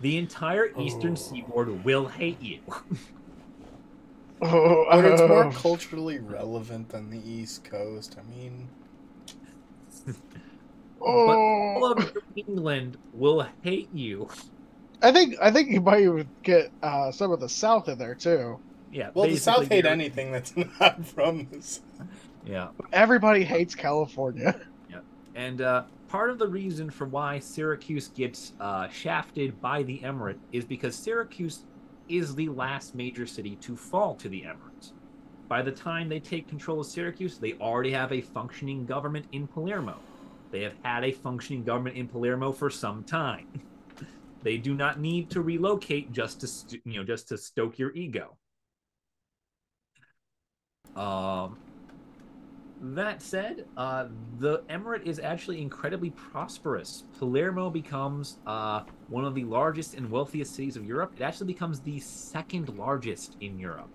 The 0.00 0.16
entire 0.16 0.70
eastern 0.80 1.12
Oh. 1.12 1.16
seaboard 1.16 1.84
will 1.84 2.08
hate 2.08 2.40
you. 2.40 2.60
Oh, 4.40 4.86
But 4.90 5.04
it's 5.04 5.20
more 5.20 5.44
oh. 5.44 5.50
culturally 5.54 6.18
relevant 6.18 6.88
than 6.88 7.10
the 7.10 7.20
East 7.30 7.62
Coast. 7.64 8.16
I 8.18 8.22
mean, 8.34 8.68
all 11.00 11.30
All 11.30 11.92
of 11.92 12.16
England 12.34 12.96
will 13.12 13.46
hate 13.62 13.92
you. 13.92 14.28
I 15.02 15.12
think 15.12 15.34
I 15.42 15.50
think 15.50 15.70
you 15.70 15.80
might 15.80 16.02
even 16.02 16.28
get 16.42 16.72
uh, 16.82 17.12
some 17.12 17.32
of 17.32 17.40
the 17.40 17.48
South 17.48 17.88
in 17.88 17.98
there 17.98 18.14
too. 18.14 18.58
Yeah. 18.92 19.10
well, 19.14 19.28
the 19.28 19.36
South 19.36 19.68
basically 19.68 19.76
hate 19.76 19.86
anything 19.86 20.32
that's 20.32 20.54
not 20.56 21.04
from 21.06 21.48
this. 21.50 21.80
Yeah. 22.46 22.68
Everybody 22.92 23.44
hates 23.44 23.74
California. 23.74 24.60
And 25.34 25.60
uh, 25.60 25.84
part 26.08 26.30
of 26.30 26.38
the 26.38 26.46
reason 26.46 26.90
for 26.90 27.06
why 27.06 27.38
Syracuse 27.38 28.08
gets 28.08 28.52
uh, 28.60 28.88
shafted 28.88 29.60
by 29.60 29.82
the 29.82 29.98
Emirate 30.00 30.38
is 30.52 30.64
because 30.64 30.94
Syracuse 30.94 31.64
is 32.08 32.34
the 32.34 32.48
last 32.48 32.94
major 32.94 33.26
city 33.26 33.56
to 33.56 33.76
fall 33.76 34.14
to 34.16 34.28
the 34.28 34.42
Emirates. 34.42 34.92
By 35.48 35.62
the 35.62 35.72
time 35.72 36.08
they 36.08 36.20
take 36.20 36.48
control 36.48 36.80
of 36.80 36.86
Syracuse, 36.86 37.38
they 37.38 37.54
already 37.54 37.92
have 37.92 38.12
a 38.12 38.20
functioning 38.20 38.86
government 38.86 39.26
in 39.32 39.46
Palermo. 39.46 39.98
They 40.50 40.62
have 40.62 40.74
had 40.82 41.04
a 41.04 41.12
functioning 41.12 41.64
government 41.64 41.96
in 41.96 42.08
Palermo 42.08 42.52
for 42.52 42.70
some 42.70 43.04
time. 43.04 43.46
They 44.42 44.56
do 44.56 44.74
not 44.74 44.98
need 44.98 45.30
to 45.30 45.40
relocate 45.40 46.10
just 46.10 46.40
to 46.40 46.80
you 46.84 46.98
know 46.98 47.04
just 47.04 47.28
to 47.28 47.38
stoke 47.38 47.78
your 47.78 47.92
ego. 47.92 48.36
Um, 50.96 51.58
that 52.82 53.22
said, 53.22 53.66
uh, 53.76 54.06
the 54.38 54.58
emirate 54.68 55.06
is 55.06 55.20
actually 55.20 55.62
incredibly 55.62 56.10
prosperous. 56.10 57.04
Palermo 57.18 57.70
becomes 57.70 58.38
uh, 58.46 58.82
one 59.08 59.24
of 59.24 59.34
the 59.34 59.44
largest 59.44 59.94
and 59.94 60.10
wealthiest 60.10 60.54
cities 60.54 60.76
of 60.76 60.84
Europe. 60.84 61.12
It 61.16 61.22
actually 61.22 61.46
becomes 61.46 61.80
the 61.80 62.00
second 62.00 62.76
largest 62.76 63.36
in 63.40 63.58
Europe. 63.58 63.88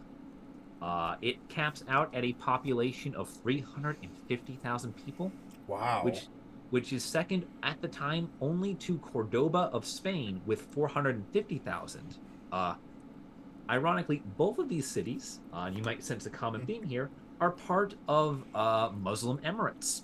Uh, 0.82 1.16
it 1.22 1.50
caps 1.50 1.84
out 1.90 2.14
at 2.16 2.24
a 2.24 2.34
population 2.34 3.14
of 3.16 3.30
350,000 3.30 4.94
people, 5.06 5.32
Wow. 5.68 6.02
which 6.04 6.28
which 6.70 6.92
is 6.92 7.02
second 7.04 7.46
at 7.64 7.82
the 7.82 7.88
time 7.88 8.30
only 8.42 8.76
to 8.76 8.98
Cordoba 8.98 9.70
of 9.72 9.86
Spain 9.86 10.42
with 10.46 10.62
450,000. 10.74 12.18
Uh, 12.52 12.76
ironically, 13.70 14.22
both 14.38 14.60
of 14.60 14.68
these 14.68 14.86
cities, 14.86 15.40
uh, 15.54 15.72
you 15.74 15.82
might 15.84 16.04
sense 16.04 16.26
a 16.26 16.30
common 16.30 16.66
theme 16.66 16.84
here, 16.84 17.10
are 17.40 17.52
part 17.52 17.96
of 18.08 18.44
uh, 18.54 18.90
Muslim 19.00 19.38
emirates. 19.40 20.02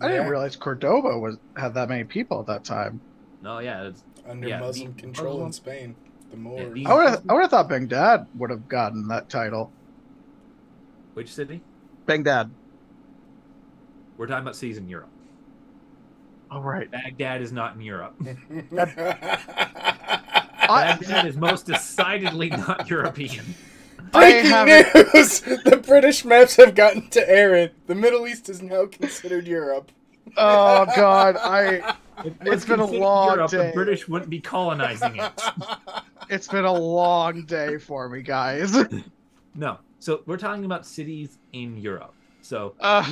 I 0.00 0.08
didn't 0.08 0.28
realize 0.28 0.54
Cordoba 0.54 1.18
was 1.18 1.38
had 1.56 1.74
that 1.74 1.88
many 1.88 2.04
people 2.04 2.40
at 2.40 2.46
that 2.46 2.64
time. 2.64 3.00
No, 3.42 3.58
yeah, 3.58 3.88
it's, 3.88 4.04
under 4.28 4.46
yeah, 4.48 4.58
the 4.60 4.66
Muslim 4.66 4.94
control 4.94 5.44
Muslim- 5.44 5.46
in 5.46 5.52
Spain. 5.52 5.94
The 6.30 6.36
Moors. 6.36 6.74
the- 6.74 6.86
I 6.86 6.94
would 6.94 7.08
have 7.08 7.22
I 7.28 7.32
would 7.32 7.40
have 7.42 7.50
thought 7.50 7.68
Baghdad 7.68 8.26
would 8.36 8.50
have 8.50 8.68
gotten 8.68 9.08
that 9.08 9.28
title. 9.28 9.72
which 11.14 11.32
city? 11.32 11.62
Baghdad. 12.06 12.50
We're 14.16 14.26
talking 14.26 14.42
about 14.42 14.56
cities 14.56 14.78
in 14.78 14.88
Europe. 14.88 15.08
Oh 16.50 16.60
right. 16.60 16.90
Baghdad 16.90 17.42
is 17.42 17.50
not 17.52 17.74
in 17.74 17.80
Europe. 17.80 18.14
I- 20.70 20.96
Baghdad 20.98 21.26
is 21.26 21.36
most 21.36 21.66
decidedly 21.66 22.50
not 22.50 22.88
European. 22.90 23.54
Breaking 24.12 24.50
news! 24.66 25.40
The 25.64 25.82
British 25.84 26.24
maps 26.24 26.56
have 26.56 26.74
gotten 26.74 27.08
to 27.10 27.28
Aaron. 27.30 27.70
The 27.86 27.94
Middle 27.94 28.26
East 28.26 28.48
is 28.48 28.62
now 28.62 28.86
considered 28.86 29.46
Europe. 29.46 29.90
Oh 30.36 30.86
god, 30.96 31.36
I 31.36 31.96
If 32.24 32.34
It's 32.40 32.50
was 32.50 32.64
been 32.66 32.80
a 32.80 32.86
long 32.86 33.36
Europe, 33.36 33.50
day. 33.50 33.66
The 33.68 33.72
British 33.74 34.08
wouldn't 34.08 34.30
be 34.30 34.40
colonizing 34.40 35.16
it. 35.16 35.32
it's 36.30 36.48
been 36.48 36.64
a 36.64 36.72
long 36.72 37.44
day 37.46 37.78
for 37.78 38.08
me, 38.08 38.22
guys. 38.22 38.76
No, 39.54 39.78
So 40.00 40.22
we're 40.26 40.36
talking 40.36 40.64
about 40.64 40.84
cities 40.84 41.38
in 41.52 41.76
Europe. 41.78 42.14
So 42.42 42.74
Uh, 42.80 43.08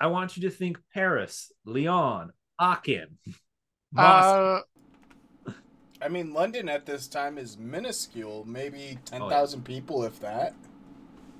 I 0.00 0.06
want 0.08 0.36
you 0.36 0.42
to 0.48 0.50
think 0.54 0.78
Paris, 0.92 1.52
Lyon, 1.64 2.32
Aachen, 2.60 3.18
Moscow. 3.92 4.56
uh, 4.56 4.60
I 6.02 6.08
mean, 6.08 6.32
London 6.32 6.68
at 6.68 6.86
this 6.86 7.06
time 7.06 7.38
is 7.38 7.56
minuscule, 7.58 8.44
maybe 8.46 8.98
Oh, 9.12 9.18
10,000 9.18 9.64
people, 9.64 10.04
if 10.04 10.18
that. 10.20 10.54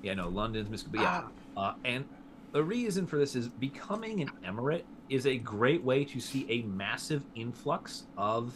yeah, 0.01 0.13
no, 0.13 0.29
London's 0.29 0.83
but 0.83 1.01
yeah. 1.01 1.23
ah, 1.57 1.71
Uh, 1.71 1.75
and 1.85 2.05
the 2.51 2.63
reason 2.63 3.05
for 3.05 3.17
this 3.17 3.35
is 3.35 3.47
becoming 3.47 4.21
an 4.21 4.31
emirate 4.45 4.83
is 5.09 5.27
a 5.27 5.37
great 5.37 5.83
way 5.83 6.03
to 6.05 6.19
see 6.19 6.45
a 6.49 6.61
massive 6.63 7.23
influx 7.35 8.03
of 8.17 8.53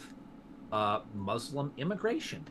uh, 0.72 1.00
Muslim 1.14 1.72
immigration. 1.76 2.44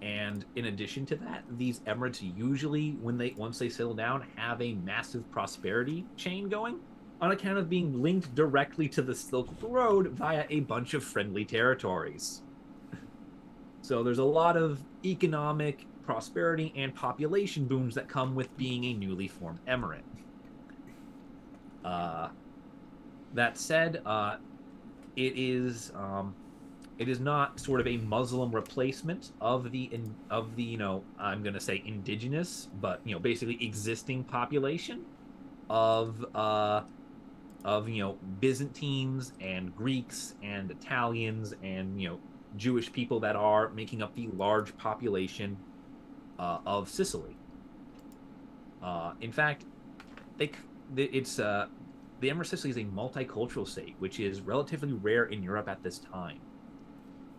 And 0.00 0.44
in 0.56 0.64
addition 0.66 1.06
to 1.06 1.16
that, 1.16 1.44
these 1.56 1.80
emirates 1.80 2.20
usually, 2.36 2.92
when 3.00 3.16
they 3.16 3.34
once 3.36 3.58
they 3.58 3.68
settle 3.68 3.94
down, 3.94 4.26
have 4.36 4.60
a 4.60 4.72
massive 4.74 5.30
prosperity 5.30 6.04
chain 6.16 6.48
going 6.48 6.80
on 7.20 7.30
account 7.30 7.56
of 7.58 7.70
being 7.70 8.02
linked 8.02 8.34
directly 8.34 8.88
to 8.88 9.02
the 9.02 9.14
Silk 9.14 9.48
Road 9.62 10.08
via 10.08 10.44
a 10.50 10.60
bunch 10.60 10.94
of 10.94 11.04
friendly 11.04 11.44
territories. 11.44 12.42
So 13.82 14.02
there's 14.02 14.18
a 14.18 14.24
lot 14.24 14.56
of 14.56 14.80
economic 15.04 15.86
prosperity 16.04 16.72
and 16.76 16.94
population 16.94 17.66
booms 17.66 17.94
that 17.96 18.08
come 18.08 18.34
with 18.34 18.56
being 18.56 18.84
a 18.84 18.94
newly 18.94 19.28
formed 19.28 19.58
emirate. 19.66 20.02
Uh, 21.84 22.28
that 23.34 23.58
said, 23.58 24.02
uh, 24.06 24.36
it 25.16 25.34
is 25.36 25.92
um, 25.94 26.34
it 26.98 27.08
is 27.08 27.18
not 27.18 27.58
sort 27.58 27.80
of 27.80 27.86
a 27.86 27.96
Muslim 27.98 28.52
replacement 28.52 29.32
of 29.40 29.72
the 29.72 29.84
in, 29.92 30.14
of 30.30 30.54
the 30.54 30.62
you 30.62 30.78
know 30.78 31.02
I'm 31.18 31.42
gonna 31.42 31.60
say 31.60 31.82
indigenous, 31.84 32.68
but 32.80 33.00
you 33.04 33.14
know 33.14 33.20
basically 33.20 33.62
existing 33.64 34.24
population 34.24 35.04
of 35.68 36.24
uh, 36.34 36.82
of 37.64 37.88
you 37.88 38.04
know 38.04 38.18
Byzantines 38.40 39.32
and 39.40 39.74
Greeks 39.74 40.34
and 40.42 40.70
Italians 40.70 41.54
and 41.62 42.00
you 42.00 42.10
know 42.10 42.18
Jewish 42.56 42.92
people 42.92 43.20
that 43.20 43.36
are 43.36 43.70
making 43.70 44.02
up 44.02 44.14
the 44.14 44.28
large 44.28 44.76
population 44.76 45.56
uh, 46.38 46.58
of 46.66 46.88
Sicily. 46.88 47.36
Uh, 48.82 49.12
in 49.20 49.32
fact, 49.32 49.64
they, 50.38 50.50
it's 50.96 51.38
uh, 51.38 51.66
the 52.20 52.28
of 52.30 52.46
Sicily 52.46 52.70
is 52.70 52.76
a 52.76 52.84
multicultural 52.84 53.66
state, 53.66 53.94
which 53.98 54.20
is 54.20 54.40
relatively 54.40 54.92
rare 54.92 55.24
in 55.24 55.42
Europe 55.42 55.68
at 55.68 55.82
this 55.82 55.98
time. 55.98 56.40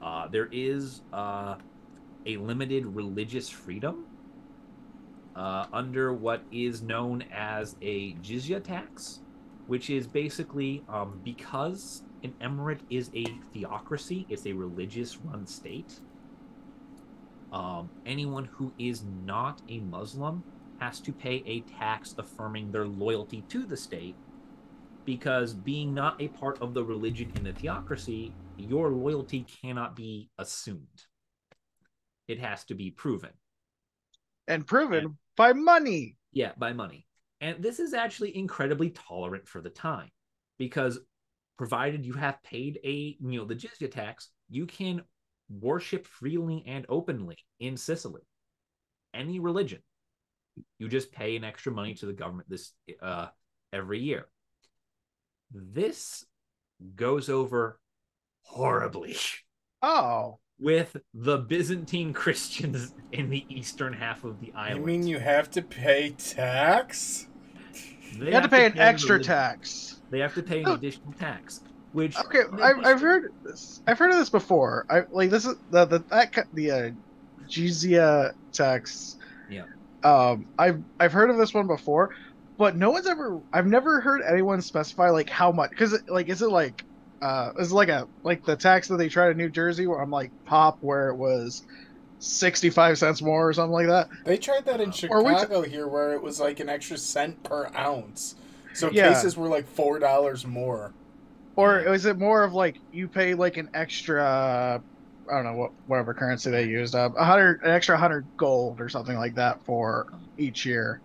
Uh, 0.02 0.28
there 0.28 0.50
is 0.52 1.02
uh, 1.14 1.56
a 2.26 2.38
limited 2.38 2.86
religious 2.86 3.50
freedom 3.50 4.06
uh, 5.36 5.66
under 5.72 6.14
what 6.14 6.44
is 6.52 6.82
known 6.82 7.24
as 7.34 7.76
a 7.82 8.14
jizya 8.16 8.64
tax, 8.64 9.22
which 9.68 9.90
is 9.90 10.06
basically 10.06 10.84
um, 10.90 11.20
because 11.24 12.04
an 12.24 12.34
emirate 12.42 12.82
is 12.90 13.10
a 13.14 13.26
theocracy, 13.54 14.26
it's 14.30 14.46
a 14.46 14.54
religious 14.54 15.18
run 15.18 15.46
state. 15.46 16.00
Um, 17.52 17.90
anyone 18.06 18.46
who 18.46 18.74
is 18.80 19.04
not 19.26 19.62
a 19.70 19.80
Muslim 19.80 20.44
has 20.80 21.00
to 21.02 21.12
pay 21.14 21.44
a 21.46 21.62
tax 21.80 22.16
affirming 22.18 22.72
their 22.72 22.86
loyalty 22.88 23.44
to 23.50 23.66
the 23.66 23.78
state 23.78 24.16
because 25.06 25.54
being 25.54 25.94
not 25.94 26.20
a 26.22 26.30
part 26.30 26.62
of 26.62 26.74
the 26.74 26.84
religion 26.84 27.32
in 27.36 27.44
the 27.44 27.54
theocracy, 27.54 28.34
your 28.58 28.90
loyalty 28.90 29.46
cannot 29.62 29.96
be 29.96 30.30
assumed. 30.38 31.06
It 32.28 32.40
has 32.40 32.64
to 32.66 32.74
be 32.76 32.90
proven. 32.90 33.32
and 34.48 34.66
proven 34.66 35.18
by 35.36 35.54
money. 35.54 36.18
Yeah, 36.32 36.54
by 36.58 36.74
money. 36.74 37.06
And 37.42 37.62
this 37.62 37.80
is 37.80 37.94
actually 37.94 38.36
incredibly 38.36 38.90
tolerant 38.92 39.48
for 39.48 39.62
the 39.62 39.70
time 39.70 40.10
because 40.58 41.00
provided 41.58 42.06
you 42.06 42.14
have 42.14 42.42
paid 42.44 42.80
a 42.84 43.18
you 43.20 43.40
know 43.40 43.46
the 43.46 43.56
jizya 43.56 43.92
tax, 43.92 44.30
you 44.50 44.66
can 44.66 45.02
worship 45.50 46.08
freely 46.08 46.64
and 46.68 46.86
openly 46.90 47.38
in 47.60 47.78
Sicily. 47.78 48.22
Any 49.14 49.40
religion. 49.40 49.82
You 50.80 50.88
just 50.88 51.12
pay 51.12 51.36
an 51.36 51.44
extra 51.44 51.72
money 51.72 51.96
to 51.96 52.06
the 52.06 52.14
government 52.14 52.50
this 52.50 52.74
uh 53.02 53.28
every 53.72 54.00
year. 54.00 54.28
This 55.52 56.26
goes 56.96 57.30
over 57.30 57.80
horribly 58.42 59.16
Oh, 59.82 60.40
with 60.60 60.96
the 61.14 61.40
Byzantine 61.40 62.14
Christians 62.14 62.94
in 63.12 63.30
the 63.30 63.46
eastern 63.50 63.94
half 63.94 64.24
of 64.24 64.40
the 64.40 64.54
island. 64.54 64.80
You 64.80 64.86
mean 64.86 65.08
you 65.08 65.20
have 65.20 65.52
to 65.52 65.62
pay 65.62 66.12
tax? 66.12 67.28
They 68.20 68.32
have 68.32 68.44
to 68.44 68.50
pay 68.50 68.66
an 68.66 68.78
extra 68.78 69.18
the- 69.18 69.24
tax. 69.24 70.00
They 70.10 70.20
have 70.20 70.36
to 70.36 70.44
pay 70.44 70.60
an 70.62 70.68
Oh. 70.70 70.74
additional 70.74 71.12
tax, 71.14 71.62
which 71.94 72.16
Okay, 72.18 72.42
I've, 72.62 72.86
I've 72.86 73.02
heard 73.02 73.34
this. 73.44 73.82
I've 73.88 73.98
heard 73.98 74.12
of 74.12 74.18
this 74.18 74.30
before. 74.30 74.86
I 74.90 75.02
like 75.12 75.30
this 75.32 75.46
is 75.46 75.56
the 75.72 75.86
the 75.86 76.00
that 76.10 76.46
the 76.54 76.72
uh, 76.72 76.90
jizya 77.48 78.34
tax. 78.52 79.18
Yeah. 79.50 79.64
Um, 80.04 80.46
I've 80.60 80.84
I've 81.00 81.14
heard 81.14 81.30
of 81.30 81.38
this 81.38 81.54
one 81.54 81.66
before, 81.68 82.12
but 82.58 82.76
no 82.76 82.92
one's 82.92 83.08
ever. 83.08 83.40
I've 83.52 83.68
never 83.68 84.02
heard 84.02 84.22
anyone 84.22 84.62
specify 84.62 85.10
like 85.10 85.30
how 85.30 85.52
much. 85.52 85.72
Because 85.72 85.98
like, 86.08 86.30
is 86.30 86.42
it 86.42 86.50
like, 86.50 86.84
uh, 87.22 87.52
is 87.58 87.72
it 87.72 87.76
like 87.76 87.90
a 87.90 88.08
like 88.24 88.46
the 88.46 88.56
tax 88.56 88.88
that 88.90 88.98
they 88.98 89.10
tried 89.10 89.32
in 89.32 89.38
New 89.38 89.50
Jersey 89.50 89.88
where 89.88 90.00
I'm 90.00 90.12
like 90.12 90.32
pop 90.46 90.78
where 90.82 91.10
it 91.10 91.16
was 91.16 91.64
sixty 92.24 92.70
five 92.70 92.98
cents 92.98 93.22
more 93.22 93.48
or 93.50 93.54
something 93.54 93.74
like 93.74 93.88
that. 93.88 94.08
They 94.26 94.38
tried 94.38 94.66
that 94.66 94.82
in 94.82 94.92
Or 95.10 95.24
we 95.24 95.36
t- 95.36 95.46
Chicago 95.46 95.62
here 95.62 95.88
where 95.88 96.14
it 96.14 96.22
was 96.22 96.40
like 96.40 96.60
an 96.60 96.70
extra 96.70 96.98
cent 96.98 97.44
per 97.44 97.70
ounce. 97.76 98.36
So 98.74 98.90
Yeah. 98.92 99.14
cases 99.14 99.38
were 99.38 99.48
like 99.50 99.68
$4 99.68 100.46
more. 100.46 100.96
Or 101.56 101.80
is 101.80 102.06
it 102.06 102.18
more 102.18 102.44
of 102.44 102.54
like 102.54 102.80
you 102.92 103.08
pay 103.10 103.36
like 103.36 103.58
an 103.58 103.70
extra, 103.74 104.84
I 105.30 105.34
don't 105.36 105.44
know 105.44 105.56
what 105.56 105.72
whatever 105.86 106.14
currency 106.14 106.50
they 106.50 106.66
used, 106.66 106.96
uh, 106.96 107.12
a 107.16 107.26
hundred, 107.26 107.62
an 107.64 107.72
extra 107.72 107.98
hundred 107.98 108.28
gold 108.38 108.82
or 108.82 108.90
something 108.90 109.16
like 109.16 109.36
that 109.36 109.64
for 109.66 110.08
each 110.38 110.66
year. 110.66 111.02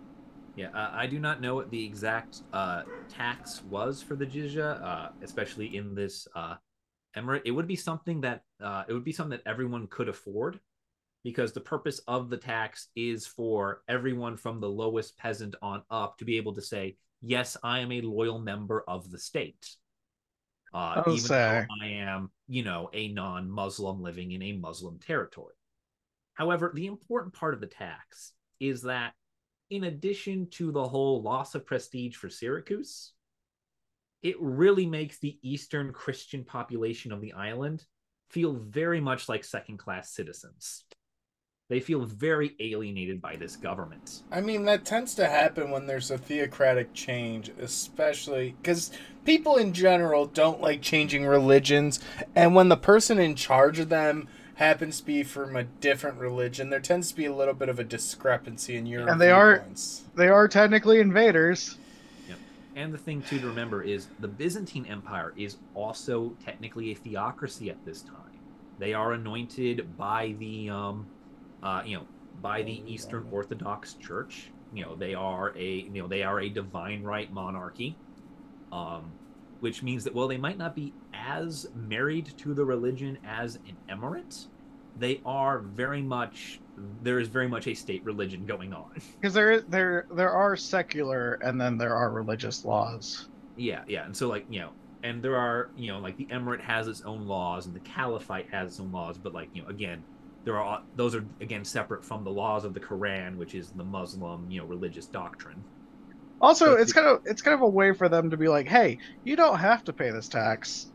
Yeah, 0.57 0.69
uh, 0.75 0.91
I 0.93 1.07
do 1.07 1.21
not 1.21 1.41
know 1.41 1.55
what 1.55 1.71
the 1.71 1.85
exact 1.85 2.43
uh, 2.53 2.83
tax 3.09 3.63
was 3.63 4.03
for 4.03 4.17
the 4.17 4.27
jizya, 4.27 4.83
uh, 4.83 5.09
especially 5.23 5.77
in 5.77 5.95
this 5.95 6.27
uh, 6.35 6.57
emirate. 7.17 7.43
It 7.45 7.53
would 7.53 7.69
be 7.69 7.77
something 7.77 8.23
that 8.23 8.43
uh, 8.61 8.85
it 8.89 8.93
would 8.93 9.05
be 9.05 9.13
something 9.13 9.39
that 9.39 9.49
everyone 9.49 9.87
could 9.87 10.09
afford, 10.09 10.61
because 11.25 11.53
the 11.53 11.61
purpose 11.61 12.01
of 12.07 12.31
the 12.31 12.37
tax 12.37 12.89
is 12.97 13.27
for 13.27 13.83
everyone 13.89 14.37
from 14.37 14.61
the 14.61 14.69
lowest 14.69 15.19
peasant 15.19 15.55
on 15.63 15.83
up 15.91 16.19
to 16.19 16.25
be 16.25 16.37
able 16.37 16.55
to 16.55 16.63
say, 16.63 16.97
"Yes, 17.21 17.57
I 17.63 17.81
am 17.81 17.93
a 17.93 18.01
loyal 18.01 18.39
member 18.39 18.83
of 18.89 19.11
the 19.11 19.19
state." 19.19 19.77
Uh, 20.73 21.03
I'll 21.07 21.13
even 21.13 21.19
say. 21.21 21.67
though 21.69 21.87
I 21.87 21.89
am, 21.89 22.31
you 22.47 22.63
know, 22.63 22.91
a 22.93 23.09
non-Muslim 23.09 24.03
living 24.03 24.33
in 24.33 24.43
a 24.43 24.53
Muslim 24.53 24.99
territory. 24.99 25.55
However, 26.35 26.71
the 26.75 26.87
important 26.87 27.35
part 27.35 27.55
of 27.55 27.61
the 27.61 27.67
tax 27.67 28.33
is 28.61 28.83
that 28.83 29.15
in 29.71 29.85
addition 29.85 30.49
to 30.51 30.73
the 30.73 30.89
whole 30.89 31.23
loss 31.23 31.55
of 31.55 31.67
prestige 31.67 32.17
for 32.17 32.29
Syracuse, 32.29 33.13
it 34.23 34.37
really 34.41 34.87
makes 34.87 35.19
the 35.19 35.39
Eastern 35.43 35.93
Christian 35.93 36.45
population 36.45 37.13
of 37.13 37.21
the 37.21 37.33
island 37.33 37.85
feel 38.31 38.55
very 38.55 39.01
much 39.01 39.29
like 39.29 39.45
second 39.45 39.79
class 39.79 40.13
citizens. 40.13 40.85
They 41.69 41.81
feel 41.81 42.05
very 42.07 42.57
alienated 42.61 43.21
by 43.21 43.37
this 43.37 43.55
government. 43.55 44.23
I 44.33 44.41
mean, 44.41 44.65
that 44.65 44.87
tends 44.87 45.15
to 45.17 45.27
happen 45.27 45.71
when 45.71 45.87
there's 45.87 46.11
a 46.11 46.17
theocratic 46.17 46.95
change, 46.95 47.51
especially 47.61 48.57
because 48.63 48.91
people 49.27 49.57
in 49.57 49.75
general 49.75 50.25
don't 50.25 50.63
like 50.63 50.81
changing 50.81 51.27
religions. 51.27 52.01
And 52.35 52.55
when 52.55 52.71
the 52.71 52.77
person 52.79 53.19
in 53.19 53.35
charge 53.35 53.79
of 53.79 53.91
them 53.91 54.29
happens 54.55 55.01
to 55.01 55.07
be 55.07 55.23
from 55.23 55.57
a 55.57 55.65
different 55.65 56.17
religion, 56.19 56.71
there 56.71 56.81
tends 56.81 57.11
to 57.11 57.17
be 57.17 57.27
a 57.27 57.35
little 57.35 57.53
bit 57.53 57.69
of 57.69 57.79
a 57.79 57.85
discrepancy 57.85 58.75
in 58.75 58.87
your 58.87 59.07
And 59.07 59.21
they 59.21 59.31
are- 59.31 59.57
viewpoints. 59.57 60.05
They 60.17 60.29
are 60.29 60.49
technically 60.49 61.01
invaders. 61.01 61.77
And 62.77 62.95
the 62.95 62.99
thing 62.99 63.23
too 63.23 63.41
to 63.41 63.47
remember 63.49 63.83
is 63.83 64.07
the 64.21 64.29
Byzantine 64.29 64.87
Empire 64.87 65.33
is 65.37 65.57
also 65.75 66.37
technically 66.45 66.93
a 66.93 66.95
theocracy 66.95 67.71
at 67.71 67.85
this 67.85 68.03
time. 68.03 68.15
They 68.79 68.95
are 68.95 69.13
anointed 69.15 69.97
by 69.99 70.37
the 70.39 70.71
um 70.71 71.07
uh 71.63 71.83
you 71.85 71.97
know 71.97 72.07
by 72.41 72.63
the 72.63 72.83
Eastern 72.93 73.27
Orthodox 73.31 73.95
Church. 73.95 74.51
You 74.73 74.85
know, 74.85 74.95
they 74.95 75.15
are 75.15 75.57
a 75.57 75.71
you 75.81 76.03
know, 76.03 76.07
they 76.07 76.23
are 76.23 76.41
a 76.41 76.49
divine 76.49 77.03
right 77.03 77.33
monarchy. 77.33 77.97
Um 78.73 79.13
which 79.61 79.83
means 79.83 80.05
that 80.05 80.15
while 80.15 80.29
they 80.29 80.37
might 80.37 80.57
not 80.57 80.77
be 80.77 80.95
as 81.13 81.69
married 81.75 82.33
to 82.39 82.55
the 82.55 82.65
religion 82.65 83.19
as 83.27 83.57
an 83.57 83.77
emirate, 83.91 84.47
they 84.97 85.21
are 85.27 85.59
very 85.59 86.01
much 86.01 86.61
there 87.03 87.19
is 87.19 87.29
very 87.29 87.49
much 87.49 87.67
a 87.67 87.75
state 87.75 88.05
religion 88.05 88.47
going 88.47 88.73
on. 88.73 88.91
Because 89.21 89.35
there, 89.35 89.61
there, 89.63 90.07
there 90.13 90.31
are 90.31 90.57
secular, 90.57 91.35
and 91.43 91.61
then 91.61 91.77
there 91.77 91.95
are 91.95 92.11
religious 92.11 92.65
laws. 92.65 93.29
Yeah, 93.57 93.83
yeah. 93.89 94.05
And 94.05 94.17
so 94.17 94.29
like, 94.29 94.47
you 94.49 94.61
know, 94.61 94.71
and 95.03 95.23
there 95.23 95.37
are, 95.37 95.71
you 95.77 95.89
know, 95.89 95.99
like 95.99 96.17
the 96.17 96.27
emirate 96.27 96.61
has 96.61 96.89
its 96.89 97.03
own 97.03 97.27
laws 97.27 97.67
and 97.67 97.75
the 97.75 97.81
caliphate 97.81 98.49
has 98.51 98.73
its 98.73 98.81
own 98.81 98.93
laws, 98.93 99.19
but 99.19 99.33
like, 99.33 99.49
you 99.55 99.63
know, 99.63 99.69
again, 99.69 100.03
there 100.49 100.59
are 100.59 100.81
those 100.97 101.15
are 101.15 101.27
again 101.43 101.63
separate 101.63 102.03
from 102.03 102.25
the 102.25 102.31
laws 102.31 102.65
of 102.65 102.73
the 102.73 102.81
Quran, 102.81 103.37
which 103.37 103.55
is 103.55 103.69
the 103.73 103.85
Muslim, 103.85 104.51
you 104.51 104.59
know, 104.59 104.67
religious 104.67 105.05
doctrine. 105.05 105.63
Also, 106.41 106.73
But 106.73 106.81
it's 106.81 106.93
kind 106.95 107.07
of 107.07 107.21
it's 107.27 107.43
kind 107.43 107.55
of 107.55 107.61
a 107.61 107.69
way 107.69 107.93
for 107.93 108.09
them 108.09 108.31
to 108.31 108.39
be 108.39 108.49
like, 108.49 108.67
hey, 108.67 108.97
you 109.25 109.37
don't 109.37 109.59
have 109.59 109.85
to 109.85 109.93
pay 109.93 110.11
this 110.11 110.27
tax, 110.27 110.87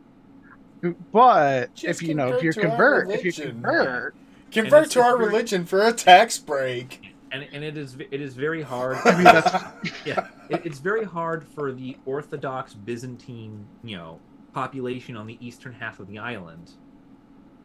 but 1.12 1.70
if 1.84 2.02
you 2.02 2.16
know 2.16 2.34
if 2.34 2.42
you 2.42 2.52
to 2.52 2.62
our 2.62 2.68
convert, 2.68 3.10
if 3.12 3.24
you 3.24 3.32
convert, 3.32 4.16
Convert 4.50 4.90
to 4.90 5.00
our 5.00 5.16
very- 5.16 5.28
religion 5.28 5.64
for 5.66 5.86
a 5.86 5.92
tax 5.92 6.36
break. 6.36 7.14
And 7.30 7.46
and 7.52 7.62
it 7.62 7.76
is 7.78 7.96
it 8.10 8.20
is 8.20 8.34
very 8.34 8.62
hard. 8.62 8.96
I 9.04 9.14
mean 9.14 9.22
that's 9.22 9.54
yeah, 10.04 10.26
it, 10.50 10.62
it's 10.66 10.80
very 10.80 11.04
hard 11.04 11.46
for 11.46 11.70
the 11.70 11.96
Orthodox 12.06 12.74
Byzantine, 12.74 13.64
you 13.84 13.96
know, 13.98 14.18
population 14.52 15.16
on 15.16 15.28
the 15.28 15.38
eastern 15.40 15.74
half 15.74 16.00
of 16.00 16.08
the 16.08 16.18
island 16.18 16.72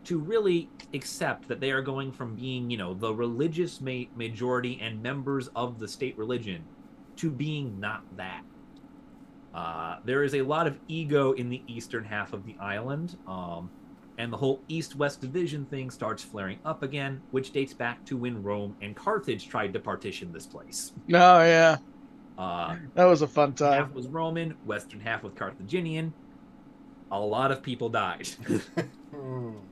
to 0.05 0.17
really 0.17 0.69
accept 0.93 1.47
that 1.47 1.59
they 1.59 1.71
are 1.71 1.81
going 1.81 2.11
from 2.11 2.35
being, 2.35 2.69
you 2.69 2.77
know, 2.77 2.93
the 2.93 3.13
religious 3.13 3.81
ma- 3.81 4.03
majority 4.15 4.79
and 4.81 5.01
members 5.03 5.49
of 5.55 5.77
the 5.79 5.87
state 5.87 6.17
religion 6.17 6.63
to 7.17 7.29
being 7.29 7.79
not 7.79 8.03
that. 8.17 8.41
Uh, 9.53 9.97
there 10.05 10.23
is 10.23 10.35
a 10.35 10.41
lot 10.41 10.67
of 10.67 10.79
ego 10.87 11.33
in 11.33 11.49
the 11.49 11.61
eastern 11.67 12.03
half 12.05 12.33
of 12.33 12.45
the 12.45 12.55
island, 12.61 13.17
um, 13.27 13.69
and 14.17 14.31
the 14.31 14.37
whole 14.37 14.61
east-west 14.67 15.21
division 15.21 15.65
thing 15.65 15.89
starts 15.89 16.23
flaring 16.23 16.59
up 16.65 16.83
again, 16.83 17.21
which 17.31 17.51
dates 17.51 17.73
back 17.73 18.03
to 18.05 18.15
when 18.15 18.41
Rome 18.43 18.75
and 18.81 18.95
Carthage 18.95 19.47
tried 19.49 19.73
to 19.73 19.79
partition 19.79 20.31
this 20.31 20.45
place. 20.45 20.93
no, 21.07 21.41
yeah, 21.41 21.77
Uh, 22.37 22.75
that 22.93 23.05
was 23.05 23.21
a 23.21 23.27
fun 23.27 23.53
time. 23.53 23.85
half 23.85 23.93
was 23.93 24.07
Roman, 24.07 24.51
western 24.65 24.99
half 25.01 25.23
was 25.23 25.33
Carthaginian. 25.33 26.13
A 27.11 27.19
lot 27.19 27.51
of 27.51 27.61
people 27.63 27.89
died. 27.89 28.29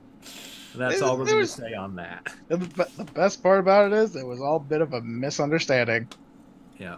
That's 0.74 1.00
There- 1.00 1.08
all 1.08 1.16
we're 1.18 1.24
going 1.24 1.40
to 1.40 1.46
say 1.46 1.74
on 1.74 1.96
that. 1.96 2.32
And 2.50 2.62
the, 2.62 3.04
best 3.14 3.42
part 3.42 3.58
about 3.58 3.86
it 3.90 3.92
is 3.96 4.14
it 4.16 4.26
was 4.26 4.40
all 4.40 4.56
a 4.56 4.60
bit 4.60 4.80
of 4.80 4.92
a 4.92 5.00
misunderstanding. 5.00 6.08
Yeah. 6.78 6.96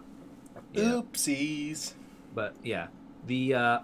Oopsies. 0.75 1.95
But 2.35 2.55
yeah, 2.63 2.89
the 3.27 3.55
uh, 3.55 3.79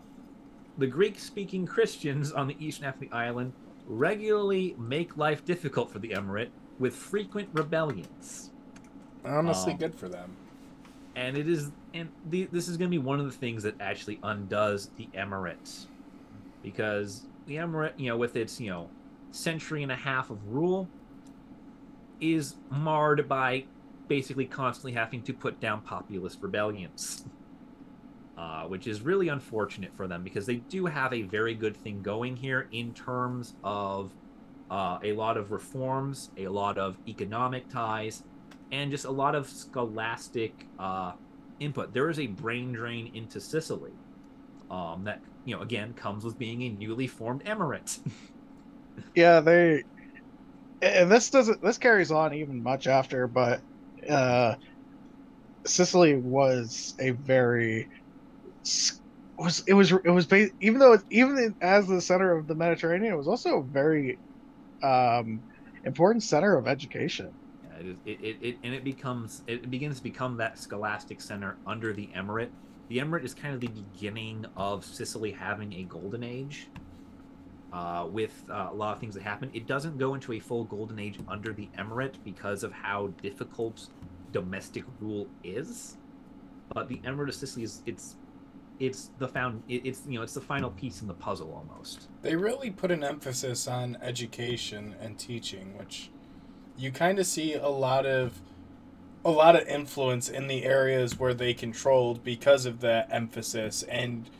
the 0.79 0.87
Greek-speaking 0.87 1.67
Christians 1.67 2.33
on 2.33 2.47
the 2.47 2.57
eastern 2.65 2.85
half 2.85 2.95
of 2.95 3.01
the 3.01 3.11
island 3.13 3.53
regularly 3.87 4.75
make 4.79 5.17
life 5.17 5.45
difficult 5.45 5.91
for 5.91 5.99
the 5.99 6.11
emirate 6.11 6.51
with 6.79 6.95
frequent 6.95 7.49
rebellions. 7.53 8.51
Honestly, 9.25 9.73
Um, 9.73 9.79
good 9.79 9.95
for 9.95 10.09
them. 10.09 10.37
and 11.17 11.37
it 11.37 11.49
is 11.49 11.71
and 11.95 12.09
the, 12.31 12.45
this 12.53 12.69
is 12.69 12.77
going 12.77 12.91
to 12.91 12.95
be 12.97 13.03
one 13.03 13.19
of 13.19 13.27
the 13.27 13.33
things 13.33 13.63
that 13.65 13.81
actually 13.81 14.19
undoes 14.23 14.91
the 14.97 15.09
emirates 15.15 15.87
because 16.63 17.23
the 17.47 17.57
emirate 17.57 17.93
you 17.97 18.09
know 18.09 18.17
with 18.17 18.37
its 18.37 18.61
you 18.61 18.71
know 18.71 18.89
century 19.37 19.83
and 19.83 19.93
a 19.93 19.97
half 19.97 20.31
of 20.31 20.49
rule 20.49 20.89
is 22.21 22.57
marred 22.71 23.29
by 23.29 23.65
basically 24.09 24.47
constantly 24.47 24.93
having 24.93 25.23
to 25.23 25.33
put 25.33 25.61
down 25.61 25.81
populist 25.81 26.39
rebellions 26.41 27.25
uh, 28.39 28.65
which 28.65 28.87
is 28.87 29.03
really 29.03 29.29
unfortunate 29.29 29.95
for 29.97 30.07
them 30.07 30.23
because 30.23 30.47
they 30.47 30.57
do 30.57 30.87
have 30.87 31.13
a 31.13 31.23
very 31.23 31.55
good 31.55 31.77
thing 31.77 32.03
going 32.03 32.37
here 32.37 32.69
in 32.73 32.93
terms 32.95 33.55
of 33.65 34.13
uh, 34.71 34.99
a 35.03 35.13
lot 35.13 35.37
of 35.37 35.53
reforms 35.53 36.31
a 36.37 36.49
lot 36.49 36.79
of 36.79 36.97
economic 37.07 37.69
ties 37.69 38.23
and 38.73 38.91
just 38.91 39.05
a 39.05 39.11
lot 39.11 39.35
of 39.35 39.49
scholastic 39.49 40.67
uh, 40.79 41.13
input. 41.61 41.93
There 41.93 42.11
is 42.11 42.19
a 42.19 42.27
brain 42.27 42.73
drain 42.73 43.11
into 43.15 43.41
Sicily 43.41 43.93
um, 44.71 45.05
that, 45.05 45.21
you 45.45 45.55
know, 45.55 45.63
again 45.63 45.95
comes 45.95 46.25
with 46.25 46.39
being 46.39 46.63
a 46.63 46.69
newly 46.71 47.07
formed 47.07 47.45
emirate. 47.45 48.01
Yeah, 49.15 49.41
they 49.41 49.85
and 50.83 51.11
this 51.11 51.31
doesn't 51.31 51.61
this 51.63 51.79
carries 51.79 52.11
on 52.11 52.35
even 52.35 52.63
much 52.63 52.87
after, 52.87 53.27
but 53.29 53.63
uh 54.09 54.57
Sicily 55.67 56.17
was 56.17 56.95
a 57.01 57.11
very 57.11 57.89
was 59.39 59.63
it 59.67 59.75
was 59.75 59.93
it 59.93 60.11
was 60.11 60.27
ba- 60.27 60.51
even 60.61 60.81
though 60.81 60.99
even 61.11 61.55
as 61.61 61.87
the 61.87 62.01
center 62.01 62.37
of 62.37 62.47
the 62.47 62.55
Mediterranean, 62.55 63.13
it 63.13 63.17
was 63.17 63.29
also 63.29 63.59
a 63.61 63.65
very 63.65 64.21
um 64.83 65.43
important 65.85 66.23
center 66.25 66.57
of 66.57 66.67
education. 66.69 67.33
Yeah, 67.63 67.79
it, 67.81 67.87
is, 67.87 67.99
it, 68.05 68.21
it, 68.21 68.39
it 68.41 68.59
and 68.63 68.75
it 68.75 68.85
becomes 68.85 69.43
it 69.47 69.71
begins 69.71 69.99
to 69.99 70.03
become 70.03 70.37
that 70.39 70.59
scholastic 70.59 71.21
center 71.21 71.59
under 71.67 71.93
the 71.93 72.11
emirate. 72.15 72.51
The 72.89 72.99
emirate 72.99 73.25
is 73.25 73.35
kind 73.35 73.55
of 73.55 73.61
the 73.61 73.69
beginning 73.69 74.47
of 74.57 74.85
Sicily 74.85 75.33
having 75.33 75.73
a 75.75 75.83
golden 75.85 76.23
age. 76.23 76.69
Uh, 77.77 78.07
with 78.07 78.43
uh, 78.49 78.69
a 78.71 78.75
lot 78.75 78.95
of 78.95 78.99
things 78.99 79.13
that 79.13 79.23
happen, 79.23 79.51
it 79.53 79.67
doesn't 79.67 79.99
go 79.99 80.15
into 80.15 80.33
a 80.33 80.39
full 80.39 80.65
golden 80.65 80.99
age 80.99 81.19
under 81.29 81.53
the 81.53 81.69
emirate 81.79 82.15
because 82.25 82.63
of 82.63 82.73
how 82.73 83.09
difficult 83.21 83.89
domestic 84.33 84.83
rule 84.99 85.27
is. 85.45 85.99
But 86.73 86.89
the 86.89 86.97
emirate 87.05 87.29
of 87.29 87.35
Sicily 87.35 87.65
is 87.65 87.83
it's 87.85 88.17
it's 88.81 89.11
the 89.19 89.29
found 89.29 89.63
it, 89.69 89.85
it's 89.85 90.01
you 90.09 90.19
know 90.19 90.23
it's 90.23 90.33
the 90.33 90.41
final 90.41 90.71
piece 90.71 91.03
in 91.03 91.07
the 91.07 91.13
puzzle 91.13 91.53
almost. 91.53 92.09
They 92.23 92.35
really 92.35 92.71
put 92.71 92.91
an 92.91 93.05
emphasis 93.05 93.69
on 93.69 93.99
education 94.01 94.95
and 94.99 95.19
teaching, 95.19 95.77
which 95.77 96.09
you 96.79 96.91
kind 96.91 97.19
of 97.19 97.27
see 97.27 97.53
a 97.53 97.69
lot 97.69 98.07
of 98.07 98.41
a 99.23 99.31
lot 99.31 99.55
of 99.55 99.69
influence 99.69 100.31
in 100.31 100.47
the 100.47 100.65
areas 100.65 101.19
where 101.19 101.35
they 101.35 101.53
controlled 101.53 102.25
because 102.25 102.65
of 102.65 102.81
that 102.81 103.09
emphasis. 103.11 103.83
And 103.83 104.31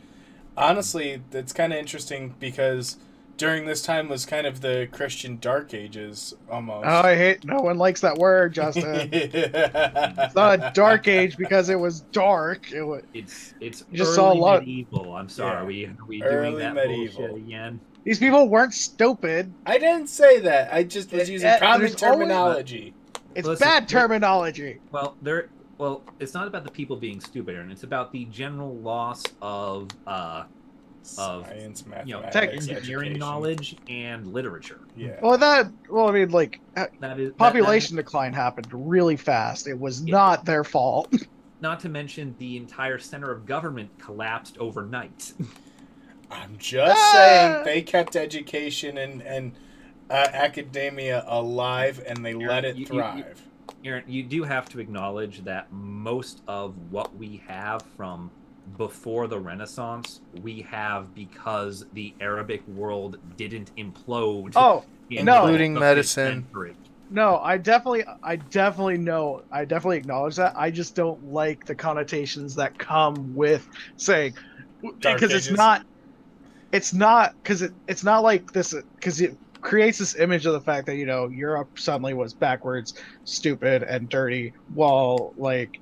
honestly, 0.57 1.21
it's 1.31 1.53
kind 1.53 1.71
of 1.71 1.77
interesting 1.77 2.33
because 2.39 2.97
during 3.37 3.65
this 3.65 3.81
time 3.81 4.09
was 4.09 4.25
kind 4.25 4.45
of 4.47 4.61
the 4.61 4.87
Christian 4.91 5.37
Dark 5.39 5.73
Ages 5.73 6.33
almost. 6.51 6.85
Oh, 6.87 7.01
I 7.01 7.15
hate 7.15 7.45
no 7.45 7.59
one 7.61 7.77
likes 7.77 8.01
that 8.01 8.17
word, 8.17 8.53
Justin. 8.53 9.09
it's 9.13 10.35
not 10.35 10.59
a 10.59 10.71
dark 10.73 11.07
age 11.07 11.37
because 11.37 11.69
it 11.69 11.79
was 11.79 12.01
dark. 12.11 12.71
It 12.71 12.81
was 12.83 13.03
It's 13.13 13.53
it's 13.61 13.83
You 13.91 13.97
just 13.99 14.09
early 14.09 14.15
saw 14.15 14.33
a 14.33 14.35
lot- 14.35 14.59
medieval. 14.61 15.15
I'm 15.15 15.29
sorry, 15.29 15.51
Yeah. 15.53 15.61
are 15.61 15.65
we, 15.65 15.85
are 15.85 16.05
we 16.07 16.23
Early 16.23 16.49
doing 16.51 16.59
that 16.59 16.75
medieval. 16.75 17.27
bullshit 17.27 17.45
again? 17.45 17.79
these 18.03 18.19
people 18.19 18.47
weren't 18.47 18.73
stupid. 18.73 19.53
I 19.65 19.77
didn't 19.77 20.07
say 20.07 20.39
that. 20.39 20.73
I 20.73 20.83
just 20.83 21.11
was 21.11 21.29
using 21.29 21.47
eh, 21.49 21.59
common 21.59 21.79
there's 21.81 22.01
always- 22.01 22.17
terminology. 22.19 22.93
It's 23.35 23.47
Listen, 23.47 23.65
bad 23.67 23.87
there- 23.87 24.01
terminology. 24.01 24.79
Well, 24.91 25.15
there. 25.21 25.49
Well, 25.77 26.01
it's 26.19 26.33
not 26.33 26.47
about 26.47 26.63
the 26.63 26.71
people 26.71 26.95
being 26.95 27.19
stupid, 27.21 27.55
and 27.55 27.71
it's 27.71 27.83
about 27.83 28.11
the 28.11 28.25
general 28.25 28.73
loss 28.77 29.21
of 29.43 29.89
uh, 30.07 30.45
Of, 31.17 31.45
Science, 31.47 31.83
you 32.05 32.13
know, 32.13 32.21
mathematics, 32.21 32.67
engineering 32.67 33.05
education. 33.11 33.19
knowledge 33.19 33.75
and 33.87 34.27
literature. 34.33 34.79
Yeah. 34.95 35.19
Well, 35.21 35.37
that 35.37 35.71
well, 35.89 36.09
I 36.09 36.11
mean, 36.11 36.31
like 36.31 36.59
uh, 36.75 36.87
That 36.99 37.19
is 37.19 37.29
that- 37.29 37.37
population 37.37 37.95
decline 37.95 38.33
happened 38.33 38.67
really 38.71 39.15
fast. 39.15 39.67
It 39.67 39.79
was 39.79 40.01
Yeah. 40.03 40.11
not 40.13 40.45
their 40.45 40.63
fault. 40.63 41.13
not 41.61 41.79
to 41.81 41.89
mention 41.89 42.35
the 42.39 42.57
entire 42.57 42.99
center 42.99 43.31
of 43.31 43.45
government 43.45 43.89
collapsed 43.99 44.57
overnight. 44.59 45.33
I'm 46.31 46.57
just 46.57 46.95
Ah! 46.97 47.11
saying 47.13 47.65
they 47.65 47.81
kept 47.81 48.15
education 48.15 48.97
and 48.97 49.21
and 49.21 49.53
uh, 50.09 50.27
academia 50.33 51.23
alive, 51.27 52.01
and 52.07 52.23
they 52.25 52.31
Aaron, 52.31 52.47
let 52.47 52.65
it 52.65 52.75
you- 52.75 52.81
you- 52.81 52.85
thrive. 52.87 53.41
Aaron, 53.83 54.03
you 54.07 54.23
do 54.23 54.43
have 54.43 54.67
to 54.69 54.79
acknowledge 54.79 55.43
that 55.43 55.71
most 55.71 56.41
of 56.47 56.73
what 56.91 57.15
we 57.15 57.41
have 57.47 57.81
from 57.95 58.31
before 58.75 59.27
the 59.27 59.39
Renaissance, 59.39 60.21
we 60.41 60.61
have 60.63 61.13
because 61.15 61.85
the 61.93 62.13
Arabic 62.19 62.67
world 62.67 63.17
didn't 63.37 63.75
implode. 63.77 64.53
oh 64.55 64.83
in 65.09 65.25
no. 65.25 65.33
the 65.33 65.41
Including 65.43 65.73
medicine. 65.73 66.45
century. 66.45 66.75
no, 67.09 67.37
I 67.37 67.57
definitely, 67.57 68.03
I 68.23 68.35
definitely 68.35 68.97
know, 68.97 69.43
I 69.51 69.65
definitely 69.65 69.97
acknowledge 69.97 70.35
that. 70.35 70.53
I 70.57 70.69
just 70.71 70.95
don't 70.95 71.31
like 71.31 71.65
the 71.65 71.75
connotations 71.75 72.55
that 72.55 72.77
come 72.77 73.33
with 73.35 73.67
saying 73.95 74.33
because 74.81 75.33
it's 75.33 75.49
not, 75.49 75.85
it's 76.71 76.93
not 76.93 77.35
because 77.41 77.61
it, 77.61 77.73
it's 77.87 78.03
not 78.03 78.23
like 78.23 78.51
this 78.51 78.75
because 78.95 79.21
it 79.21 79.37
creates 79.61 79.97
this 79.97 80.15
image 80.15 80.45
of 80.45 80.53
the 80.53 80.61
fact 80.61 80.85
that 80.87 80.97
you 80.97 81.05
know 81.05 81.27
Europe 81.27 81.79
suddenly 81.79 82.13
was 82.13 82.33
backwards, 82.33 82.93
stupid, 83.23 83.83
and 83.83 84.09
dirty, 84.09 84.53
while 84.73 85.33
like 85.37 85.79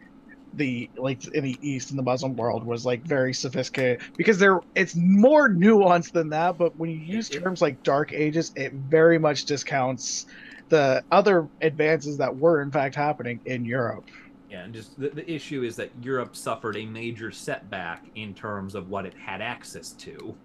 the 0.58 0.89
like 0.98 1.26
in 1.34 1.44
the 1.44 1.58
east 1.62 1.91
in 1.91 1.97
the 1.97 2.03
muslim 2.03 2.36
world 2.36 2.64
was 2.64 2.86
like 2.86 3.03
very 3.03 3.34
sophisticated 3.34 4.01
because 4.18 4.38
there 4.38 4.60
it's 4.76 4.95
more 4.95 5.49
nuanced 5.49 6.12
than 6.12 6.30
that 6.30 6.58
but 6.58 6.76
when 6.78 6.89
you 6.89 6.97
use 6.97 7.30
terms 7.30 7.62
like 7.62 7.82
dark 7.84 8.14
ages 8.14 8.51
it 8.56 8.74
very 8.74 9.18
much 9.20 9.45
discounts 9.45 10.26
the 10.70 11.03
other 11.12 11.49
advances 11.62 12.18
that 12.18 12.36
were 12.36 12.62
in 12.62 12.72
fact 12.72 12.95
happening 12.95 13.39
in 13.45 13.66
europe 13.66 14.06
Yeah, 14.47 14.64
and 14.64 14.74
just 14.74 14.97
the, 14.99 15.10
the 15.10 15.30
issue 15.30 15.64
is 15.64 15.76
that 15.78 15.91
Europe 16.01 16.36
suffered 16.36 16.78
a 16.78 16.86
major 16.86 17.32
setback 17.32 18.06
in 18.16 18.34
terms 18.34 18.76
of 18.76 18.89
what 18.89 19.06
it 19.06 19.14
had 19.16 19.41
access 19.41 19.91
to. 19.93 20.38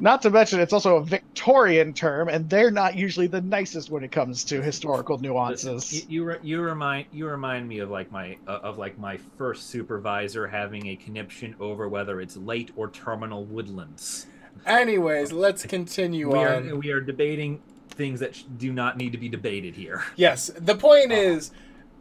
Not 0.00 0.20
to 0.22 0.30
mention 0.30 0.58
it's 0.60 0.72
also 0.72 0.96
a 0.96 1.04
victorian 1.04 1.92
term 1.92 2.28
and 2.28 2.50
they're 2.50 2.70
not 2.70 2.96
usually 2.96 3.26
the 3.28 3.40
nicest 3.40 3.90
when 3.90 4.02
it 4.02 4.10
comes 4.10 4.42
to 4.44 4.60
historical 4.60 5.18
nuances 5.18 6.04
You, 6.08 6.30
you 6.32 6.36
you 6.42 6.60
remind 6.62 7.06
you 7.12 7.28
remind 7.28 7.68
me 7.68 7.78
of 7.78 7.90
like 7.90 8.10
my 8.10 8.36
uh, 8.48 8.58
of 8.62 8.76
like 8.78 8.98
my 8.98 9.18
first 9.38 9.68
supervisor 9.70 10.46
having 10.46 10.86
a 10.88 10.96
conniption 10.96 11.54
over 11.60 11.88
whether 11.88 12.20
it's 12.20 12.36
late 12.36 12.72
or 12.76 12.90
terminal 12.90 13.44
woodlands. 13.44 14.26
Anyways, 14.66 15.32
let's 15.32 15.64
continue 15.66 16.32
We 16.32 16.38
on. 16.38 16.68
are 16.70 16.76
we 16.76 16.90
are 16.90 17.00
debating 17.00 17.60
things 17.90 18.20
that 18.20 18.34
sh- 18.34 18.42
do 18.56 18.72
not 18.72 18.96
need 18.96 19.12
to 19.12 19.18
be 19.18 19.28
debated 19.28 19.74
here. 19.74 20.02
Yes, 20.16 20.50
the 20.58 20.74
point 20.74 21.12
Uh, 21.12 21.16
is 21.16 21.50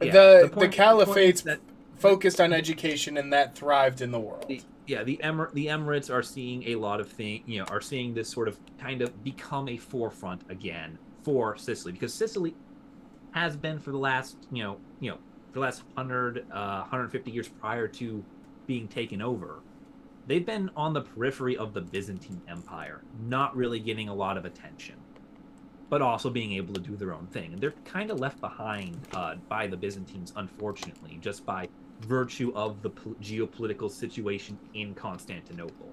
yeah, 0.02 0.12
the 0.12 0.39
the 0.44 0.50
point- 0.50 0.54
the 0.54 0.60
the 0.68 0.68
caliphate's 0.74 1.39
is 1.41 1.46
that- 1.46 1.60
focused 1.98 2.41
on 2.41 2.52
education 2.54 3.16
and 3.18 3.32
that 3.32 3.56
thrived 3.56 4.02
in 4.02 4.12
the 4.12 4.20
world. 4.20 4.46
the, 4.48 4.62
yeah 4.88 5.03
the 5.03 5.19
Emir- 5.23 5.51
the 5.53 5.67
emirates 5.67 6.13
are 6.13 6.23
seeing 6.23 6.63
a 6.63 6.75
lot 6.75 6.99
of 6.99 7.09
thing 7.09 7.43
you 7.45 7.59
know 7.59 7.65
are 7.65 7.81
seeing 7.81 8.13
this 8.13 8.29
sort 8.29 8.47
of 8.47 8.57
kind 8.79 9.01
of 9.01 9.23
become 9.23 9.67
a 9.69 9.77
forefront 9.77 10.41
again 10.49 10.97
for 11.23 11.57
sicily 11.57 11.91
because 11.91 12.13
sicily 12.13 12.53
has 13.31 13.55
been 13.55 13.79
for 13.79 13.91
the 13.91 13.97
last 13.97 14.38
you 14.51 14.63
know 14.63 14.77
you 14.99 15.09
know 15.09 15.17
for 15.47 15.53
the 15.53 15.59
last 15.59 15.84
100 15.93 16.45
uh, 16.51 16.79
150 16.81 17.31
years 17.31 17.47
prior 17.47 17.88
to 17.88 18.23
being 18.67 18.88
taken 18.88 19.21
over 19.21 19.59
they've 20.27 20.45
been 20.45 20.69
on 20.75 20.93
the 20.93 21.01
periphery 21.01 21.57
of 21.57 21.73
the 21.73 21.81
byzantine 21.81 22.41
empire 22.47 23.01
not 23.27 23.55
really 23.55 23.79
getting 23.79 24.09
a 24.09 24.13
lot 24.13 24.38
of 24.38 24.45
attention 24.45 24.95
but 25.93 26.01
also 26.01 26.27
being 26.27 26.53
able 26.53 26.73
to 26.73 26.79
do 26.79 26.95
their 26.95 27.13
own 27.13 27.27
thing. 27.27 27.53
And 27.53 27.61
they're 27.61 27.75
kind 27.86 28.09
of 28.09 28.19
left 28.19 28.41
behind 28.41 28.99
uh, 29.13 29.36
by 29.47 29.67
the 29.67 29.77
byzantines 29.77 30.34
unfortunately 30.36 31.19
just 31.21 31.45
by 31.45 31.69
virtue 32.04 32.51
of 32.56 32.82
the 32.82 32.89
pol- 32.89 33.16
geopolitical 33.22 33.89
situation 33.89 34.58
in 34.74 34.93
Constantinople. 34.93 35.91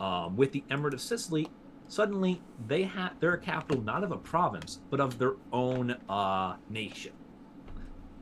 Um, 0.00 0.36
with 0.36 0.52
the 0.52 0.64
Emirate 0.70 0.94
of 0.94 1.00
Sicily, 1.00 1.48
suddenly 1.88 2.40
they 2.66 2.84
have 2.84 3.12
they're 3.20 3.34
a 3.34 3.38
capital 3.38 3.82
not 3.82 4.02
of 4.02 4.12
a 4.12 4.16
province 4.16 4.80
but 4.90 5.00
of 5.00 5.18
their 5.18 5.34
own 5.52 5.96
uh, 6.08 6.56
nation. 6.68 7.12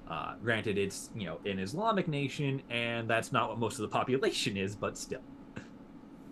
Uh, 0.08 0.34
granted, 0.42 0.76
it's 0.76 1.10
you 1.14 1.26
know 1.26 1.38
an 1.46 1.60
Islamic 1.60 2.08
nation, 2.08 2.60
and 2.68 3.08
that's 3.08 3.30
not 3.30 3.48
what 3.48 3.58
most 3.58 3.74
of 3.78 3.82
the 3.82 3.88
population 3.88 4.56
is, 4.56 4.74
but 4.74 4.98
still, 4.98 5.22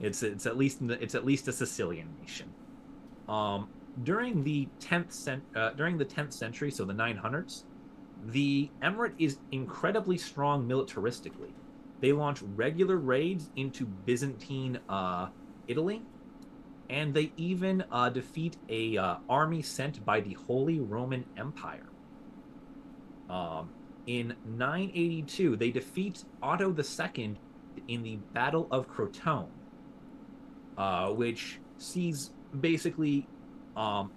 it's 0.01 0.22
it's 0.24 0.47
at 0.47 0.57
least 0.59 0.87
the, 0.87 1.01
it's 1.03 1.14
at 1.14 1.24
least 1.24 1.47
a 1.47 1.53
Sicilian 1.53 2.09
nation. 2.20 2.53
Um, 3.29 3.68
during 4.03 4.43
the 4.43 4.68
tenth 4.81 5.12
cent 5.12 5.43
uh, 5.55 5.70
during 5.70 5.97
the 5.97 6.05
tenth 6.05 6.33
century, 6.33 6.70
so 6.72 6.85
the 6.85 6.93
900s, 6.93 7.64
the 8.27 8.71
emirate 8.83 9.14
is 9.19 9.39
incredibly 9.53 10.19
strong 10.19 10.69
militaristically. 10.69 11.53
They 12.01 12.12
launch 12.12 12.43
regular 12.43 12.97
raids 12.97 13.51
into 13.57 13.87
Byzantine 13.87 14.79
uh, 14.89 15.29
Italy, 15.66 16.03
and 16.91 17.12
they 17.12 17.33
even 17.37 17.85
uh, 17.91 18.09
defeat 18.11 18.57
a 18.69 18.97
uh, 18.97 19.16
army 19.29 19.62
sent 19.62 20.05
by 20.05 20.21
the 20.21 20.35
Holy 20.35 20.81
Roman 20.81 21.25
Empire. 21.37 21.89
Um, 23.29 23.71
in 24.07 24.35
982, 24.47 25.57
they 25.57 25.71
defeat 25.71 26.25
Otto 26.43 26.75
II 26.75 27.37
in 27.89 28.03
the 28.03 28.16
Battle 28.33 28.66
of 28.71 28.89
Crotone, 28.89 29.49
uh, 30.79 31.11
which 31.11 31.61
sees 31.77 32.31
basically 32.61 33.29
um, 33.77 34.11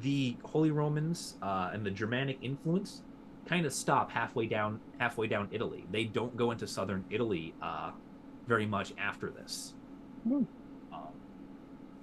the 0.00 0.36
Holy 0.44 0.70
Romans 0.70 1.36
uh, 1.42 1.70
and 1.72 1.84
the 1.84 1.90
Germanic 1.90 2.38
influence 2.42 3.02
kind 3.46 3.66
of 3.66 3.72
stop 3.72 4.10
halfway 4.10 4.46
down 4.46 4.80
halfway 4.98 5.26
down 5.26 5.48
Italy. 5.50 5.84
They 5.90 6.04
don't 6.04 6.36
go 6.36 6.50
into 6.50 6.66
southern 6.66 7.04
Italy 7.10 7.54
uh, 7.62 7.92
very 8.46 8.66
much 8.66 8.92
after 8.98 9.30
this. 9.30 9.74
Hmm. 10.24 10.42
Um, 10.92 11.08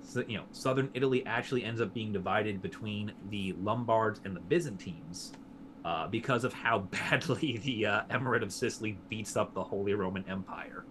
so 0.01 0.23
you 0.27 0.37
know, 0.37 0.45
southern 0.51 0.89
Italy 0.93 1.25
actually 1.25 1.63
ends 1.63 1.81
up 1.81 1.93
being 1.93 2.11
divided 2.11 2.61
between 2.61 3.13
the 3.29 3.53
Lombards 3.53 4.21
and 4.25 4.35
the 4.35 4.39
Byzantines 4.41 5.33
uh, 5.83 6.07
because 6.07 6.43
of 6.43 6.53
how 6.53 6.79
badly 7.09 7.59
the 7.63 7.85
uh, 7.85 8.01
Emirate 8.09 8.43
of 8.43 8.51
Sicily 8.51 8.97
beats 9.09 9.35
up 9.35 9.53
the 9.53 9.63
Holy 9.63 9.93
Roman 9.93 10.23
Empire. 10.29 10.85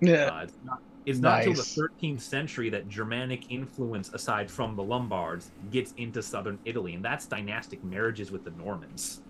Yeah. 0.00 0.26
Uh, 0.26 0.42
it's 0.42 0.58
not, 0.64 0.82
it's 1.06 1.20
not 1.20 1.38
until 1.38 1.54
Nice. 1.54 1.74
the 1.74 1.88
13th 2.02 2.20
century 2.20 2.68
that 2.70 2.88
Germanic 2.88 3.50
influence, 3.50 4.12
aside 4.12 4.50
from 4.50 4.74
the 4.74 4.82
Lombards, 4.82 5.52
gets 5.70 5.92
into 5.96 6.20
southern 6.22 6.58
Italy, 6.64 6.94
and 6.94 7.04
that's 7.04 7.26
dynastic 7.26 7.82
marriages 7.84 8.30
with 8.30 8.44
the 8.44 8.50
Normans. 8.50 9.20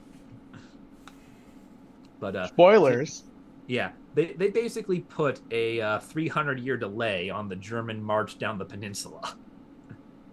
But 2.18 2.34
uh, 2.34 2.46
Spoilers. 2.48 3.24
yeah, 3.66 3.90
they, 4.14 4.32
they 4.32 4.48
basically 4.48 5.00
put 5.00 5.40
a 5.50 5.82
uh, 5.82 5.98
300 6.00 6.58
year 6.58 6.78
delay 6.78 7.28
on 7.28 7.46
the 7.48 7.56
German 7.56 8.02
march 8.02 8.38
down 8.38 8.56
the 8.56 8.64
peninsula 8.64 9.36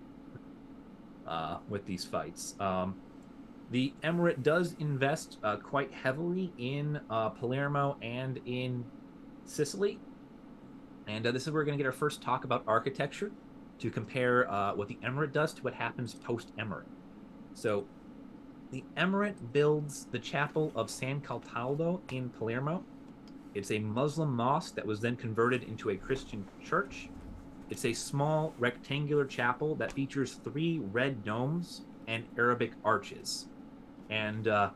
uh, 1.27 1.57
with 1.67 1.85
these 1.85 2.05
fights. 2.05 2.55
Um, 2.61 2.95
the 3.71 3.93
Emirate 4.01 4.43
does 4.43 4.75
invest 4.79 5.39
uh, 5.43 5.57
quite 5.57 5.91
heavily 5.93 6.53
in 6.57 7.01
uh, 7.09 7.29
Palermo 7.29 7.97
and 8.01 8.39
in 8.45 8.85
Sicily. 9.43 9.99
And 11.07 11.25
uh, 11.25 11.31
this 11.31 11.43
is 11.43 11.51
where 11.51 11.61
we're 11.61 11.65
going 11.65 11.77
to 11.77 11.83
get 11.83 11.87
our 11.87 11.93
first 11.93 12.21
talk 12.21 12.43
about 12.43 12.63
architecture 12.67 13.31
to 13.79 13.89
compare 13.89 14.49
uh, 14.49 14.73
what 14.73 14.87
the 14.87 14.97
Emirate 15.03 15.33
does 15.33 15.53
to 15.53 15.63
what 15.63 15.73
happens 15.73 16.13
post 16.13 16.55
Emirate. 16.57 16.83
So, 17.53 17.85
the 18.71 18.83
Emirate 18.97 19.35
builds 19.51 20.05
the 20.11 20.17
chapel 20.17 20.71
of 20.75 20.89
San 20.89 21.21
Cataldo 21.21 22.01
in 22.11 22.29
Palermo. 22.29 22.83
It's 23.53 23.69
a 23.69 23.77
Muslim 23.77 24.35
mosque 24.35 24.75
that 24.75 24.85
was 24.85 24.99
then 24.99 25.15
converted 25.15 25.63
into 25.63 25.91
a 25.91 25.95
Christian 25.95 26.45
church. 26.63 27.09
It's 27.69 27.85
a 27.85 27.93
small 27.93 28.53
rectangular 28.57 29.25
chapel 29.25 29.75
that 29.75 29.91
features 29.91 30.39
three 30.43 30.79
red 30.79 31.23
domes 31.23 31.81
and 32.07 32.23
Arabic 32.37 32.71
arches. 32.83 33.47
And 34.09 34.47
uh, 34.47 34.71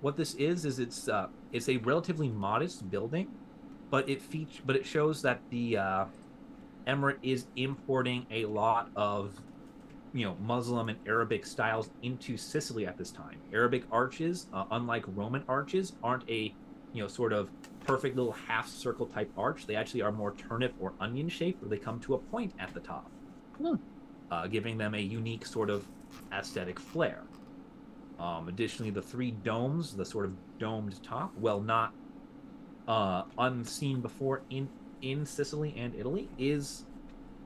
what 0.00 0.16
this 0.16 0.34
is 0.34 0.64
is 0.64 0.78
it's 0.78 1.08
uh, 1.08 1.28
it's 1.52 1.68
a 1.68 1.76
relatively 1.78 2.28
modest 2.28 2.90
building, 2.90 3.28
but 3.92 4.08
it 4.08 4.22
feature 4.22 4.62
but 4.64 4.74
it 4.74 4.86
shows 4.86 5.20
that 5.22 5.38
the 5.50 5.76
uh, 5.76 6.04
Emirate 6.88 7.18
is 7.22 7.46
importing 7.56 8.26
a 8.30 8.46
lot 8.46 8.90
of 8.96 9.38
you 10.14 10.24
know 10.24 10.34
Muslim 10.40 10.88
and 10.88 10.98
Arabic 11.06 11.46
styles 11.46 11.90
into 12.02 12.36
Sicily 12.36 12.86
at 12.86 12.96
this 12.96 13.10
time. 13.12 13.38
Arabic 13.52 13.84
arches, 13.92 14.46
uh, 14.52 14.64
unlike 14.72 15.04
Roman 15.08 15.44
arches, 15.46 15.92
aren't 16.02 16.28
a 16.28 16.52
you 16.94 17.02
know 17.02 17.06
sort 17.06 17.32
of 17.34 17.50
perfect 17.86 18.16
little 18.16 18.32
half 18.32 18.66
circle 18.66 19.06
type 19.06 19.30
arch. 19.36 19.66
They 19.66 19.76
actually 19.76 20.00
are 20.00 20.10
more 20.10 20.32
turnip 20.34 20.74
or 20.80 20.94
onion 20.98 21.28
shaped, 21.28 21.62
where 21.62 21.68
they 21.68 21.76
come 21.76 22.00
to 22.00 22.14
a 22.14 22.18
point 22.18 22.54
at 22.58 22.72
the 22.72 22.80
top, 22.80 23.10
Hmm. 23.58 23.74
uh, 24.30 24.46
giving 24.46 24.78
them 24.78 24.94
a 24.94 25.00
unique 25.00 25.44
sort 25.44 25.68
of 25.68 25.86
aesthetic 26.32 26.80
flair. 26.80 27.24
Um, 28.18 28.48
additionally, 28.48 28.90
the 28.90 29.02
three 29.02 29.32
domes, 29.32 29.94
the 29.94 30.04
sort 30.04 30.24
of 30.24 30.32
domed 30.58 31.02
top, 31.02 31.36
well, 31.36 31.60
not 31.60 31.92
uh, 32.88 33.22
unseen 33.38 34.00
before 34.00 34.42
in 34.50 34.68
in 35.00 35.26
Sicily 35.26 35.74
and 35.76 35.94
Italy, 35.94 36.28
is 36.38 36.84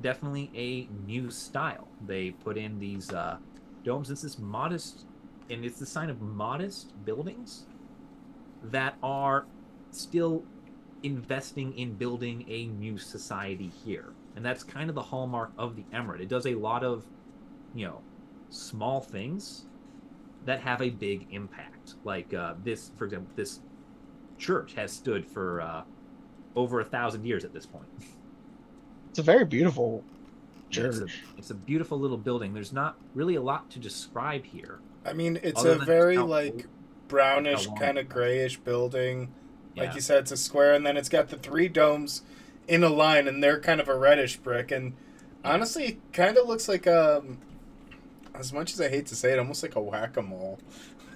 definitely 0.02 0.50
a 0.54 0.88
new 1.06 1.30
style. 1.30 1.88
They 2.06 2.32
put 2.32 2.58
in 2.58 2.78
these 2.78 3.12
uh, 3.12 3.38
domes. 3.82 4.10
It's 4.10 4.22
this 4.22 4.38
modest, 4.38 5.06
and 5.48 5.64
it's 5.64 5.78
the 5.78 5.86
sign 5.86 6.10
of 6.10 6.20
modest 6.20 6.92
buildings 7.04 7.64
that 8.62 8.96
are 9.02 9.46
still 9.90 10.44
investing 11.02 11.76
in 11.78 11.94
building 11.94 12.44
a 12.48 12.66
new 12.66 12.98
society 12.98 13.70
here. 13.84 14.12
And 14.34 14.44
that's 14.44 14.62
kind 14.62 14.90
of 14.90 14.94
the 14.94 15.02
hallmark 15.02 15.52
of 15.56 15.76
the 15.76 15.84
Emirate. 15.94 16.20
It 16.20 16.28
does 16.28 16.46
a 16.46 16.54
lot 16.54 16.84
of, 16.84 17.04
you 17.74 17.86
know, 17.86 18.02
small 18.50 19.00
things 19.00 19.64
that 20.44 20.60
have 20.60 20.82
a 20.82 20.90
big 20.90 21.26
impact. 21.30 21.94
Like 22.04 22.34
uh, 22.34 22.54
this, 22.62 22.90
for 22.96 23.04
example, 23.04 23.32
this 23.34 23.60
church 24.38 24.74
has 24.74 24.92
stood 24.92 25.26
for 25.26 25.60
uh, 25.60 25.82
over 26.54 26.80
a 26.80 26.84
thousand 26.84 27.24
years 27.26 27.44
at 27.44 27.52
this 27.52 27.66
point. 27.66 27.86
It's 29.10 29.18
a 29.18 29.22
very 29.22 29.46
beautiful 29.46 30.04
Yeah, 30.70 30.84
It's 30.84 30.98
a, 30.98 31.00
church. 31.00 31.22
it's 31.38 31.48
a 31.50 31.54
beautiful 31.54 31.98
little 31.98 32.18
building. 32.18 32.52
There's 32.52 32.72
not 32.74 32.96
really 33.14 33.34
a 33.36 33.40
lot 33.40 33.70
to 33.70 33.78
describe 33.78 34.44
here. 34.44 34.78
I 35.06 35.14
mean, 35.14 35.38
it's 35.42 35.64
a 35.64 35.76
very 35.76 36.16
how 36.16 36.26
like 36.26 36.52
old- 36.52 36.66
brownish, 37.08 37.66
how 37.66 37.74
kind 37.76 37.96
of 37.96 38.10
grayish 38.10 38.58
building. 38.58 39.32
Like 39.74 39.94
you 39.94 40.02
said, 40.02 40.18
it's 40.18 40.32
a 40.32 40.36
square, 40.36 40.74
and 40.74 40.84
then 40.86 40.98
it's 40.98 41.08
got 41.08 41.28
the 41.30 41.36
three 41.38 41.68
domes 41.68 42.22
in 42.68 42.84
a 42.84 42.90
line, 42.90 43.26
and 43.26 43.42
they're 43.42 43.58
kind 43.58 43.80
of 43.80 43.88
a 43.88 43.96
reddish 43.96 44.36
brick. 44.36 44.70
And 44.70 44.92
honestly, 45.42 45.98
kind 46.12 46.36
of 46.36 46.46
looks 46.46 46.68
like 46.68 46.86
um, 46.86 47.38
as 48.34 48.52
much 48.52 48.74
as 48.74 48.80
I 48.82 48.88
hate 48.90 49.06
to 49.06 49.14
say 49.16 49.32
it, 49.32 49.38
almost 49.38 49.62
like 49.62 49.76
a 49.76 49.80
whack 49.80 50.18
a 50.18 50.22
mole. 50.22 50.58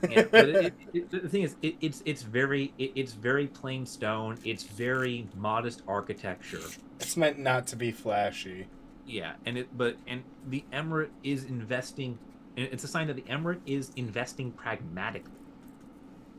Yeah, 0.09 0.25
but 0.35 0.49
it, 0.49 0.61
it, 0.61 0.75
it, 0.93 1.11
the 1.23 1.29
thing 1.29 1.43
is, 1.43 1.57
it, 1.63 1.77
it's 1.81 2.03
it's 2.05 2.23
very 2.23 2.75
it, 2.79 2.93
it's 2.97 3.13
very 3.15 3.49
plain 3.49 3.87
stone. 3.87 4.39
It's 4.45 4.65
very 4.65 5.31
modest 5.35 5.83
architecture. 5.89 6.75
it's 7.01 7.17
meant 7.17 7.39
not 7.39 7.67
to 7.69 7.77
be 7.77 7.91
flashy. 7.93 8.69
Yeah, 9.05 9.35
and 9.45 9.59
it 9.59 9.77
but 9.77 9.99
and 10.07 10.25
the 10.43 10.67
emirate 10.73 11.11
is 11.23 11.45
investing. 11.45 12.21
It's 12.57 12.85
a 12.85 12.89
sign 12.89 13.07
that 13.09 13.17
the 13.17 13.23
emirate 13.25 13.63
is 13.67 13.91
investing 13.97 14.53
pragmatically. 14.53 15.41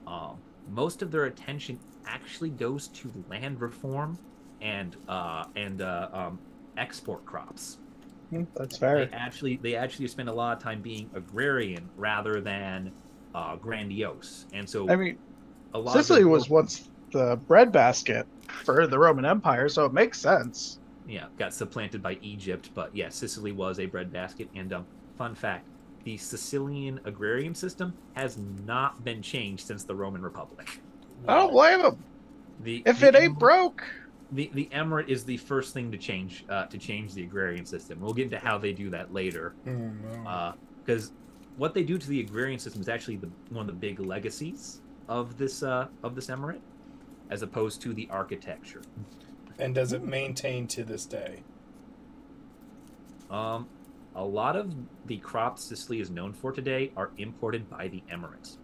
Um, 0.07 0.43
most 0.65 1.01
of 1.01 1.11
their 1.11 1.25
attention 1.25 1.79
actually 2.05 2.49
goes 2.51 2.87
to 2.89 3.25
land 3.27 3.61
reform 3.61 4.19
and 4.61 4.95
uh, 5.07 5.45
and 5.55 5.81
uh, 5.81 6.09
um, 6.13 6.41
export 6.77 7.25
crops. 7.25 7.79
Hmm, 8.29 8.45
That's 8.55 8.77
They 8.95 9.07
fair. 9.07 9.11
actually 9.11 9.57
they 9.57 9.75
actually 9.75 10.07
spend 10.07 10.29
a 10.29 10.33
lot 10.33 10.57
of 10.57 10.63
time 10.63 10.81
being 10.81 11.09
agrarian 11.13 11.91
rather 11.95 12.41
than 12.41 12.93
uh, 13.35 13.55
grandiose, 13.55 14.45
and 14.53 14.67
so 14.69 14.89
I 14.89 14.95
mean, 14.95 15.17
a 15.73 15.79
lot 15.79 15.93
Sicily 15.93 16.21
the- 16.23 16.27
was 16.29 16.49
once 16.49 16.89
the 17.11 17.37
breadbasket 17.47 18.25
for 18.63 18.87
the 18.87 18.97
Roman 18.97 19.25
Empire, 19.25 19.67
so 19.69 19.85
it 19.85 19.93
makes 19.93 20.19
sense. 20.19 20.79
yeah 21.07 21.25
got 21.37 21.53
supplanted 21.53 22.01
by 22.01 22.17
Egypt, 22.21 22.69
but 22.73 22.95
yeah, 22.95 23.09
Sicily 23.09 23.51
was 23.51 23.79
a 23.79 23.85
breadbasket. 23.85 24.49
And 24.55 24.71
um, 24.73 24.85
fun 25.17 25.35
fact: 25.35 25.65
the 26.03 26.17
Sicilian 26.17 26.99
agrarian 27.05 27.53
system 27.55 27.93
has 28.13 28.37
not 28.65 29.03
been 29.03 29.21
changed 29.21 29.65
since 29.67 29.83
the 29.83 29.95
Roman 29.95 30.21
Republic. 30.21 30.81
I 31.27 31.35
don't 31.35 31.51
blame 31.51 31.81
them. 31.81 32.03
The 32.63 32.83
If 32.85 32.99
the 32.99 33.07
it 33.07 33.15
ain't 33.15 33.35
emirate- 33.35 33.39
broke, 33.39 33.83
the 34.31 34.49
the 34.53 34.69
emirate 34.73 35.09
is 35.09 35.23
the 35.25 35.37
first 35.37 35.73
thing 35.73 35.91
to 35.91 35.97
change 35.97 36.45
uh, 36.49 36.65
to 36.67 36.77
change 36.77 37.13
the 37.13 37.23
agrarian 37.23 37.65
system. 37.65 37.99
We'll 37.99 38.13
get 38.13 38.25
into 38.25 38.39
how 38.39 38.57
they 38.57 38.71
do 38.73 38.89
that 38.91 39.13
later, 39.13 39.53
Oh, 39.67 39.71
no. 39.71 40.53
because 40.85 41.11
what 41.57 41.73
they 41.73 41.83
do 41.83 41.97
to 41.97 42.07
the 42.07 42.19
agrarian 42.19 42.59
system 42.59 42.81
is 42.81 42.89
actually 42.89 43.17
the 43.17 43.29
one 43.49 43.61
of 43.61 43.67
the 43.67 43.79
big 43.79 43.99
legacies 43.99 44.81
of 45.07 45.37
this 45.37 45.63
uh, 45.63 45.87
of 46.03 46.15
this 46.15 46.27
emirate, 46.27 46.61
as 47.29 47.41
opposed 47.41 47.81
to 47.81 47.93
the 47.93 48.07
architecture. 48.09 48.81
and 49.59 49.75
does 49.75 49.93
it 49.93 50.03
maintain 50.03 50.67
to 50.67 50.83
this 50.83 51.05
day? 51.05 51.43
Um, 53.29 53.67
a 54.15 54.23
lot 54.23 54.55
of 54.55 54.73
the 55.05 55.17
crops 55.17 55.63
Sicily 55.63 56.01
is 56.01 56.09
known 56.09 56.33
for 56.33 56.51
today 56.51 56.91
are 56.97 57.11
imported 57.17 57.69
by 57.69 57.87
the 57.87 58.03
Emirates. 58.11 58.57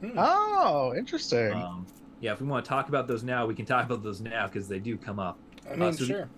Hmm. 0.00 0.10
oh, 0.16 0.94
interesting. 0.96 1.52
Um, 1.52 1.86
yeah, 2.20 2.32
if 2.32 2.40
we 2.40 2.46
want 2.46 2.64
to 2.64 2.68
talk 2.68 2.88
about 2.88 3.08
those 3.08 3.22
now, 3.22 3.46
we 3.46 3.54
can 3.54 3.64
talk 3.64 3.86
about 3.86 4.02
those 4.02 4.20
now 4.20 4.46
because 4.46 4.68
they 4.68 4.78
do 4.78 4.96
come 4.96 5.18
up. 5.18 5.38
I 5.70 5.76
mean, 5.76 5.92
so 5.92 6.04
the- 6.04 6.06
sure. 6.06 6.28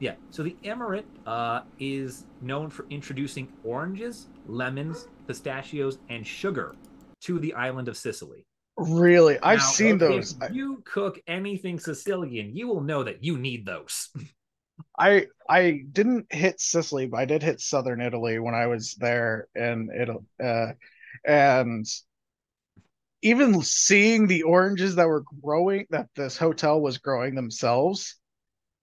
Yeah, 0.00 0.14
so 0.30 0.44
the 0.44 0.56
Emirate 0.64 1.04
uh, 1.26 1.62
is 1.80 2.24
known 2.40 2.70
for 2.70 2.86
introducing 2.88 3.48
oranges, 3.64 4.28
lemons, 4.48 5.06
pistachios, 5.26 5.98
and 6.08 6.26
sugar 6.26 6.74
to 7.22 7.38
the 7.38 7.54
island 7.54 7.88
of 7.88 7.96
Sicily. 7.96 8.46
really, 8.76 9.38
I've 9.40 9.58
Now, 9.58 9.64
seen 9.72 9.98
those. 9.98 10.36
if 10.40 10.54
you 10.54 10.82
cook 10.84 11.20
anything 11.26 11.78
Sicilian, 11.78 12.54
you 12.54 12.68
will 12.68 12.80
know 12.80 13.04
that 13.04 13.22
you 13.24 13.38
need 13.38 13.66
those. 13.66 14.08
I 14.98 15.26
I 15.48 15.82
didn't 15.92 16.32
hit 16.32 16.60
Sicily, 16.60 17.06
but 17.06 17.18
I 17.18 17.24
did 17.24 17.42
hit 17.42 17.60
southern 17.60 18.00
Italy 18.00 18.38
when 18.38 18.54
I 18.54 18.66
was 18.66 18.94
there 18.94 19.48
in 19.54 19.90
Italy. 19.94 20.24
Uh, 20.42 20.72
and 21.26 21.86
even 23.22 23.60
seeing 23.62 24.26
the 24.26 24.44
oranges 24.44 24.94
that 24.96 25.08
were 25.08 25.24
growing, 25.42 25.86
that 25.90 26.08
this 26.14 26.36
hotel 26.36 26.80
was 26.80 26.98
growing 26.98 27.34
themselves, 27.34 28.16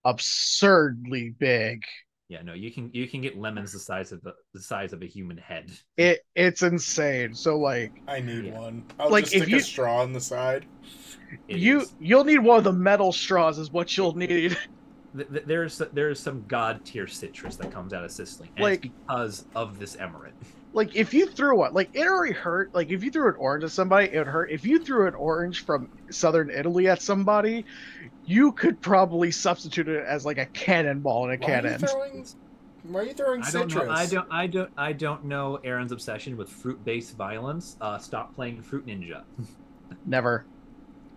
absurdly 0.03 1.29
big. 1.29 1.83
Yeah, 2.27 2.41
no, 2.41 2.53
you 2.53 2.71
can 2.71 2.89
you 2.93 3.07
can 3.07 3.21
get 3.21 3.37
lemons 3.37 3.71
the 3.71 3.79
size 3.79 4.11
of 4.11 4.19
a, 4.25 4.33
the 4.53 4.59
size 4.61 4.93
of 4.93 5.01
a 5.03 5.05
human 5.05 5.37
head. 5.37 5.71
It 5.97 6.25
it's 6.35 6.63
insane. 6.63 7.33
So 7.35 7.57
like 7.59 7.91
I 8.07 8.19
need 8.19 8.45
Yeah. 8.45 8.59
one. 8.59 8.83
I'll 8.99 9.11
Like, 9.11 9.25
just 9.25 9.35
if 9.35 9.41
stick 9.43 9.51
you- 9.51 9.57
a 9.57 9.61
straw 9.61 10.01
on 10.01 10.11
the 10.13 10.21
side. 10.21 10.65
You 11.47 11.81
is- 11.81 11.95
you'll 11.99 12.23
need 12.23 12.39
one 12.39 12.57
of 12.57 12.63
the 12.63 12.73
metal 12.73 13.11
straws 13.11 13.59
is 13.59 13.71
what 13.71 13.95
you'll 13.95 14.15
need. 14.15 14.57
th- 15.15 15.29
th- 15.29 15.43
there's 15.45 15.77
there's 15.93 16.19
some 16.19 16.43
god 16.47 16.83
tier 16.83 17.05
citrus 17.07 17.57
that 17.57 17.71
comes 17.71 17.93
out 17.93 18.03
of 18.03 18.11
Sicily, 18.11 18.49
and 18.55 18.63
Like- 18.63 18.85
it's 18.85 18.95
because 19.07 19.45
of 19.55 19.77
this 19.77 19.95
emirate. 19.97 20.31
like 20.73 20.95
if 20.95 21.13
you 21.13 21.27
threw 21.27 21.59
one 21.59 21.73
like 21.73 21.89
it 21.93 22.05
already 22.07 22.33
hurt 22.33 22.73
like 22.75 22.89
if 22.89 23.01
you 23.01 23.09
threw 23.09 23.29
an 23.29 23.35
orange 23.37 23.63
at 23.63 23.71
somebody 23.71 24.09
it 24.11 24.17
would 24.17 24.27
hurt 24.27 24.51
if 24.51 24.65
you 24.65 24.77
threw 24.77 25.07
an 25.07 25.15
orange 25.15 25.63
from 25.63 25.87
southern 26.09 26.49
italy 26.49 26.89
at 26.89 27.01
somebody 27.01 27.63
you 28.25 28.51
could 28.51 28.81
probably 28.81 29.31
substitute 29.31 29.87
it 29.87 30.05
as 30.05 30.25
like 30.25 30.37
a 30.37 30.45
cannonball 30.47 31.29
in 31.29 31.35
a 31.35 31.37
Why 31.37 31.53
are 31.53 31.55
you 31.57 31.61
cannon 31.63 31.79
throwing? 31.79 32.27
Why 32.83 32.99
are 32.99 33.03
you 33.03 33.13
throwing 33.13 33.41
I 33.43 33.51
don't 33.51 33.73
know. 33.73 33.89
I 33.89 34.05
don't. 34.05 34.27
I 34.31 34.47
don't. 34.47 34.71
I 34.77 34.93
don't 34.93 35.25
know 35.25 35.59
Aaron's 35.63 35.91
obsession 35.91 36.37
with 36.37 36.49
fruit-based 36.49 37.15
violence. 37.17 37.77
Uh, 37.81 37.97
stop 37.97 38.35
playing 38.35 38.61
Fruit 38.61 38.85
Ninja. 38.85 39.23
never 40.05 40.45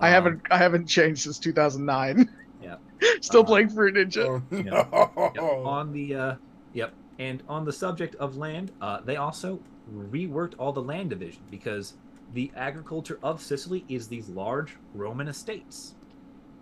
i 0.01 0.09
Um, 0.09 0.13
haven't 0.13 0.43
i 0.51 0.59
haven't 0.59 0.87
changed 0.87 1.23
since 1.23 1.39
2009 1.39 2.29
Yeah. 2.63 2.77
still 3.21 3.41
Uh, 3.41 3.45
playing 3.45 3.71
fruit 3.71 3.95
ninja 3.95 4.27
Oh, 4.27 4.43
no. 4.51 5.33
Yep, 5.35 5.43
on 5.43 5.93
the 5.93 6.15
uh, 6.15 6.35
yep, 6.75 6.93
and 7.19 7.43
on 7.49 7.65
the 7.65 7.73
subject 7.73 8.15
of 8.17 8.37
land, 8.37 8.73
uh, 8.81 9.01
they 9.01 9.17
also 9.17 9.61
reworked 9.95 10.55
all 10.59 10.73
the 10.73 10.83
land 10.83 11.11
division 11.11 11.43
because 11.51 11.95
the 12.35 12.51
agriculture 12.57 13.19
of 13.23 13.41
Sicily 13.41 13.85
is 13.89 14.07
these 14.09 14.29
large 14.29 14.77
Roman 14.95 15.29
estates. 15.29 15.95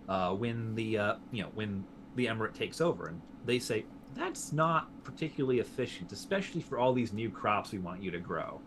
Uh, 0.07 0.33
when 0.33 0.73
the 0.75 0.97
uh, 0.97 1.15
you 1.31 1.43
know 1.43 1.49
when 1.53 1.83
the 2.15 2.25
emirate 2.25 2.53
takes 2.53 2.81
over, 2.81 3.07
and 3.07 3.21
they 3.45 3.59
say 3.59 3.85
that's 4.15 4.51
not 4.53 4.89
particularly 5.03 5.59
efficient, 5.59 6.11
especially 6.11 6.61
for 6.61 6.79
all 6.79 6.93
these 6.93 7.13
new 7.13 7.29
crops 7.29 7.71
we 7.71 7.79
want 7.79 8.01
you 8.01 8.11
to 8.11 8.19
grow. 8.19 8.61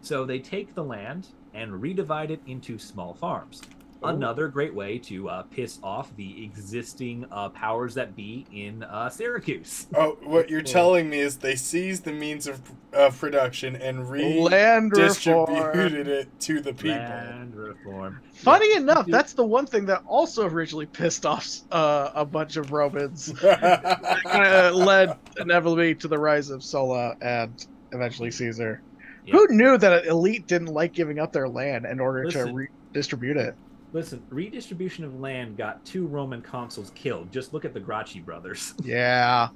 So 0.00 0.24
they 0.24 0.38
take 0.38 0.74
the 0.74 0.84
land 0.84 1.28
and 1.54 1.72
redivide 1.72 2.30
it 2.30 2.40
into 2.46 2.78
small 2.78 3.14
farms 3.14 3.62
another 4.08 4.48
great 4.48 4.74
way 4.74 4.98
to 4.98 5.28
uh, 5.28 5.42
piss 5.42 5.78
off 5.82 6.14
the 6.16 6.44
existing 6.44 7.26
uh, 7.30 7.48
powers 7.50 7.94
that 7.94 8.16
be 8.16 8.46
in 8.52 8.82
uh, 8.84 9.08
Syracuse. 9.08 9.86
Oh, 9.94 10.18
what 10.22 10.48
you're 10.50 10.62
telling 10.62 11.08
me 11.10 11.20
is 11.20 11.38
they 11.38 11.56
seized 11.56 12.04
the 12.04 12.12
means 12.12 12.46
of, 12.46 12.60
of 12.92 13.18
production 13.18 13.76
and 13.76 14.08
redistributed 14.08 16.08
it 16.08 16.40
to 16.40 16.60
the 16.60 16.72
people. 16.72 16.96
Land 16.98 17.54
reform. 17.56 18.20
funny 18.34 18.70
Yeah. 18.72 18.78
enough 18.78 19.06
that's 19.06 19.32
the 19.32 19.44
one 19.44 19.66
thing 19.66 19.86
that 19.86 20.02
also 20.06 20.46
originally 20.48 20.86
pissed 20.86 21.26
off 21.26 21.46
uh, 21.70 22.10
a 22.14 22.24
bunch 22.24 22.56
of 22.56 22.72
romans 22.72 23.32
uh, 23.42 24.70
led 24.74 25.16
inevitably 25.38 25.94
to 25.96 26.08
the 26.08 26.18
rise 26.18 26.50
of 26.50 26.62
Sulla 26.62 27.16
and 27.20 27.66
eventually 27.92 28.30
Caesar. 28.30 28.80
Yeah. 29.26 29.32
Who 29.32 29.46
knew 29.50 29.78
that 29.78 30.04
an 30.04 30.08
elite 30.10 30.46
didn't 30.46 30.68
like 30.68 30.92
giving 30.92 31.18
up 31.18 31.32
their 31.32 31.48
land 31.48 31.86
in 31.86 31.98
order 32.00 32.24
to 32.30 32.38
Listen. 32.44 32.68
redistribute 32.92 33.36
it? 33.38 33.54
Listen, 33.94 34.20
redistribution 34.28 35.04
of 35.04 35.20
land 35.20 35.56
got 35.56 35.84
two 35.84 36.04
Roman 36.08 36.42
consuls 36.42 36.90
killed. 36.96 37.30
Just 37.30 37.54
look 37.54 37.64
at 37.64 37.72
the 37.72 37.80
Gracchi 37.80 38.20
brothers. 38.20 38.74
Yeah. 38.84 39.48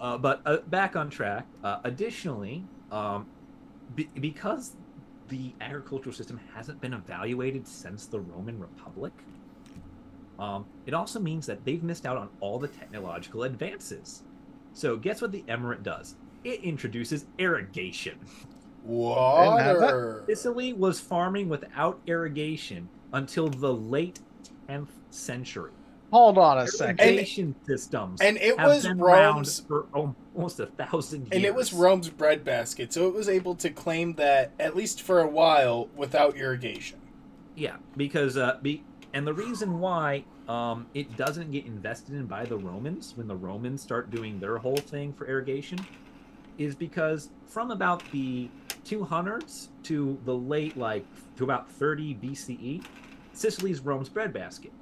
Uh, 0.00 0.16
but 0.16 0.40
uh, 0.46 0.58
back 0.68 0.94
on 0.94 1.10
track. 1.10 1.44
Uh, 1.64 1.80
additionally, 1.82 2.64
um, 2.92 3.26
be- 3.96 4.08
because 4.20 4.76
the 5.26 5.52
agricultural 5.60 6.14
system 6.14 6.38
hasn't 6.54 6.80
been 6.80 6.94
evaluated 6.94 7.66
since 7.66 8.06
the 8.06 8.20
Roman 8.20 8.60
Republic, 8.60 9.12
um, 10.38 10.64
it 10.86 10.94
also 10.94 11.18
means 11.18 11.46
that 11.46 11.64
they've 11.64 11.82
missed 11.82 12.06
out 12.06 12.16
on 12.16 12.28
all 12.38 12.60
the 12.60 12.68
technological 12.68 13.42
advances. 13.42 14.22
So, 14.72 14.96
guess 14.96 15.20
what 15.20 15.32
the 15.32 15.42
emirate 15.48 15.82
does? 15.82 16.14
It 16.44 16.62
introduces 16.62 17.26
irrigation. 17.38 18.20
Water. 18.84 20.22
Sicily 20.28 20.74
was 20.74 21.00
farming 21.00 21.48
without 21.48 21.98
irrigation 22.06 22.88
until 23.12 23.48
the 23.48 23.72
late 23.72 24.20
10th 24.68 24.88
century. 25.10 25.72
Hold 26.10 26.38
on 26.38 26.58
a 26.58 26.66
second. 26.66 27.00
Irrigation 27.00 27.54
systems 27.66 28.20
and 28.22 28.38
it 28.38 28.58
have 28.58 28.68
was 28.68 28.86
been 28.86 28.98
around 28.98 29.34
Rome's 29.34 29.60
for 29.60 29.86
almost 29.92 30.58
a 30.58 30.66
thousand 30.66 31.22
years. 31.22 31.30
and 31.32 31.44
it 31.44 31.54
was 31.54 31.72
Rome's 31.72 32.08
breadbasket, 32.08 32.92
so 32.94 33.06
it 33.08 33.14
was 33.14 33.28
able 33.28 33.54
to 33.56 33.68
claim 33.68 34.14
that 34.14 34.52
at 34.58 34.74
least 34.74 35.02
for 35.02 35.20
a 35.20 35.28
while 35.28 35.88
without 35.94 36.36
irrigation. 36.36 36.98
Yeah, 37.54 37.76
because 37.96 38.38
uh, 38.38 38.58
be 38.62 38.84
and 39.12 39.26
the 39.26 39.34
reason 39.34 39.80
why 39.80 40.24
um, 40.48 40.86
it 40.94 41.14
doesn't 41.16 41.50
get 41.50 41.66
invested 41.66 42.14
in 42.14 42.24
by 42.24 42.46
the 42.46 42.56
Romans 42.56 43.12
when 43.16 43.28
the 43.28 43.36
Romans 43.36 43.82
start 43.82 44.10
doing 44.10 44.40
their 44.40 44.56
whole 44.56 44.76
thing 44.76 45.12
for 45.12 45.26
irrigation 45.26 45.78
is 46.56 46.74
because 46.74 47.28
from 47.46 47.70
about 47.70 48.02
the 48.12 48.48
200s 48.88 49.68
to 49.84 50.18
the 50.24 50.34
late 50.34 50.76
like 50.76 51.04
to 51.36 51.44
about 51.44 51.70
30 51.70 52.14
BCE, 52.16 52.84
Sicily's 53.32 53.80
Rome's 53.80 54.08
breadbasket. 54.08 54.72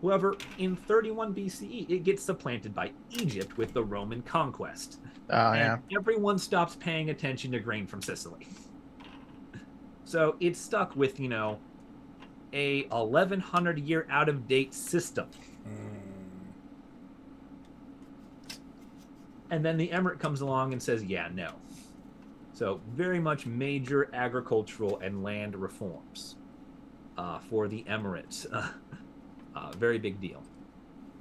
However, 0.00 0.36
in 0.58 0.76
31 0.76 1.34
BCE, 1.34 1.90
it 1.90 2.04
gets 2.04 2.22
supplanted 2.22 2.74
by 2.74 2.92
Egypt 3.10 3.58
with 3.58 3.72
the 3.72 3.82
Roman 3.82 4.22
conquest. 4.22 5.00
Oh 5.30 5.52
yeah. 5.52 5.74
and 5.74 5.82
everyone 5.96 6.38
stops 6.38 6.76
paying 6.76 7.10
attention 7.10 7.50
to 7.52 7.58
grain 7.58 7.86
from 7.86 8.00
Sicily. 8.00 8.46
So 10.04 10.36
it's 10.40 10.58
stuck 10.58 10.94
with, 10.96 11.20
you 11.20 11.28
know, 11.28 11.58
a 12.52 12.86
1100 12.88 13.78
year 13.80 14.06
out 14.08 14.28
of 14.28 14.46
date 14.48 14.72
system. 14.72 15.28
Hmm. 15.64 15.98
And 19.50 19.64
then 19.64 19.76
the 19.76 19.88
emirate 19.88 20.18
comes 20.18 20.40
along 20.40 20.72
and 20.72 20.82
says, 20.82 21.04
yeah, 21.04 21.28
no. 21.34 21.52
So 22.58 22.80
very 22.92 23.20
much 23.20 23.46
major 23.46 24.10
agricultural 24.12 24.98
and 24.98 25.22
land 25.22 25.54
reforms 25.54 26.34
uh, 27.16 27.38
for 27.48 27.68
the 27.68 27.84
Emirates. 27.84 28.52
uh, 29.54 29.70
very 29.76 30.00
big 30.00 30.20
deal. 30.20 30.42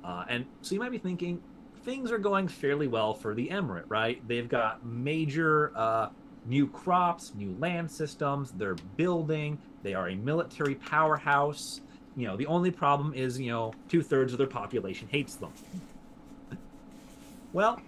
Uh, 0.03 0.25
and 0.29 0.47
so 0.63 0.73
you 0.73 0.81
might 0.81 0.89
be 0.89 0.97
thinking, 0.97 1.39
things 1.83 2.11
are 2.11 2.17
going 2.17 2.47
fairly 2.47 2.87
well 2.87 3.13
for 3.13 3.35
the 3.35 3.49
emirate, 3.49 3.83
right? 3.87 4.27
They've 4.27 4.49
got 4.49 4.83
major 4.83 5.73
uh, 5.75 6.09
new 6.47 6.65
crops, 6.65 7.33
new 7.35 7.55
land 7.59 7.91
systems. 7.91 8.49
They're 8.49 8.73
building. 8.95 9.59
They 9.83 9.93
are 9.93 10.09
a 10.09 10.15
military 10.15 10.73
powerhouse. 10.73 11.81
You 12.15 12.25
know, 12.25 12.35
the 12.35 12.47
only 12.47 12.71
problem 12.71 13.13
is, 13.13 13.39
you 13.39 13.51
know, 13.51 13.75
two 13.89 14.01
thirds 14.01 14.31
of 14.31 14.39
their 14.39 14.47
population 14.47 15.07
hates 15.11 15.35
them. 15.35 15.53
well, 17.53 17.79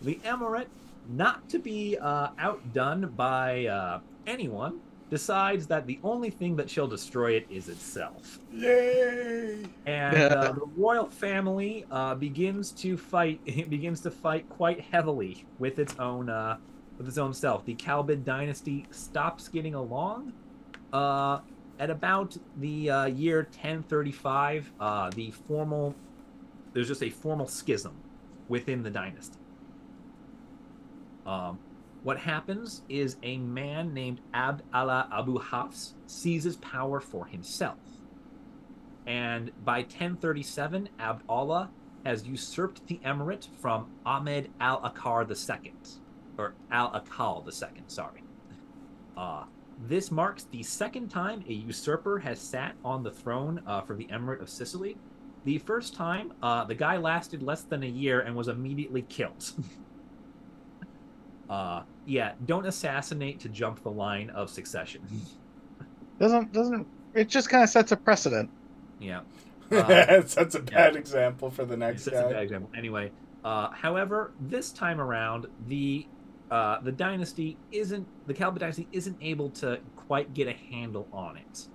the 0.00 0.14
emirate, 0.24 0.68
not 1.08 1.48
to 1.50 1.58
be 1.58 1.96
uh, 2.00 2.28
outdone 2.38 3.12
by 3.16 3.66
uh, 3.66 4.00
anyone, 4.26 4.80
decides 5.08 5.66
that 5.68 5.86
the 5.86 5.98
only 6.02 6.30
thing 6.30 6.56
that 6.56 6.68
shall 6.68 6.86
destroy 6.86 7.32
it 7.32 7.46
is 7.48 7.68
itself. 7.68 8.40
Yay! 8.52 9.64
And 9.86 10.16
uh, 10.16 10.52
the 10.52 10.66
royal 10.76 11.06
family 11.06 11.86
uh, 11.90 12.14
begins 12.14 12.72
to 12.72 12.96
fight. 12.96 13.40
It 13.46 13.70
begins 13.70 14.00
to 14.00 14.10
fight 14.10 14.48
quite 14.48 14.80
heavily 14.80 15.46
with 15.58 15.78
its 15.78 15.94
own 15.98 16.28
uh, 16.28 16.58
with 16.98 17.08
its 17.08 17.18
own 17.18 17.32
self. 17.32 17.64
The 17.64 17.74
Kalbid 17.74 18.24
dynasty 18.24 18.86
stops 18.90 19.48
getting 19.48 19.74
along. 19.74 20.32
Uh, 20.92 21.40
at 21.78 21.90
about 21.90 22.36
the 22.58 22.90
uh, 22.90 23.04
year 23.06 23.48
1035, 23.52 24.72
uh, 24.80 25.10
the 25.10 25.30
formal 25.30 25.94
there's 26.72 26.88
just 26.88 27.02
a 27.02 27.10
formal 27.10 27.46
schism 27.46 27.94
within 28.48 28.82
the 28.82 28.90
dynasty. 28.90 29.38
Um, 31.26 31.58
what 32.02 32.18
happens 32.18 32.82
is 32.88 33.16
a 33.22 33.36
man 33.38 33.92
named 33.92 34.20
Abd 34.32 34.62
Allah 34.72 35.08
Abu 35.12 35.38
Hafs 35.38 35.94
seizes 36.06 36.56
power 36.58 37.00
for 37.00 37.26
himself. 37.26 37.78
And 39.06 39.50
by 39.64 39.80
1037, 39.80 40.88
Abd 41.00 41.22
Allah 41.28 41.70
has 42.04 42.24
usurped 42.24 42.86
the 42.86 43.00
emirate 43.04 43.48
from 43.60 43.90
Ahmed 44.04 44.50
al 44.60 44.80
Akar 44.82 45.28
II, 45.28 45.72
or 46.38 46.54
al 46.70 46.92
Akal 46.92 47.44
II, 47.44 47.82
sorry. 47.88 48.22
Uh, 49.16 49.44
this 49.88 50.10
marks 50.10 50.44
the 50.44 50.62
second 50.62 51.08
time 51.08 51.44
a 51.48 51.52
usurper 51.52 52.20
has 52.20 52.40
sat 52.40 52.76
on 52.84 53.02
the 53.02 53.10
throne 53.10 53.60
uh, 53.66 53.80
for 53.80 53.94
the 53.94 54.06
emirate 54.06 54.40
of 54.40 54.48
Sicily. 54.48 54.96
The 55.44 55.58
first 55.58 55.94
time, 55.94 56.32
uh, 56.42 56.64
the 56.64 56.74
guy 56.74 56.96
lasted 56.96 57.42
less 57.42 57.62
than 57.62 57.82
a 57.82 57.88
year 57.88 58.20
and 58.20 58.34
was 58.36 58.48
immediately 58.48 59.02
killed. 59.02 59.52
uh, 61.48 61.82
yeah, 62.04 62.32
don't 62.44 62.66
assassinate 62.66 63.40
to 63.40 63.48
jump 63.48 63.82
the 63.82 63.90
line 63.90 64.30
of 64.30 64.50
succession. 64.50 65.02
Doesn't 66.18 66.50
doesn't 66.50 66.86
it 67.12 67.28
just 67.28 67.50
kind 67.50 67.62
of 67.62 67.68
sets 67.68 67.92
a 67.92 67.96
precedent? 67.96 68.48
yeah. 68.98 69.20
That's 69.68 70.54
a 70.54 70.60
bad 70.60 70.94
yeah. 70.94 70.98
example 70.98 71.50
for 71.50 71.66
the 71.66 71.76
next 71.76 72.06
That's 72.06 72.16
a 72.16 72.30
bad 72.30 72.42
example. 72.44 72.70
Anyway, 72.74 73.10
uh, 73.44 73.70
however, 73.70 74.32
this 74.40 74.70
time 74.70 74.98
around, 74.98 75.46
the 75.66 76.06
uh, 76.50 76.80
the 76.80 76.92
dynasty 76.92 77.58
isn't 77.70 78.06
the 78.26 78.32
Kalba 78.32 78.60
dynasty 78.60 78.88
isn't 78.92 79.18
able 79.20 79.50
to 79.50 79.80
quite 79.94 80.32
get 80.32 80.48
a 80.48 80.52
handle 80.52 81.06
on 81.12 81.36
it, 81.36 81.66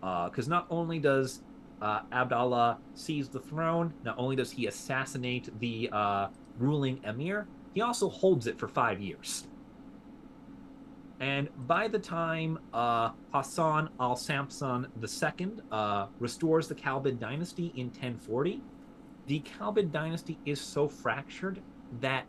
because 0.00 0.48
not 0.48 0.66
only 0.68 0.98
does 0.98 1.40
uh, 1.80 2.00
Abdallah 2.12 2.78
seize 2.94 3.28
the 3.28 3.40
throne, 3.40 3.94
not 4.04 4.18
only 4.18 4.36
does 4.36 4.50
he 4.50 4.66
assassinate 4.66 5.58
the 5.60 5.88
uh, 5.92 6.28
ruling 6.58 7.00
emir, 7.04 7.46
he 7.78 7.82
also 7.82 8.08
holds 8.08 8.48
it 8.48 8.58
for 8.58 8.66
five 8.66 9.00
years. 9.00 9.46
And 11.20 11.48
by 11.68 11.86
the 11.86 12.00
time 12.00 12.58
uh, 12.74 13.10
Hassan 13.32 13.90
al 14.00 14.16
Samsam 14.16 14.88
II 15.00 15.62
uh, 15.70 16.06
restores 16.18 16.66
the 16.66 16.74
Kalbid 16.74 17.20
dynasty 17.20 17.72
in 17.76 17.86
1040, 17.86 18.60
the 19.28 19.38
Kalbid 19.38 19.92
dynasty 19.92 20.40
is 20.44 20.60
so 20.60 20.88
fractured 20.88 21.62
that 22.00 22.26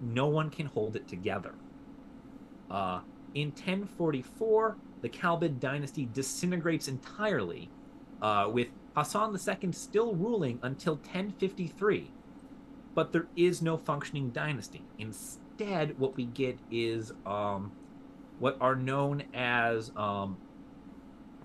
no 0.00 0.28
one 0.28 0.48
can 0.48 0.64
hold 0.64 0.96
it 0.96 1.06
together. 1.06 1.52
Uh, 2.70 3.00
in 3.34 3.48
1044, 3.48 4.78
the 5.02 5.08
Kalbid 5.10 5.60
dynasty 5.60 6.08
disintegrates 6.14 6.88
entirely, 6.88 7.68
uh, 8.22 8.48
with 8.50 8.68
Hassan 8.96 9.36
II 9.36 9.72
still 9.72 10.14
ruling 10.14 10.58
until 10.62 10.94
1053. 10.94 12.10
But 12.94 13.12
there 13.12 13.26
is 13.36 13.62
no 13.62 13.76
functioning 13.76 14.30
dynasty. 14.30 14.82
Instead, 14.98 15.98
what 15.98 16.16
we 16.16 16.26
get 16.26 16.58
is 16.70 17.12
um, 17.24 17.72
what 18.38 18.56
are 18.60 18.76
known 18.76 19.24
as 19.32 19.92
um, 19.96 20.36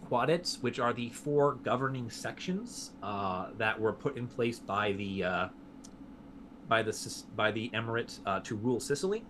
quadits, 0.07 0.61
which 0.61 0.79
are 0.79 0.93
the 0.93 1.09
four 1.09 1.53
governing 1.55 2.09
sections 2.09 2.91
uh, 3.03 3.47
that 3.57 3.79
were 3.79 3.93
put 3.93 4.17
in 4.17 4.27
place 4.27 4.59
by 4.59 4.93
the 4.93 5.23
uh, 5.23 5.47
by 6.67 6.81
the 6.81 7.23
by 7.35 7.51
the 7.51 7.69
emirate 7.69 8.19
uh, 8.25 8.39
to 8.41 8.55
rule 8.55 8.79
Sicily, 8.79 9.23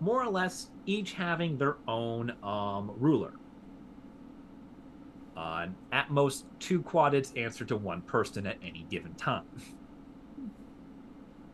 more 0.00 0.22
or 0.22 0.30
less 0.30 0.70
each 0.86 1.14
having 1.14 1.58
their 1.58 1.76
own 1.86 2.32
um, 2.42 2.92
ruler. 2.96 3.32
Uh, 5.36 5.68
at 5.92 6.10
most, 6.10 6.44
two 6.58 6.82
quadits 6.82 7.32
answer 7.36 7.64
to 7.64 7.76
one 7.76 8.02
person 8.02 8.46
at 8.46 8.58
any 8.62 8.84
given 8.90 9.14
time, 9.14 9.46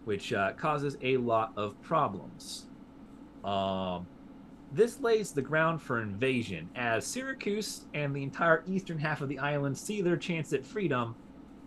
which 0.09 0.33
uh, 0.33 0.53
causes 0.55 0.97
a 1.03 1.19
lot 1.19 1.53
of 1.55 1.79
problems. 1.83 2.65
Um, 3.45 4.07
this 4.73 5.01
lays 5.01 5.33
the 5.33 5.43
ground 5.43 5.83
for 5.83 6.01
invasion, 6.01 6.67
as 6.75 7.07
Syracuse 7.07 7.83
and 7.93 8.17
the 8.17 8.23
entire 8.23 8.65
eastern 8.67 8.99
half 8.99 9.21
of 9.21 9.29
the 9.29 9.39
island 9.39 9.77
see 9.77 10.01
their 10.01 10.17
chance 10.17 10.55
at 10.55 10.67
freedom 10.67 11.15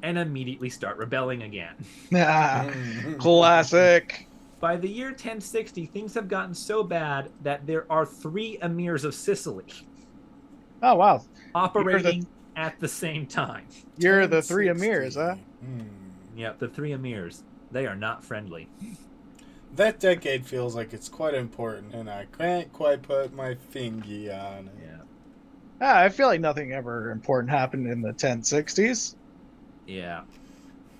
and 0.02 0.18
immediately 0.18 0.72
start 0.72 0.98
rebelling 0.98 1.44
again. 1.44 1.76
Ah, 2.16 2.66
Mm. 2.68 3.20
classic. 3.20 4.28
By 4.60 4.76
the 4.76 4.90
year 4.90 5.10
1060, 5.10 5.86
things 5.86 6.16
have 6.16 6.28
gotten 6.28 6.56
so 6.56 6.82
bad 6.84 7.30
that 7.44 7.68
there 7.68 7.86
are 7.92 8.08
three 8.08 8.58
emirs 8.64 9.04
of 9.06 9.14
Sicily 9.14 9.66
Oh 10.82 10.96
wow, 10.96 11.24
operating 11.54 12.26
at 12.56 12.80
the 12.80 12.88
same 12.88 13.28
time. 13.28 13.68
you're 13.98 14.26
the 14.26 14.42
three 14.42 14.68
emirs, 14.68 15.14
huh? 15.14 15.36
Hmm. 15.64 15.84
Yep, 16.36 16.58
the 16.58 16.68
three 16.70 16.90
emirs. 16.92 17.44
They 17.72 17.88
are 17.88 17.96
not 17.96 18.24
friendly. 18.24 18.68
That 19.76 20.00
decade 20.00 20.46
feels 20.46 20.76
like 20.76 20.94
it's 20.94 21.08
quite 21.08 21.34
important, 21.34 21.94
and 21.94 22.10
I 22.10 22.28
can't 22.38 22.72
quite 22.74 23.02
put 23.02 23.34
my 23.34 23.56
fingy 23.70 24.30
on 24.32 24.68
it. 24.68 24.74
Yeah. 24.84 24.98
Ah, 25.82 26.00
I 26.00 26.10
feel 26.10 26.28
like 26.28 26.42
nothing 26.42 26.74
ever 26.74 27.10
important 27.12 27.50
happened 27.50 27.88
in 27.88 28.02
the 28.02 28.12
1060s. 28.14 29.16
Yeah. 29.88 30.22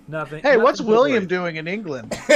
Nothing. 0.08 0.42
Hey, 0.42 0.58
what's 0.58 0.80
nothing 0.80 0.86
to 0.86 0.92
William 0.92 1.16
worry. 1.24 1.28
doing 1.28 1.56
in 1.58 1.68
England? 1.68 2.14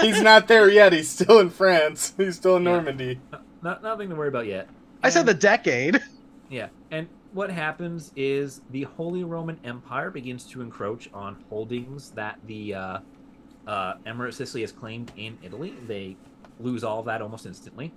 He's 0.00 0.22
not 0.22 0.48
there 0.48 0.68
yet. 0.70 0.92
He's 0.92 1.10
still 1.10 1.40
in 1.40 1.50
France. 1.50 2.14
He's 2.16 2.36
still 2.36 2.56
in 2.56 2.62
Yeah. 2.64 2.70
Normandy. 2.70 3.20
No, 3.62 3.78
nothing 3.82 4.08
to 4.10 4.14
worry 4.16 4.28
about 4.28 4.46
yet. 4.46 4.68
I 5.02 5.10
said 5.10 5.26
the 5.26 5.34
decade. 5.34 6.00
Yeah, 6.48 6.68
and 6.90 7.08
what 7.32 7.50
happens 7.50 8.12
is 8.16 8.60
the 8.70 8.82
Holy 8.84 9.24
Roman 9.24 9.58
Empire 9.64 10.10
begins 10.10 10.44
to 10.44 10.60
encroach 10.62 11.08
on 11.12 11.42
holdings 11.48 12.10
that 12.12 12.38
the 12.46 12.74
uh, 12.74 12.98
uh, 13.66 13.94
Emirate 14.06 14.34
Sicily 14.34 14.62
has 14.62 14.72
claimed 14.72 15.12
in 15.16 15.38
Italy. 15.42 15.74
They 15.86 16.16
lose 16.60 16.84
all 16.84 17.00
of 17.00 17.06
that 17.06 17.22
almost 17.22 17.46
instantly. 17.46 17.92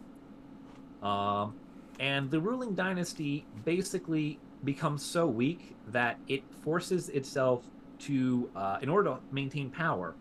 Um, 1.02 1.56
and 2.00 2.30
the 2.30 2.40
ruling 2.40 2.76
dynasty 2.76 3.46
basically 3.64 4.40
becomes 4.64 5.04
so 5.04 5.28
weak 5.28 5.76
that 5.88 6.18
it 6.28 6.44
forces 6.64 7.10
itself 7.10 7.64
to, 8.00 8.50
uh, 8.56 8.80
in 8.82 8.90
order 8.90 9.12
to 9.12 9.20
maintain 9.32 9.70
power, 9.70 10.16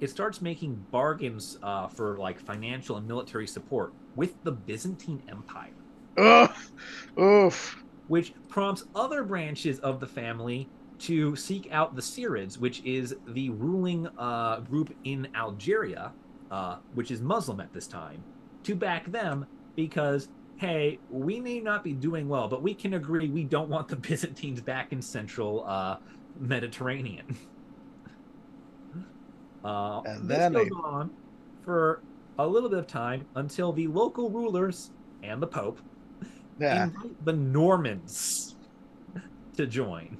it 0.00 0.10
starts 0.10 0.40
making 0.40 0.74
bargains 0.90 1.58
uh, 1.62 1.88
for 1.88 2.16
like 2.18 2.38
financial 2.38 2.96
and 2.96 3.06
military 3.06 3.46
support 3.46 3.92
with 4.14 4.42
the 4.44 4.52
Byzantine 4.52 5.22
Empire 5.28 5.72
Ugh. 6.16 6.50
Oof. 7.20 7.82
which 8.06 8.32
prompts 8.48 8.84
other 8.94 9.24
branches 9.24 9.78
of 9.80 10.00
the 10.00 10.06
family 10.06 10.68
to 11.00 11.36
seek 11.36 11.68
out 11.70 11.94
the 11.94 12.02
Zirids, 12.02 12.58
which 12.58 12.82
is 12.84 13.14
the 13.28 13.50
ruling 13.50 14.08
uh, 14.18 14.60
group 14.60 14.94
in 15.04 15.28
Algeria, 15.34 16.12
uh, 16.50 16.76
which 16.94 17.10
is 17.10 17.20
Muslim 17.20 17.60
at 17.60 17.72
this 17.72 17.86
time, 17.86 18.22
to 18.64 18.74
back 18.74 19.10
them 19.12 19.46
because, 19.76 20.28
hey, 20.56 20.98
we 21.10 21.40
may 21.40 21.60
not 21.60 21.84
be 21.84 21.92
doing 21.92 22.28
well, 22.28 22.48
but 22.48 22.62
we 22.62 22.74
can 22.74 22.94
agree 22.94 23.28
we 23.28 23.44
don't 23.44 23.68
want 23.68 23.86
the 23.88 23.96
Byzantines 24.08 24.60
back 24.60 24.92
in 24.92 25.00
central 25.00 25.64
uh, 25.66 25.96
Mediterranean. 26.38 27.36
Uh, 29.64 30.00
And 30.06 30.28
this 30.28 30.38
then 30.38 30.52
goes 30.52 30.66
they- 30.68 30.70
on 30.70 31.10
for 31.64 32.00
a 32.38 32.46
little 32.46 32.68
bit 32.70 32.78
of 32.78 32.86
time 32.86 33.26
until 33.34 33.72
the 33.72 33.88
local 33.88 34.30
rulers 34.30 34.92
and 35.24 35.42
the 35.42 35.46
Pope 35.48 35.80
Yeah. 36.60 36.84
invite 36.84 37.24
the 37.24 37.32
Normans 37.32 38.54
to 39.56 39.66
join. 39.66 40.16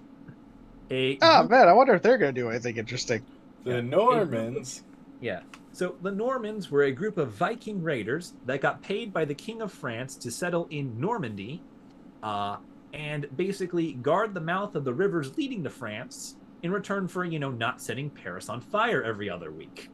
A 0.91 1.19
Oh 1.21 1.47
man, 1.47 1.69
I 1.69 1.73
wonder 1.73 1.95
if 1.95 2.03
they're 2.03 2.19
gonna 2.19 2.33
do 2.33 2.51
anything 2.51 2.77
interesting. 2.77 3.23
The 3.65 3.75
Yeah. 3.75 3.81
Normans. 3.81 4.85
yeah. 5.21 5.41
So 5.73 5.97
the 6.03 6.11
Normans 6.11 6.71
were 6.71 6.85
a 6.85 6.93
group 6.93 7.19
of 7.19 7.31
Viking 7.33 7.83
raiders 7.83 8.35
that 8.47 8.61
got 8.61 8.83
paid 8.83 9.13
by 9.13 9.25
the 9.25 9.35
King 9.35 9.61
of 9.63 9.73
France 9.73 10.17
to 10.17 10.31
settle 10.31 10.67
in 10.71 10.99
Normandy, 10.99 11.63
uh, 12.23 12.57
and 12.93 13.27
basically 13.37 13.93
guard 13.93 14.35
the 14.35 14.41
mouth 14.41 14.75
of 14.75 14.85
the 14.85 14.95
rivers 14.95 15.37
leading 15.37 15.63
to 15.65 15.71
France 15.71 16.37
in 16.63 16.73
return 16.73 17.07
for 17.07 17.25
you 17.25 17.39
know 17.39 17.51
not 17.51 17.81
setting 17.81 18.11
Paris 18.11 18.49
on 18.49 18.61
fire 18.61 19.03
every 19.03 19.29
other 19.31 19.53
week. 19.53 19.91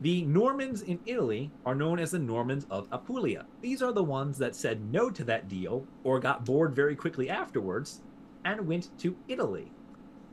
The 0.00 0.24
Normans 0.24 0.82
in 0.82 0.98
Italy 1.06 1.50
are 1.64 1.74
known 1.74 1.98
as 1.98 2.10
the 2.10 2.18
Normans 2.18 2.66
of 2.70 2.86
Apulia. 2.92 3.46
These 3.62 3.80
are 3.82 3.92
the 3.92 4.04
ones 4.04 4.36
that 4.38 4.54
said 4.54 4.92
no 4.92 5.08
to 5.10 5.24
that 5.24 5.48
deal 5.48 5.86
or 6.04 6.20
got 6.20 6.44
bored 6.44 6.74
very 6.74 6.94
quickly 6.94 7.30
afterwards 7.30 8.02
and 8.44 8.66
went 8.66 8.96
to 8.98 9.16
Italy, 9.26 9.72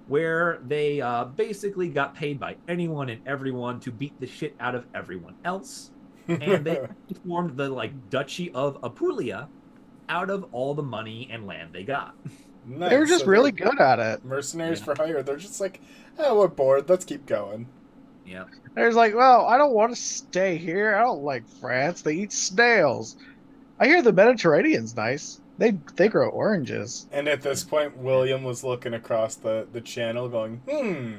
where 0.07 0.59
they 0.67 0.99
uh, 1.01 1.25
basically 1.25 1.89
got 1.89 2.13
paid 2.15 2.39
by 2.39 2.55
anyone 2.67 3.09
and 3.09 3.21
everyone 3.27 3.79
to 3.81 3.91
beat 3.91 4.19
the 4.19 4.27
shit 4.27 4.55
out 4.59 4.75
of 4.75 4.85
everyone 4.93 5.35
else. 5.45 5.91
And 6.27 6.65
they 6.65 6.79
formed 7.27 7.57
the 7.57 7.67
like 7.67 8.09
Duchy 8.09 8.49
of 8.53 8.77
Apulia 8.81 9.49
out 10.07 10.29
of 10.29 10.45
all 10.53 10.73
the 10.73 10.83
money 10.83 11.27
and 11.31 11.45
land 11.45 11.71
they 11.73 11.83
got. 11.83 12.15
Nice. 12.65 12.89
They 12.91 12.97
were 12.97 13.05
just 13.05 13.25
So 13.25 13.29
really 13.31 13.51
good 13.51 13.77
at 13.81 13.99
it. 13.99 14.23
Mercenaries 14.23 14.79
Yeah. 14.79 14.85
for 14.85 14.95
hire. 14.95 15.21
They're 15.21 15.35
just 15.35 15.59
like, 15.59 15.81
oh, 16.17 16.39
we're 16.39 16.47
bored. 16.47 16.87
Let's 16.87 17.03
keep 17.03 17.25
going. 17.25 17.67
Yeah. 18.25 18.45
There's 18.73 18.95
like, 18.95 19.13
well, 19.15 19.45
I 19.45 19.57
don't 19.57 19.73
want 19.73 19.93
to 19.93 20.01
stay 20.01 20.55
here. 20.55 20.95
I 20.95 21.01
don't 21.01 21.23
like 21.23 21.45
France. 21.59 22.01
They 22.01 22.13
eat 22.13 22.31
snails. 22.31 23.17
I 23.77 23.87
hear 23.87 24.01
the 24.01 24.13
Mediterranean's 24.13 24.95
nice. 24.95 25.41
They 25.57 25.71
they 25.95 26.07
grow 26.07 26.29
oranges. 26.29 27.07
And 27.11 27.27
at 27.27 27.41
this 27.41 27.63
point, 27.63 27.95
William 27.97 28.43
was 28.43 28.63
looking 28.63 28.93
across 28.95 29.35
the, 29.35 29.67
the 29.71 29.81
channel 29.81 30.27
going, 30.27 30.57
hmm. 30.67 31.13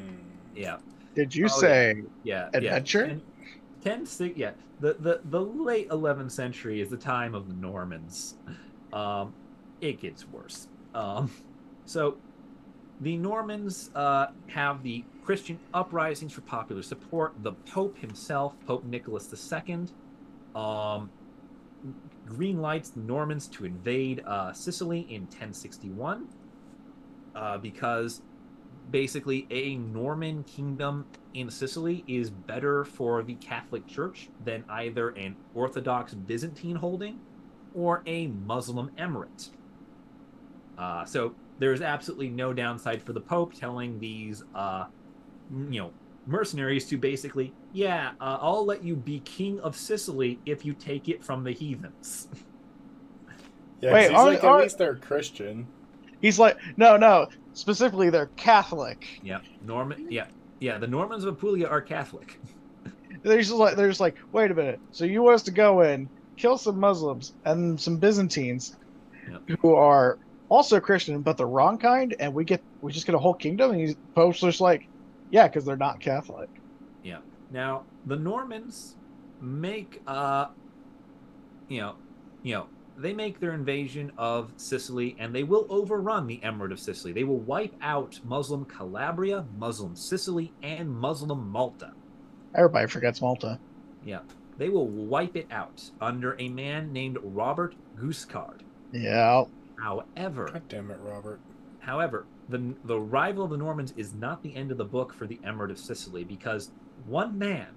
Yeah. 0.54 0.78
Did 1.14 1.34
you 1.34 1.46
Oh, 1.46 1.60
say 1.60 2.02
Yeah. 2.24 2.48
Adventure? 2.52 3.06
Yeah. 3.06 3.92
10, 3.92 4.06
10 4.06 4.32
yeah. 4.36 4.50
The, 4.80 4.94
the 4.94 5.20
the 5.24 5.40
late 5.40 5.88
11th 5.90 6.32
century 6.32 6.80
is 6.80 6.90
the 6.90 6.96
time 6.96 7.34
of 7.34 7.48
the 7.48 7.54
Normans. 7.54 8.34
Um, 8.92 9.32
it 9.80 10.00
gets 10.00 10.26
worse. 10.28 10.68
Um, 10.94 11.30
so 11.84 12.16
the 13.00 13.16
Normans 13.16 13.90
uh, 13.94 14.28
have 14.48 14.82
the 14.82 15.04
Christian 15.24 15.58
uprisings 15.72 16.32
for 16.32 16.40
popular 16.42 16.82
support. 16.82 17.34
The 17.42 17.52
Pope 17.52 17.98
himself, 17.98 18.54
Pope 18.66 18.84
Nicholas 18.84 19.32
II, 19.52 19.86
um, 20.54 21.10
green 22.26 22.60
lights 22.60 22.90
the 22.90 23.00
Normans 23.00 23.48
to 23.48 23.64
invade 23.64 24.22
uh, 24.26 24.52
Sicily 24.52 25.00
in 25.10 25.22
1061 25.22 26.28
uh, 27.34 27.58
because 27.58 28.22
basically 28.90 29.46
a 29.50 29.76
Norman 29.76 30.44
kingdom 30.44 31.06
in 31.32 31.50
Sicily 31.50 32.04
is 32.06 32.30
better 32.30 32.84
for 32.84 33.22
the 33.22 33.34
Catholic 33.34 33.86
Church 33.86 34.28
than 34.44 34.64
either 34.68 35.10
an 35.10 35.36
Orthodox 35.54 36.14
Byzantine 36.14 36.76
holding 36.76 37.20
or 37.74 38.02
a 38.06 38.28
Muslim 38.28 38.90
emirate. 38.98 39.50
Uh, 40.78 41.04
so 41.04 41.34
there's 41.58 41.80
absolutely 41.80 42.28
no 42.28 42.52
downside 42.52 43.02
for 43.02 43.12
the 43.12 43.20
Pope 43.20 43.54
telling 43.54 43.98
these, 43.98 44.42
uh, 44.54 44.86
you 45.70 45.80
know, 45.80 45.92
mercenaries 46.26 46.86
to 46.88 46.96
basically, 46.98 47.52
yeah, 47.72 48.12
uh, 48.20 48.38
I'll 48.40 48.64
let 48.64 48.82
you 48.82 48.96
be 48.96 49.20
king 49.20 49.60
of 49.60 49.76
Sicily 49.76 50.38
if 50.46 50.64
you 50.64 50.72
take 50.74 51.08
it 51.08 51.22
from 51.24 51.44
the 51.44 51.52
heathens. 51.52 52.28
Yeah, 53.80 53.90
'cause 53.90 53.94
Wait, 53.94 54.10
he's 54.10 54.18
are- 54.18 54.24
like, 54.26 54.44
are- 54.44 54.58
at 54.58 54.62
least 54.62 54.78
they're 54.78 54.94
Christian. 54.94 55.66
he's 56.22 56.38
like 56.38 56.56
no 56.78 56.96
no 56.96 57.26
specifically 57.52 58.08
they're 58.08 58.30
Catholic. 58.36 59.20
yeah, 59.22 59.40
Norman. 59.66 60.06
Yeah, 60.10 60.26
yeah. 60.60 60.78
The 60.78 60.86
Normans 60.86 61.24
of 61.24 61.34
Apulia 61.34 61.66
are 61.66 61.82
Catholic. 61.82 62.40
There's 63.22 63.48
just 63.48 63.58
like 63.58 63.76
there's 63.76 64.00
like 64.00 64.16
wait 64.32 64.50
a 64.50 64.54
minute. 64.54 64.80
So 64.92 65.04
you 65.04 65.22
want 65.22 65.34
us 65.34 65.42
to 65.42 65.50
go 65.50 65.82
in, 65.82 66.08
kill 66.38 66.56
some 66.56 66.78
Muslims 66.80 67.34
and 67.44 67.78
some 67.78 67.98
Byzantines 67.98 68.76
Yep. 69.30 69.58
who 69.60 69.74
are 69.74 70.18
also 70.48 70.80
Christian 70.80 71.20
but 71.20 71.36
the 71.36 71.44
wrong 71.46 71.76
kind, 71.76 72.14
and 72.20 72.32
we 72.32 72.44
get 72.44 72.62
we 72.80 72.90
just 72.92 73.04
get 73.06 73.14
a 73.14 73.18
whole 73.18 73.34
kingdom. 73.34 73.72
And 73.72 73.80
he's 73.80 73.96
Pope's 74.14 74.40
just 74.40 74.60
like, 74.62 74.88
yeah, 75.34 75.48
because 75.48 75.64
they're 75.64 75.76
not 75.76 75.98
Catholic. 75.98 76.48
Yeah. 77.02 77.18
Now, 77.50 77.82
the 78.06 78.14
Normans 78.14 78.94
make 79.40 80.00
uh 80.06 80.46
you 81.66 81.80
know, 81.80 81.96
you 82.44 82.54
know, 82.54 82.66
they 82.96 83.12
make 83.12 83.40
their 83.40 83.52
invasion 83.52 84.12
of 84.16 84.52
Sicily 84.56 85.16
and 85.18 85.34
they 85.34 85.42
will 85.42 85.66
overrun 85.68 86.28
the 86.28 86.38
Emirate 86.44 86.70
of 86.70 86.78
Sicily. 86.78 87.12
They 87.12 87.24
will 87.24 87.40
wipe 87.40 87.74
out 87.82 88.20
Muslim 88.22 88.64
Calabria, 88.64 89.44
Muslim 89.58 89.96
Sicily, 89.96 90.52
and 90.62 90.88
Muslim 90.88 91.50
Malta. 91.50 91.90
Everybody 92.54 92.86
forgets 92.86 93.20
Malta. 93.20 93.58
Yeah. 94.04 94.20
They 94.56 94.68
will 94.68 94.86
wipe 94.86 95.34
it 95.34 95.48
out 95.50 95.90
under 96.00 96.36
a 96.38 96.48
man 96.48 96.92
named 96.92 97.18
Robert 97.24 97.74
Guiscard. 97.98 98.60
Yeah, 98.92 99.46
However, 99.76 100.50
God 100.52 100.68
damn 100.68 100.92
it, 100.92 101.00
Robert. 101.02 101.40
However, 101.80 102.24
the 102.48 102.74
the 102.84 102.98
rival 102.98 103.44
of 103.44 103.50
the 103.50 103.56
Normans 103.56 103.92
is 103.96 104.14
not 104.14 104.42
the 104.42 104.54
end 104.54 104.70
of 104.70 104.78
the 104.78 104.84
book 104.84 105.12
for 105.14 105.26
the 105.26 105.38
Emirate 105.44 105.70
of 105.70 105.78
Sicily 105.78 106.24
because 106.24 106.70
one 107.06 107.38
man 107.38 107.68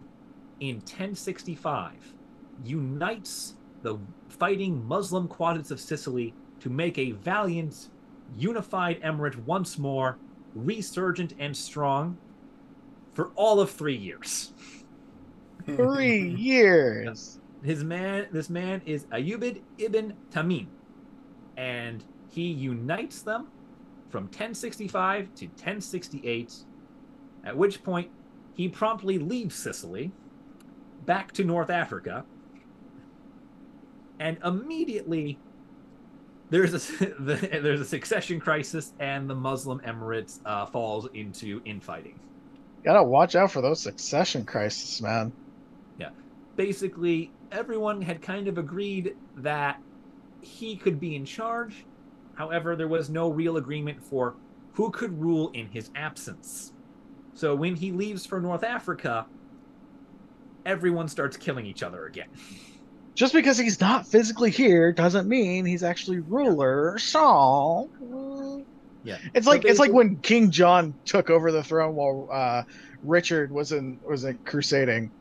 in 0.59 0.75
1065 0.75 1.93
unites 2.63 3.55
the 3.83 3.97
fighting 4.29 4.85
Muslim 4.87 5.27
quadrants 5.27 5.71
of 5.71 5.79
Sicily 5.79 6.33
to 6.59 6.69
make 6.69 6.97
a 6.97 7.11
valiant, 7.11 7.89
unified 8.35 9.01
emirate 9.01 9.35
once 9.45 9.77
more, 9.77 10.17
resurgent 10.55 11.33
and 11.39 11.55
strong, 11.55 12.17
for 13.13 13.31
all 13.35 13.59
of 13.59 13.69
three 13.71 13.95
years. 13.95 14.53
three 15.65 16.29
years. 16.29 17.39
His 17.63 17.83
man, 17.83 18.27
this 18.31 18.49
man 18.49 18.81
is 18.85 19.05
Ayyubid 19.05 19.61
ibn 19.77 20.15
Tamim, 20.31 20.67
and 21.57 22.03
he 22.29 22.47
unites 22.47 23.21
them 23.21 23.47
from 24.09 24.23
1065 24.25 25.33
to 25.35 25.45
1068. 25.45 26.55
At 27.45 27.55
which 27.55 27.83
point, 27.83 28.11
he 28.53 28.67
promptly 28.67 29.19
leaves 29.19 29.55
Sicily, 29.55 30.11
back 31.05 31.31
to 31.33 31.43
North 31.43 31.69
Africa, 31.69 32.25
and 34.19 34.37
immediately 34.43 35.37
there's 36.49 36.73
a 36.73 37.05
the, 37.19 37.35
there's 37.61 37.81
a 37.81 37.85
succession 37.85 38.39
crisis, 38.39 38.93
and 38.99 39.29
the 39.29 39.35
Muslim 39.35 39.79
Emirates 39.79 40.39
uh, 40.45 40.65
falls 40.65 41.07
into 41.13 41.61
infighting. 41.65 42.19
Gotta 42.83 43.03
watch 43.03 43.35
out 43.35 43.51
for 43.51 43.61
those 43.61 43.81
succession 43.81 44.45
crises, 44.45 45.01
man. 45.01 45.31
Yeah, 45.99 46.09
basically 46.55 47.31
everyone 47.51 48.01
had 48.01 48.21
kind 48.21 48.47
of 48.47 48.57
agreed 48.57 49.15
that 49.37 49.81
he 50.41 50.75
could 50.75 50.99
be 50.99 51.15
in 51.15 51.25
charge. 51.25 51.85
However, 52.37 52.75
there 52.75 52.87
was 52.87 53.09
no 53.09 53.29
real 53.29 53.57
agreement 53.57 54.03
for 54.03 54.37
who 54.73 54.91
could 54.91 55.19
rule 55.21 55.51
in 55.53 55.67
his 55.67 55.91
absence. 55.95 56.73
So 57.33 57.55
when 57.55 57.75
he 57.75 57.91
leaves 57.91 58.25
for 58.25 58.41
North 58.41 58.63
Africa, 58.63 59.29
everyone 60.65 61.07
starts 61.07 61.37
killing 61.37 61.65
each 61.65 61.83
other 61.83 62.05
again. 62.05 62.27
Just 63.15 63.33
because 63.33 63.57
he's 63.57 63.81
not 63.81 64.07
physically 64.07 64.51
here 64.51 64.93
doesn't 64.93 65.27
mean 65.27 65.65
he's 65.65 65.83
actually 65.83 66.19
ruler. 66.19 66.97
So 66.99 67.91
Yeah. 69.03 69.19
it's 69.33 69.47
So 69.47 69.47
like 69.47 69.65
it's 69.65 69.79
like 69.79 69.93
when 69.93 70.17
King 70.21 70.51
John 70.51 70.95
took 71.05 71.29
over 71.29 71.51
the 71.51 71.63
throne 71.63 71.95
while 71.95 72.29
uh, 72.31 72.63
Richard 73.01 73.51
was 73.51 73.71
in 73.71 73.99
was 74.03 74.23
in 74.25 74.39
crusading. 74.45 75.13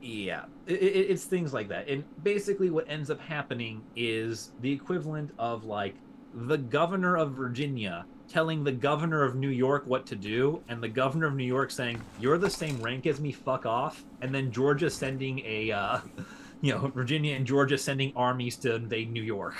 Yeah, 0.00 0.46
it, 0.66 0.74
it, 0.82 1.10
it's 1.10 1.24
things 1.24 1.52
like 1.54 1.68
that. 1.68 1.88
And 1.88 2.04
basically, 2.22 2.70
what 2.70 2.84
ends 2.88 3.10
up 3.10 3.20
happening 3.20 3.86
is 3.96 4.52
the 4.60 4.70
equivalent 4.72 5.32
of 5.38 5.64
like 5.64 6.02
the 6.34 6.58
governor 6.58 7.16
of 7.16 7.32
Virginia 7.32 8.06
telling 8.28 8.64
the 8.64 8.72
governor 8.72 9.22
of 9.22 9.36
New 9.36 9.50
York 9.50 9.86
what 9.86 10.06
to 10.06 10.16
do, 10.16 10.62
and 10.68 10.82
the 10.82 10.88
governor 10.88 11.26
of 11.26 11.34
New 11.34 11.44
York 11.44 11.70
saying, 11.70 12.00
"You're 12.18 12.38
the 12.38 12.50
same 12.50 12.80
rank 12.82 13.06
as 13.06 13.20
me, 13.20 13.32
fuck 13.32 13.66
off," 13.66 14.04
and 14.20 14.34
then 14.34 14.50
Georgia 14.50 14.90
sending 14.90 15.40
a, 15.40 15.70
uh, 15.70 15.98
you 16.60 16.72
know, 16.72 16.88
Virginia 16.88 17.36
and 17.36 17.46
Georgia 17.46 17.78
sending 17.78 18.12
armies 18.16 18.56
to 18.56 18.74
invade 18.74 19.12
New 19.12 19.22
York. 19.22 19.54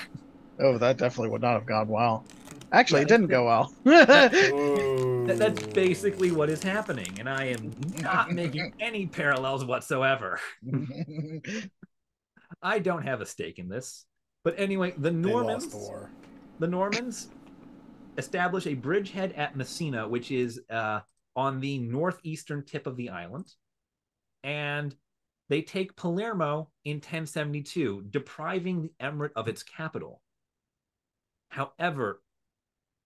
Oh, 0.58 0.78
that 0.78 0.96
definitely 0.96 1.30
would 1.30 1.42
not 1.42 1.54
have 1.54 1.66
gone 1.66 1.88
well. 1.88 2.24
Actually, 2.72 3.02
it 3.02 3.08
didn't 3.08 3.28
go 3.28 3.44
well. 3.46 3.72
That, 5.24 5.38
that's 5.38 5.66
basically 5.68 6.32
what 6.32 6.50
is 6.50 6.62
happening, 6.62 7.18
and 7.18 7.30
I 7.30 7.44
am 7.46 7.70
not 8.02 8.30
making 8.32 8.74
any 8.78 9.06
parallels 9.06 9.64
whatsoever. 9.64 10.38
I 12.62 12.78
don't 12.78 13.04
have 13.04 13.22
a 13.22 13.26
stake 13.26 13.58
in 13.58 13.70
this. 13.70 14.04
But 14.42 14.58
anyway, 14.58 14.92
the 14.98 15.10
They 15.10 15.16
Normans. 15.16 15.64
lost 15.64 15.70
the 15.70 15.78
war. 15.78 16.10
The 16.58 16.66
Normans 16.66 17.28
establish 18.16 18.66
a 18.66 18.74
bridgehead 18.74 19.32
at 19.32 19.56
Messina, 19.56 20.08
which 20.08 20.30
is 20.30 20.60
uh, 20.70 21.00
on 21.34 21.60
the 21.60 21.78
northeastern 21.78 22.64
tip 22.64 22.86
of 22.86 22.96
the 22.96 23.10
island, 23.10 23.46
and 24.42 24.94
they 25.48 25.62
take 25.62 25.96
Palermo 25.96 26.70
in 26.84 26.96
1072, 26.96 28.04
depriving 28.10 28.82
the 28.82 28.92
emirate 29.00 29.32
of 29.36 29.48
its 29.48 29.62
capital. 29.62 30.22
However, 31.48 32.22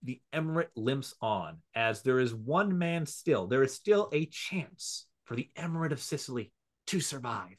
the 0.02 0.20
emirate 0.32 0.68
limps 0.76 1.14
on 1.20 1.58
as 1.74 2.02
there 2.02 2.20
is 2.20 2.34
one 2.34 2.78
man 2.78 3.06
still. 3.06 3.46
There 3.46 3.62
is 3.62 3.74
still 3.74 4.08
a 4.12 4.26
chance 4.26 5.06
for 5.24 5.34
the 5.34 5.48
emirate 5.56 5.92
of 5.92 6.00
Sicily 6.00 6.52
to 6.86 7.00
survive. 7.00 7.56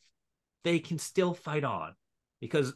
They 0.64 0.80
can 0.80 0.98
still 0.98 1.34
fight 1.34 1.64
on 1.64 1.94
because 2.40 2.74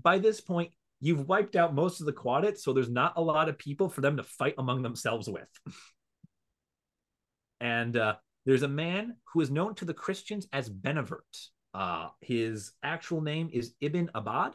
by 0.00 0.18
this 0.18 0.40
point, 0.40 0.72
you've 1.00 1.28
wiped 1.28 1.56
out 1.56 1.74
most 1.74 2.00
of 2.00 2.06
the 2.06 2.12
quadits, 2.12 2.62
so 2.62 2.72
there's 2.72 2.90
not 2.90 3.14
a 3.16 3.22
lot 3.22 3.48
of 3.48 3.58
people 3.58 3.88
for 3.88 4.00
them 4.00 4.16
to 4.16 4.22
fight 4.22 4.54
among 4.58 4.82
themselves 4.82 5.28
with. 5.28 5.48
and 7.60 7.96
uh, 7.96 8.16
there's 8.46 8.62
a 8.62 8.68
man 8.68 9.16
who 9.32 9.40
is 9.40 9.50
known 9.50 9.74
to 9.76 9.84
the 9.84 9.94
Christians 9.94 10.46
as 10.52 10.70
Benevert. 10.70 11.48
Uh, 11.74 12.08
his 12.20 12.72
actual 12.82 13.20
name 13.20 13.50
is 13.52 13.74
Ibn 13.80 14.10
Abad. 14.14 14.54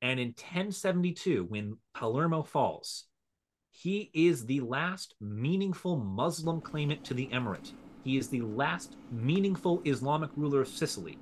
And 0.00 0.20
in 0.20 0.28
1072, 0.28 1.46
when 1.48 1.76
Palermo 1.94 2.42
falls, 2.42 3.06
he 3.70 4.10
is 4.12 4.44
the 4.44 4.60
last 4.60 5.14
meaningful 5.20 5.96
Muslim 5.96 6.60
claimant 6.60 7.04
to 7.04 7.14
the 7.14 7.28
emirate. 7.28 7.72
He 8.04 8.16
is 8.16 8.28
the 8.28 8.42
last 8.42 8.96
meaningful 9.10 9.82
Islamic 9.84 10.30
ruler 10.36 10.60
of 10.60 10.68
Sicily. 10.68 11.18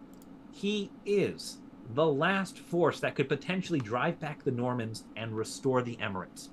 He 0.53 0.91
is 1.05 1.59
the 1.95 2.07
last 2.07 2.59
force 2.59 3.01
that 3.01 3.15
could 3.15 3.29
potentially 3.29 3.79
drive 3.81 4.19
back 4.21 4.43
the 4.45 4.51
Normans 4.51 5.05
and 5.17 5.37
restore 5.37 5.83
the 5.83 5.97
Emirates. 5.97 6.49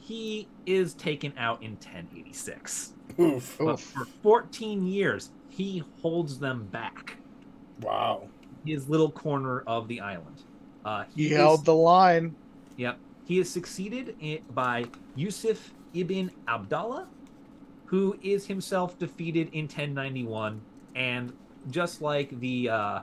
he 0.00 0.46
is 0.66 0.92
taken 0.92 1.32
out 1.38 1.62
in 1.62 1.72
1086. 1.72 2.92
Oof. 3.18 3.56
But 3.58 3.64
Oof. 3.74 3.80
for 3.80 4.04
14 4.22 4.84
years, 4.86 5.30
he 5.48 5.82
holds 6.02 6.38
them 6.38 6.64
back. 6.66 7.16
Wow. 7.80 8.28
His 8.66 8.86
little 8.90 9.10
corner 9.10 9.60
of 9.66 9.88
the 9.88 10.00
island. 10.02 10.42
Uh, 10.84 11.04
He 11.16 11.28
is- 11.30 11.36
held 11.38 11.64
the 11.64 11.74
line. 11.74 12.34
Yep. 12.76 12.98
He 13.24 13.38
is 13.38 13.48
succeeded 13.48 14.14
i- 14.22 14.42
by 14.52 14.84
Yusuf 15.16 15.72
ibn 15.94 16.30
Abdallah, 16.46 17.08
who 17.86 18.18
is 18.22 18.46
himself 18.46 18.98
defeated 18.98 19.48
in 19.54 19.66
1091, 19.68 20.60
and 20.94 21.32
just 21.70 22.02
like 22.02 22.38
the 22.40 22.68
uh, 22.70 23.00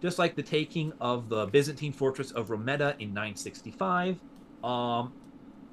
just 0.00 0.18
like 0.18 0.34
the 0.36 0.42
taking 0.42 0.92
of 1.00 1.28
the 1.28 1.46
Byzantine 1.46 1.92
fortress 1.92 2.30
of 2.30 2.48
Rometta 2.48 2.94
in 3.00 3.08
965, 3.14 4.18
um, 4.62 5.12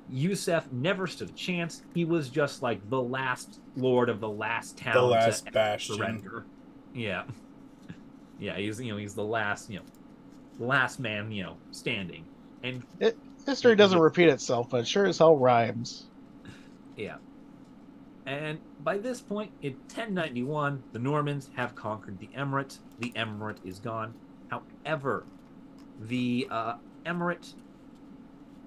Yusuf 0.09 0.71
never 0.71 1.07
stood 1.07 1.29
a 1.29 1.33
chance. 1.33 1.83
He 1.93 2.05
was 2.05 2.29
just 2.29 2.61
like 2.61 2.87
the 2.89 3.01
last 3.01 3.59
lord 3.75 4.09
of 4.09 4.19
the 4.19 4.29
last 4.29 4.77
town 4.77 4.95
The 4.95 5.01
to 5.01 5.05
last 5.07 5.51
bastion. 5.51 5.95
surrender. 5.95 6.45
Yeah. 6.93 7.23
Yeah, 8.37 8.57
he's 8.57 8.81
you 8.81 8.91
know, 8.91 8.97
he's 8.97 9.15
the 9.15 9.23
last, 9.23 9.69
you 9.69 9.79
know, 9.79 9.85
last 10.59 10.99
man, 10.99 11.31
you 11.31 11.43
know, 11.43 11.55
standing. 11.71 12.25
And 12.63 12.83
History 13.45 13.77
doesn't 13.77 13.97
repeat 13.99 14.27
itself, 14.27 14.69
but 14.69 14.81
it 14.81 14.87
sure 14.87 15.05
as 15.05 15.17
hell 15.19 15.37
rhymes. 15.37 16.07
Yeah. 16.97 17.15
And 18.25 18.59
by 18.83 18.97
this 18.97 19.21
point, 19.21 19.51
in 19.61 19.73
1091, 19.73 20.83
the 20.91 20.99
Normans 20.99 21.51
have 21.55 21.75
conquered 21.75 22.19
the 22.19 22.29
Emirate. 22.35 22.79
The 22.99 23.11
Emirate 23.11 23.63
is 23.63 23.79
gone. 23.79 24.15
However, 24.49 25.25
the 25.99 26.47
uh, 26.49 26.75
Emirate 27.05 27.53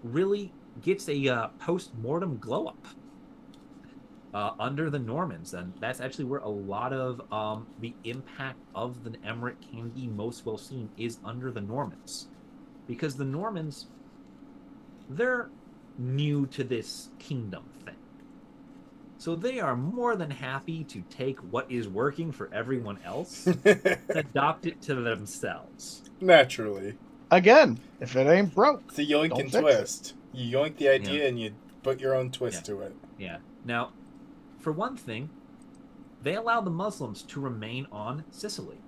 really 0.04 0.52
gets 0.80 1.08
a 1.08 1.28
uh, 1.28 1.48
post 1.58 1.94
mortem 1.96 2.38
glow 2.38 2.68
up 2.68 2.86
uh, 4.32 4.52
under 4.60 4.90
the 4.90 4.98
Normans. 4.98 5.54
And 5.54 5.72
that's 5.80 6.00
actually 6.00 6.26
where 6.26 6.40
a 6.40 6.48
lot 6.48 6.92
of 6.92 7.20
um, 7.32 7.66
the 7.80 7.94
impact 8.04 8.60
of 8.74 9.02
the 9.02 9.10
Emirate 9.18 9.56
can 9.72 9.88
be 9.90 10.06
most 10.06 10.46
well 10.46 10.58
seen 10.58 10.88
is 10.96 11.18
under 11.24 11.50
the 11.50 11.60
Normans. 11.60 12.28
Because 12.86 13.16
the 13.16 13.24
Normans, 13.24 13.86
they're 15.10 15.50
new 15.98 16.46
to 16.46 16.64
this 16.64 17.08
kingdom. 17.18 17.64
So 19.18 19.34
they 19.34 19.58
are 19.58 19.76
more 19.76 20.14
than 20.14 20.30
happy 20.30 20.84
to 20.84 21.02
take 21.10 21.38
what 21.40 21.70
is 21.70 21.88
working 21.88 22.30
for 22.30 22.48
everyone 22.54 22.98
else 23.04 23.46
adopt 24.08 24.66
it 24.66 24.80
to 24.82 24.94
themselves. 24.94 26.02
Naturally. 26.20 26.94
Again, 27.30 27.78
if 28.00 28.14
it 28.16 28.26
ain't 28.28 28.54
broke, 28.54 28.82
It's 28.88 28.98
a 29.00 29.04
yoink 29.04 29.30
Don't 29.30 29.40
and 29.40 29.50
fix 29.52 29.54
it. 29.54 29.60
twist. 29.60 30.14
You 30.32 30.56
yoink 30.56 30.76
the 30.76 30.88
idea 30.88 31.26
and 31.26 31.38
you 31.38 31.52
put 31.82 32.00
your 32.00 32.14
own 32.14 32.30
twist 32.30 32.64
to 32.66 32.80
it. 32.82 32.94
Yeah. 33.18 33.38
Now, 33.64 33.90
for 34.60 34.72
one 34.72 34.96
thing, 34.96 35.30
they 36.22 36.34
allow 36.36 36.60
the 36.60 36.70
Muslims 36.70 37.22
to 37.24 37.40
remain 37.40 37.86
on 37.90 38.24
Sicily. 38.30 38.78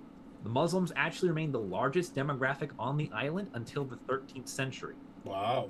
The 0.43 0.49
Muslims 0.49 0.91
actually 0.95 1.29
remained 1.29 1.53
the 1.53 1.59
largest 1.59 2.15
demographic 2.15 2.71
on 2.79 2.97
the 2.97 3.11
island 3.13 3.49
until 3.53 3.83
the 3.83 3.97
13th 3.97 4.47
century. 4.47 4.95
Wow. 5.23 5.69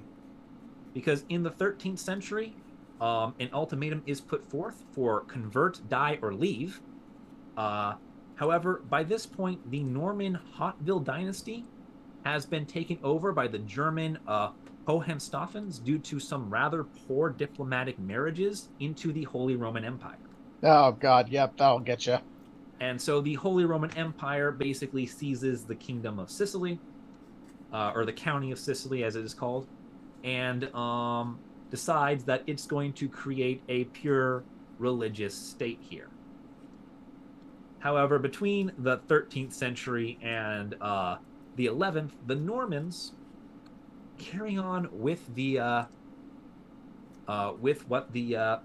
because 0.93 1.26
in 1.30 1.43
the 1.43 1.51
13th 1.51 1.99
century, 1.99 2.55
um, 3.02 3.34
an 3.39 3.49
ultimatum 3.52 4.04
is 4.06 4.22
put 4.22 4.47
forth 4.49 4.84
for 4.93 5.22
convert, 5.22 5.82
die, 5.89 6.20
or 6.22 6.34
leave. 6.34 6.80
Uh, 7.58 7.95
however, 8.36 8.84
by 8.89 9.04
this 9.04 9.26
point, 9.26 9.60
the 9.72 9.84
Norman 9.84 10.38
Hauteville 10.58 11.04
dynasty 11.04 11.66
has 12.24 12.45
been 12.45 12.68
taken 12.68 12.99
over 13.04 13.32
by 13.34 13.47
the 13.47 13.58
German 13.58 14.20
uh, 14.28 14.52
Hohenstaufens 14.88 15.84
due 15.84 15.97
to 15.99 16.20
some 16.20 16.49
rather 16.49 16.84
poor 16.84 17.30
diplomatic 17.32 17.97
marriages 17.97 18.70
into 18.80 19.12
the 19.12 19.24
Holy 19.24 19.56
Roman 19.56 19.84
Empire. 19.84 20.18
oh 20.64 20.91
god, 20.91 21.30
yep, 21.30 21.58
that'll 21.58 21.80
get 21.80 22.06
you. 22.06 22.18
And 22.80 22.99
so 22.99 23.22
the 23.22 23.34
Holy 23.36 23.66
Roman 23.66 23.95
Empire 23.97 24.52
basically 24.52 25.06
seizes 25.06 25.66
the 25.66 25.76
kingdom 25.76 26.20
of 26.20 26.30
Sicily, 26.30 26.80
uh, 27.74 27.91
or 27.95 28.06
the 28.06 28.14
county 28.14 28.52
of 28.52 28.60
Sicily, 28.60 29.04
as 29.04 29.16
it 29.16 29.24
is 29.24 29.34
called, 29.34 29.68
and 30.24 30.66
um, 30.76 31.39
decides 31.72 32.26
that 32.26 32.43
it's 32.45 32.67
going 32.67 32.93
to 32.93 33.09
create 33.09 33.63
a 33.67 33.86
pure 33.86 34.43
religious 34.78 35.34
state 35.34 35.80
here. 35.82 36.09
However, 37.80 38.19
between 38.19 38.74
the 38.78 38.99
13th 38.99 39.53
century 39.53 40.19
and 40.22 40.76
uh, 40.80 41.17
the 41.55 41.65
11th, 41.65 42.11
the 42.28 42.36
Normans 42.36 43.13
carry 44.19 44.55
on 44.55 44.88
with 44.91 45.34
the 45.34 45.59
uh, 45.59 45.86
uh, 47.28 47.53
with 47.59 47.88
what 47.89 48.11
the 48.13 48.36
uh, 48.36 48.57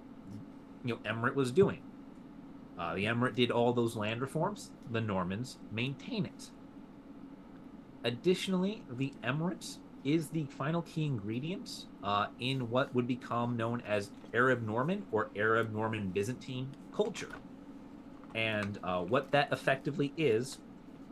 you 0.84 0.94
know 0.94 1.10
emirate 1.10 1.34
was 1.34 1.50
doing. 1.50 1.80
Uh, 2.78 2.94
the 2.94 3.04
emirate 3.04 3.36
did 3.36 3.50
all 3.50 3.72
those 3.72 3.96
land 3.96 4.20
reforms. 4.20 4.70
The 4.90 5.00
Normans 5.00 5.58
maintain 5.72 6.26
it. 6.26 6.50
Additionally, 8.04 8.82
the 8.90 9.14
emirate 9.24 9.78
is 10.06 10.28
the 10.28 10.44
final 10.44 10.82
key 10.82 11.04
ingredient 11.04 11.86
uh, 12.04 12.26
in 12.38 12.70
what 12.70 12.94
would 12.94 13.08
become 13.08 13.56
known 13.56 13.82
as 13.86 14.10
Arab 14.32 14.62
Norman 14.62 15.04
or 15.10 15.28
Arab 15.34 15.72
Norman 15.72 16.10
Byzantine 16.10 16.68
culture. 16.94 17.32
And 18.32 18.78
uh, 18.84 19.00
what 19.00 19.32
that 19.32 19.52
effectively 19.52 20.12
is, 20.16 20.58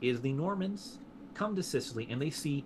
is 0.00 0.20
the 0.20 0.32
Normans 0.32 0.98
come 1.34 1.56
to 1.56 1.62
Sicily 1.62 2.06
and 2.08 2.22
they 2.22 2.30
see 2.30 2.64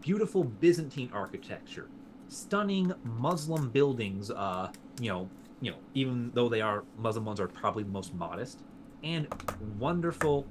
beautiful 0.00 0.42
Byzantine 0.42 1.10
architecture, 1.12 1.86
stunning 2.28 2.92
Muslim 3.04 3.70
buildings. 3.70 4.30
Uh, 4.30 4.72
you 5.00 5.10
know, 5.10 5.30
you 5.60 5.70
know, 5.70 5.76
even 5.94 6.32
though 6.34 6.48
they 6.48 6.60
are 6.60 6.82
Muslim 6.98 7.26
ones, 7.26 7.38
are 7.38 7.46
probably 7.46 7.84
the 7.84 7.90
most 7.90 8.12
modest, 8.14 8.60
and 9.04 9.28
wonderful 9.78 10.46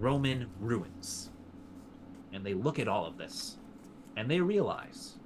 Roman 0.00 0.48
ruins. 0.58 1.30
And 2.32 2.44
they 2.44 2.54
look 2.54 2.78
at 2.78 2.88
all 2.88 3.04
of 3.04 3.18
this, 3.18 3.58
and 4.16 4.30
they 4.30 4.40
realize 4.40 5.16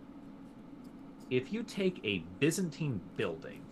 if 1.30 1.52
you 1.52 1.62
take 1.62 2.00
a 2.04 2.18
Byzantine 2.38 3.00
building, 3.16 3.62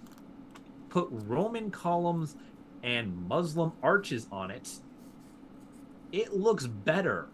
put 0.88 1.08
Roman 1.10 1.70
columns 1.70 2.36
and 2.82 3.28
Muslim 3.28 3.72
arches 3.82 4.26
on 4.30 4.50
it, 4.50 4.68
it 6.12 6.32
looks 6.34 6.66
better 6.66 7.28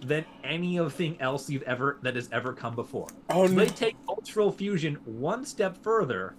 than 0.00 0.24
anything 0.44 1.20
else 1.20 1.50
you've 1.50 1.62
ever 1.62 1.98
that 2.02 2.16
has 2.16 2.28
ever 2.32 2.52
come 2.52 2.74
before. 2.74 3.08
Oh 3.28 3.46
So 3.46 3.52
no. 3.52 3.64
they 3.64 3.70
take 3.70 3.96
cultural 4.06 4.50
fusion 4.50 4.94
one 5.04 5.44
step 5.44 5.76
further 5.82 6.34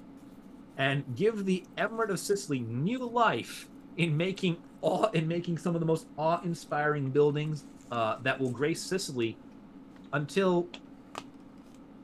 and 0.77 1.15
give 1.15 1.45
the 1.45 1.63
Emirate 1.77 2.09
of 2.09 2.19
Sicily 2.19 2.59
new 2.61 2.99
life 2.99 3.67
in 3.97 4.15
making 4.17 4.57
awe 4.81 5.09
in 5.11 5.27
making 5.27 5.57
some 5.59 5.75
of 5.75 5.79
the 5.81 5.85
most 5.85 6.07
awe-inspiring 6.17 7.11
buildings 7.11 7.65
uh, 7.91 8.17
that 8.23 8.39
will 8.39 8.49
grace 8.49 8.81
Sicily 8.81 9.37
until 10.13 10.67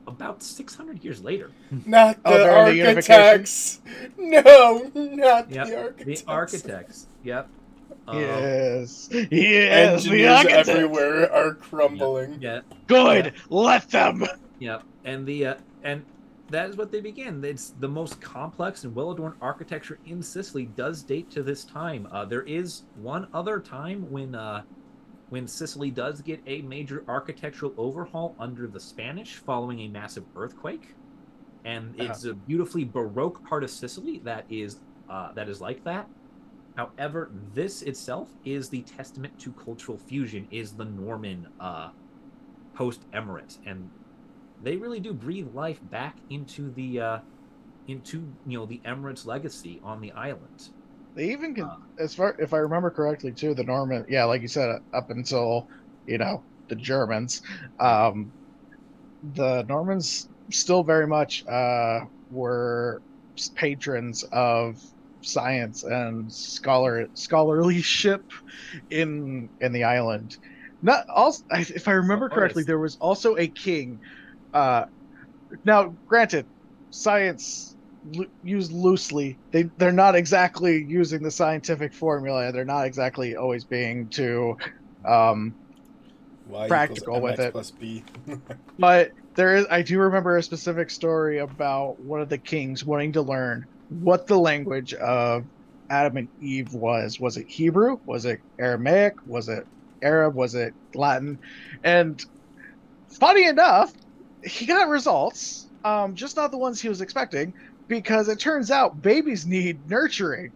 about 0.06 0.42
600 0.42 1.04
years 1.04 1.22
later. 1.22 1.50
Not 1.86 2.18
Oh, 2.24 2.32
the 2.66 2.72
the 2.72 2.86
architects. 2.86 3.80
No, 4.16 4.90
not 4.94 5.50
Yep, 5.50 5.66
the 5.66 5.76
architects. 5.78 6.22
The 6.22 6.30
architects. 6.30 7.06
Yep. 7.24 7.48
Um, 8.06 8.18
yes, 8.18 9.08
yes, 9.12 9.28
the 9.28 9.68
Engineers 9.68 10.30
architect. 10.38 10.68
everywhere 10.70 11.32
are 11.32 11.54
crumbling. 11.54 12.38
Yeah. 12.40 12.60
Good, 12.86 13.34
let 13.50 13.90
them. 13.90 14.24
Yep, 14.60 14.82
and 15.04 15.26
the 15.26 15.46
uh, 15.46 15.54
and 15.82 16.02
that 16.50 16.70
is 16.70 16.76
what 16.78 16.90
they 16.90 17.00
began. 17.02 17.44
It's 17.44 17.74
the 17.78 17.88
most 17.88 18.18
complex 18.22 18.84
and 18.84 18.94
well-adorned 18.94 19.34
architecture 19.42 19.98
in 20.06 20.22
Sicily 20.22 20.64
does 20.64 21.02
date 21.02 21.30
to 21.32 21.42
this 21.42 21.64
time. 21.64 22.08
Uh, 22.10 22.24
there 22.24 22.42
is 22.42 22.84
one 22.96 23.28
other 23.34 23.60
time 23.60 24.10
when 24.10 24.34
uh, 24.34 24.62
when 25.30 25.46
Sicily 25.46 25.90
does 25.90 26.20
get 26.22 26.40
a 26.46 26.62
major 26.62 27.04
architectural 27.08 27.74
overhaul 27.76 28.34
under 28.38 28.66
the 28.66 28.80
Spanish 28.80 29.36
following 29.36 29.80
a 29.80 29.88
massive 29.88 30.24
earthquake, 30.36 30.94
and 31.64 31.94
it's 31.98 32.24
a 32.24 32.34
beautifully 32.34 32.84
Baroque 32.84 33.46
part 33.46 33.62
of 33.62 33.70
Sicily 33.70 34.20
that 34.20 34.44
is 34.48 34.78
uh, 35.10 35.32
that 35.32 35.48
is 35.48 35.60
like 35.60 35.84
that. 35.84 36.08
However, 36.76 37.30
this 37.54 37.82
itself 37.82 38.28
is 38.44 38.68
the 38.68 38.82
testament 38.82 39.38
to 39.40 39.52
cultural 39.52 39.98
fusion. 39.98 40.46
Is 40.50 40.72
the 40.72 40.84
Norman 40.84 41.48
uh, 41.58 41.90
post 42.78 43.10
emirate 43.10 43.58
and 43.66 43.90
they 44.62 44.76
really 44.76 45.00
do 45.00 45.12
breathe 45.12 45.52
life 45.52 45.80
back 45.90 46.16
into 46.30 46.70
the 46.74 47.00
uh 47.00 47.18
into 47.88 48.32
you 48.46 48.56
know 48.56 48.66
the 48.66 48.80
emirates 48.84 49.26
legacy 49.26 49.80
on 49.82 50.00
the 50.00 50.12
island 50.12 50.68
They 51.14 51.30
even 51.32 51.54
can, 51.54 51.64
Uh. 51.64 51.76
as 51.98 52.14
far 52.14 52.36
if 52.38 52.52
I 52.54 52.58
remember 52.58 52.90
correctly, 52.90 53.32
too. 53.34 53.54
The 53.54 53.64
Norman, 53.64 54.04
yeah, 54.08 54.24
like 54.24 54.42
you 54.42 54.48
said, 54.48 54.78
up 54.92 55.10
until 55.10 55.68
you 56.06 56.18
know 56.18 56.44
the 56.68 56.76
Germans, 56.76 57.40
um, 57.78 58.32
the 59.22 59.64
Normans 59.64 60.28
still 60.50 60.84
very 60.84 61.06
much 61.06 61.42
uh, 61.46 62.00
were 62.30 63.02
patrons 63.56 64.22
of 64.32 64.78
science 65.22 65.82
and 65.82 66.32
scholar 66.32 67.08
scholarlyship 67.14 68.22
in 68.90 69.50
in 69.60 69.72
the 69.72 69.84
island. 69.84 70.36
Not 70.82 71.04
also, 71.14 71.42
if 71.50 71.88
I 71.88 71.92
remember 71.92 72.26
Oh, 72.30 72.34
correctly, 72.34 72.64
there 72.64 72.78
was 72.78 72.96
also 73.00 73.36
a 73.36 73.48
king. 73.48 74.00
Uh, 74.52 74.86
now, 75.64 75.96
granted, 76.06 76.48
science 76.90 77.76
lo- 78.14 78.26
used 78.42 78.72
loosely. 78.72 79.38
They 79.52 79.64
they're 79.76 79.92
not 79.92 80.14
exactly 80.14 80.84
using 80.86 81.22
the 81.22 81.30
scientific 81.30 81.94
formula. 81.94 82.52
They're 82.52 82.64
not 82.64 82.86
exactly 82.86 83.36
always 83.36 83.64
being 83.64 84.08
too 84.10 84.56
um, 85.04 85.54
Y 86.46 86.68
Practical 86.68 87.20
with 87.20 87.40
it. 87.40 87.52
plus 87.52 87.70
B. 87.72 88.04
But 88.78 89.10
there 89.36 89.56
is, 89.56 89.66
I 89.70 89.82
do 89.82 89.98
remember 89.98 90.36
a 90.36 90.42
specific 90.42 90.90
story 90.90 91.38
about 91.38 92.00
one 92.00 92.20
of 92.20 92.28
the 92.28 92.38
kings 92.38 92.84
wanting 92.84 93.12
to 93.12 93.22
learn 93.22 93.66
what 93.88 94.26
the 94.26 94.38
language 94.38 94.94
of 94.94 95.44
Adam 95.90 96.16
and 96.16 96.28
Eve 96.40 96.72
was. 96.72 97.18
Was 97.20 97.36
it 97.36 97.46
Hebrew? 97.48 97.98
Was 98.04 98.24
it 98.24 98.40
Aramaic? 98.60 99.14
Was 99.26 99.48
it 99.48 99.64
Arab? 100.02 100.34
Was 100.34 100.54
it 100.54 100.74
Latin? 100.94 101.38
And 101.82 102.20
funny 103.18 103.46
enough, 103.46 103.92
he 104.44 104.66
got 104.66 104.88
results, 104.88 105.68
um, 105.84 106.14
just 106.14 106.36
not 106.36 106.50
the 106.50 106.58
ones 106.58 106.80
he 106.80 106.88
was 106.88 107.00
expecting, 107.00 107.54
because 107.88 108.28
it 108.28 108.38
turns 108.38 108.70
out 108.70 109.00
babies 109.02 109.46
need 109.46 109.88
nurturing. 109.88 110.52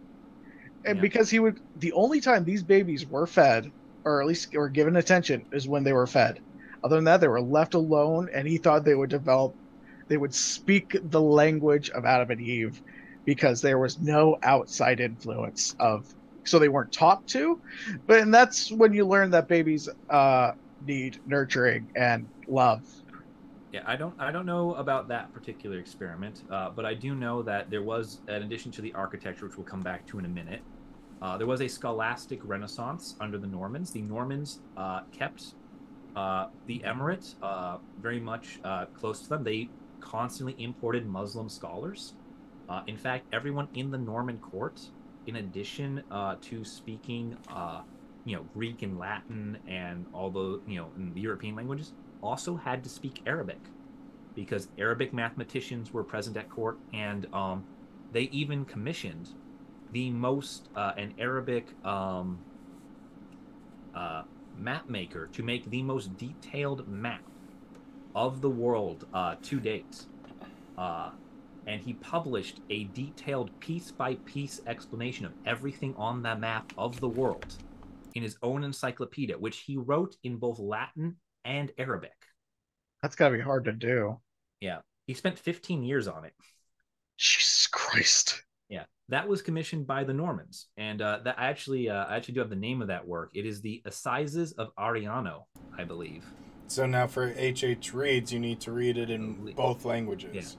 And 0.85 0.97
Yeah. 0.97 1.01
because 1.01 1.29
he 1.29 1.39
would, 1.39 1.59
the 1.75 1.93
only 1.93 2.21
time 2.21 2.43
these 2.43 2.63
babies 2.63 3.07
were 3.07 3.27
fed, 3.27 3.71
or 4.05 4.21
at 4.21 4.27
least 4.27 4.53
were 4.53 4.69
given 4.69 4.95
attention, 4.95 5.45
is 5.51 5.67
when 5.67 5.83
they 5.83 5.93
were 5.93 6.07
fed. 6.07 6.41
Other 6.83 6.95
than 6.95 7.05
that, 7.05 7.21
they 7.21 7.27
were 7.27 7.41
left 7.41 7.73
alone, 7.73 8.29
and 8.33 8.47
he 8.47 8.57
thought 8.57 8.83
they 8.83 8.95
would 8.95 9.09
develop, 9.09 9.55
they 10.09 10.17
would 10.17 10.33
speak 10.35 10.95
the 11.01 11.21
language 11.21 11.89
of 11.89 12.05
Adam 12.05 12.31
and 12.31 12.41
Eve, 12.41 12.81
because 13.25 13.61
there 13.61 13.79
was 13.79 13.99
no 13.99 14.37
outside 14.43 14.99
influence 14.99 15.73
of, 15.79 16.05
so 16.45 16.59
they 16.59 16.67
weren't 16.67 16.91
taught 16.91 17.25
to. 17.27 17.61
But 18.05 18.19
and 18.19 18.33
that's 18.33 18.69
when 18.69 18.93
you 18.93 19.07
learn 19.07 19.31
that 19.31 19.47
babies 19.47 19.87
uh, 20.09 20.51
need 20.81 21.21
nurturing 21.25 21.89
and 21.95 22.27
love. 22.47 22.83
Yeah, 23.73 23.81
I 23.87 23.95
don't 23.95 24.13
I 24.19 24.31
don't 24.31 24.45
know 24.45 24.75
about 24.75 25.07
that 25.07 25.33
particular 25.33 25.79
experiment, 25.79 26.43
uh, 26.51 26.69
but 26.69 26.85
I 26.85 26.93
do 26.93 27.15
know 27.15 27.41
that 27.41 27.71
there 27.71 27.81
was, 27.81 28.21
in 28.27 28.43
addition 28.43 28.71
to 28.73 28.83
the 28.83 28.93
architecture, 28.93 29.47
which 29.47 29.57
we'll 29.57 29.65
come 29.65 29.81
back 29.81 30.05
to 30.07 30.19
in 30.19 30.25
a 30.25 30.29
minute, 30.29 30.61
uh, 31.23 31.39
there 31.39 31.47
was 31.47 31.59
a 31.59 31.67
scholastic 31.67 32.39
renaissance 32.43 33.15
under 33.19 33.39
the 33.39 33.47
Normans. 33.47 33.89
The 33.91 34.03
Normans 34.03 34.59
uh, 34.77 35.01
kept 35.11 35.55
uh, 36.15 36.49
the 36.67 36.83
emirate 36.85 37.33
uh, 37.41 37.77
very 37.99 38.19
much 38.19 38.59
uh, 38.63 38.85
close 38.93 39.21
to 39.21 39.29
them. 39.29 39.43
They 39.43 39.69
constantly 39.99 40.55
imported 40.63 41.07
Muslim 41.07 41.49
scholars. 41.49 42.13
In 42.87 42.97
fact, 42.97 43.25
everyone 43.33 43.67
in 43.73 43.89
the 43.91 43.97
Norman 43.97 44.37
court, 44.37 44.81
in 45.27 45.37
addition 45.37 46.03
to 46.41 46.63
speaking, 46.63 47.37
you 48.25 48.35
know, 48.35 48.45
Greek 48.53 48.83
and 48.83 48.99
Latin 48.99 49.57
and 49.67 50.05
all 50.13 50.29
the 50.29 50.61
you 50.67 50.77
know 50.77 50.89
and 50.95 51.13
the 51.13 51.21
European 51.21 51.55
languages, 51.55 51.93
also 52.23 52.55
had 52.55 52.83
to 52.83 52.89
speak 52.89 53.21
Arabic 53.27 53.59
because 54.33 54.69
Arabic 54.79 55.13
mathematicians 55.13 55.93
were 55.93 56.03
present 56.03 56.37
at 56.37 56.49
court, 56.49 56.79
and 56.93 57.27
um, 57.33 57.63
they 58.11 58.23
even 58.23 58.65
commissioned 58.65 59.29
the 59.91 60.09
most 60.09 60.69
uh, 60.75 60.93
an 60.97 61.13
Arabic 61.19 61.67
um, 61.85 62.39
uh, 63.93 64.23
map 64.57 64.89
maker 64.89 65.27
to 65.33 65.43
make 65.43 65.69
the 65.69 65.83
most 65.83 66.17
detailed 66.17 66.87
map 66.87 67.21
of 68.15 68.41
the 68.41 68.49
world 68.49 69.05
uh, 69.13 69.35
to 69.43 69.59
date. 69.59 70.05
Uh, 70.77 71.11
and 71.65 71.79
he 71.81 71.93
published 71.93 72.59
a 72.69 72.85
detailed 72.85 73.57
piece 73.59 73.91
by 73.91 74.15
piece 74.25 74.59
explanation 74.67 75.25
of 75.25 75.33
everything 75.45 75.93
on 75.97 76.23
that 76.23 76.39
map 76.39 76.73
of 76.77 76.99
the 76.99 77.07
world 77.07 77.55
in 78.15 78.23
his 78.23 78.37
own 78.43 78.63
encyclopedia, 78.63 79.37
which 79.37 79.59
he 79.59 79.77
wrote 79.77 80.17
in 80.23 80.37
both 80.37 80.59
Latin 80.59 81.15
and 81.45 81.71
Arabic. 81.77 82.13
That's 83.01 83.15
got 83.15 83.29
to 83.29 83.37
be 83.37 83.41
hard 83.41 83.65
to 83.65 83.73
do. 83.73 84.19
Yeah. 84.59 84.79
He 85.07 85.13
spent 85.13 85.37
15 85.37 85.83
years 85.83 86.07
on 86.07 86.25
it. 86.25 86.33
Jesus 87.17 87.67
Christ. 87.67 88.43
Yeah. 88.69 88.85
That 89.09 89.27
was 89.27 89.41
commissioned 89.41 89.85
by 89.85 90.03
the 90.05 90.13
Normans. 90.13 90.67
And 90.77 91.01
uh, 91.01 91.19
that 91.25 91.37
I 91.37 91.47
actually 91.47 91.89
uh, 91.89 92.05
I 92.05 92.15
actually 92.15 92.35
do 92.35 92.39
have 92.39 92.49
the 92.49 92.55
name 92.55 92.81
of 92.81 92.87
that 92.87 93.05
work. 93.05 93.31
It 93.33 93.45
is 93.45 93.61
the 93.61 93.81
Assizes 93.85 94.53
of 94.53 94.73
Ariano, 94.75 95.43
I 95.77 95.83
believe. 95.83 96.23
So 96.67 96.85
now 96.85 97.07
for 97.07 97.33
H.H. 97.35 97.93
Reads, 97.93 98.31
you 98.31 98.39
need 98.39 98.59
to 98.61 98.71
read 98.71 98.97
it 98.97 99.09
in 99.09 99.53
both 99.55 99.85
languages. 99.85 100.57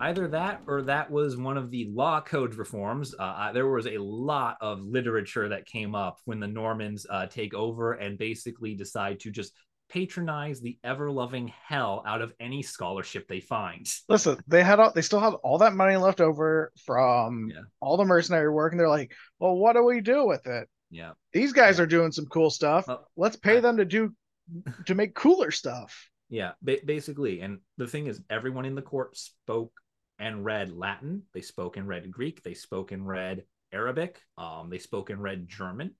Either 0.00 0.28
that 0.28 0.62
or 0.66 0.80
that 0.82 1.10
was 1.10 1.36
one 1.36 1.58
of 1.58 1.70
the 1.70 1.90
law 1.92 2.20
code 2.20 2.54
reforms. 2.54 3.14
Uh, 3.18 3.34
I- 3.36 3.52
there 3.52 3.68
was 3.68 3.86
a 3.86 3.98
lot 3.98 4.56
of 4.62 4.80
literature 4.80 5.48
that 5.48 5.66
came 5.66 5.94
up 5.94 6.18
when 6.24 6.40
the 6.40 6.46
Normans 6.46 7.04
uh, 7.10 7.26
take 7.26 7.52
over 7.52 7.92
and 7.92 8.16
basically 8.16 8.74
decide 8.74 9.20
to 9.20 9.30
just 9.30 9.52
patronize 9.90 10.60
the 10.60 10.78
ever 10.84 11.10
loving 11.10 11.52
hell 11.66 12.02
out 12.06 12.22
of 12.22 12.32
any 12.40 12.62
scholarship 12.62 13.26
they 13.28 13.40
find. 13.40 13.86
Listen, 14.08 14.38
they 14.46 14.62
had 14.62 14.80
all, 14.80 14.92
they 14.92 15.02
still 15.02 15.20
had 15.20 15.34
all 15.42 15.58
that 15.58 15.74
money 15.74 15.96
left 15.96 16.20
over 16.20 16.72
from 16.84 17.50
Yeah. 17.50 17.62
all 17.80 17.96
the 17.96 18.04
mercenary 18.04 18.50
work, 18.50 18.72
and 18.72 18.80
they're 18.80 18.88
like, 18.88 19.12
"Well, 19.38 19.56
what 19.56 19.74
do 19.74 19.84
we 19.84 20.00
do 20.00 20.26
with 20.26 20.46
it? 20.46 20.68
Yeah. 20.90 21.12
These 21.32 21.52
guys 21.52 21.78
are 21.80 21.86
doing 21.86 22.12
some 22.12 22.26
cool 22.26 22.50
stuff. 22.50 22.86
Well, 22.88 23.06
Let's 23.16 23.36
pay 23.36 23.60
them 23.60 23.76
to 23.76 23.84
do 23.84 24.14
to 24.86 24.94
make 24.94 25.14
cooler 25.14 25.50
stuff." 25.50 26.08
Yeah, 26.28 26.52
ba- 26.62 26.78
basically. 26.84 27.40
And 27.40 27.58
the 27.76 27.88
thing 27.88 28.06
is, 28.06 28.22
everyone 28.30 28.64
in 28.64 28.74
the 28.76 28.82
court 28.82 29.16
spoke 29.16 29.72
and 30.18 30.44
read 30.44 30.70
Latin. 30.70 31.22
They 31.34 31.40
spoke 31.40 31.76
and 31.76 31.88
read 31.88 32.10
Greek. 32.10 32.42
They 32.42 32.54
spoke 32.54 32.92
and 32.92 33.06
read 33.06 33.42
Arabic. 33.72 34.20
Um, 34.38 34.68
they 34.70 34.78
spoke 34.78 35.10
and 35.10 35.20
read 35.22 35.48
German. 35.48 35.94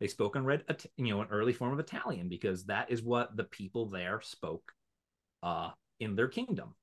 They 0.00 0.08
spoke 0.08 0.36
and 0.36 0.46
read, 0.46 0.64
you 0.96 1.14
know, 1.14 1.22
an 1.22 1.28
early 1.30 1.52
form 1.52 1.72
of 1.72 1.78
Italian 1.78 2.28
because 2.28 2.64
that 2.64 2.90
is 2.90 3.02
what 3.02 3.36
the 3.36 3.44
people 3.44 3.86
there 3.86 4.20
spoke 4.22 4.72
uh, 5.42 5.70
in 6.00 6.16
their 6.16 6.28
kingdom, 6.28 6.74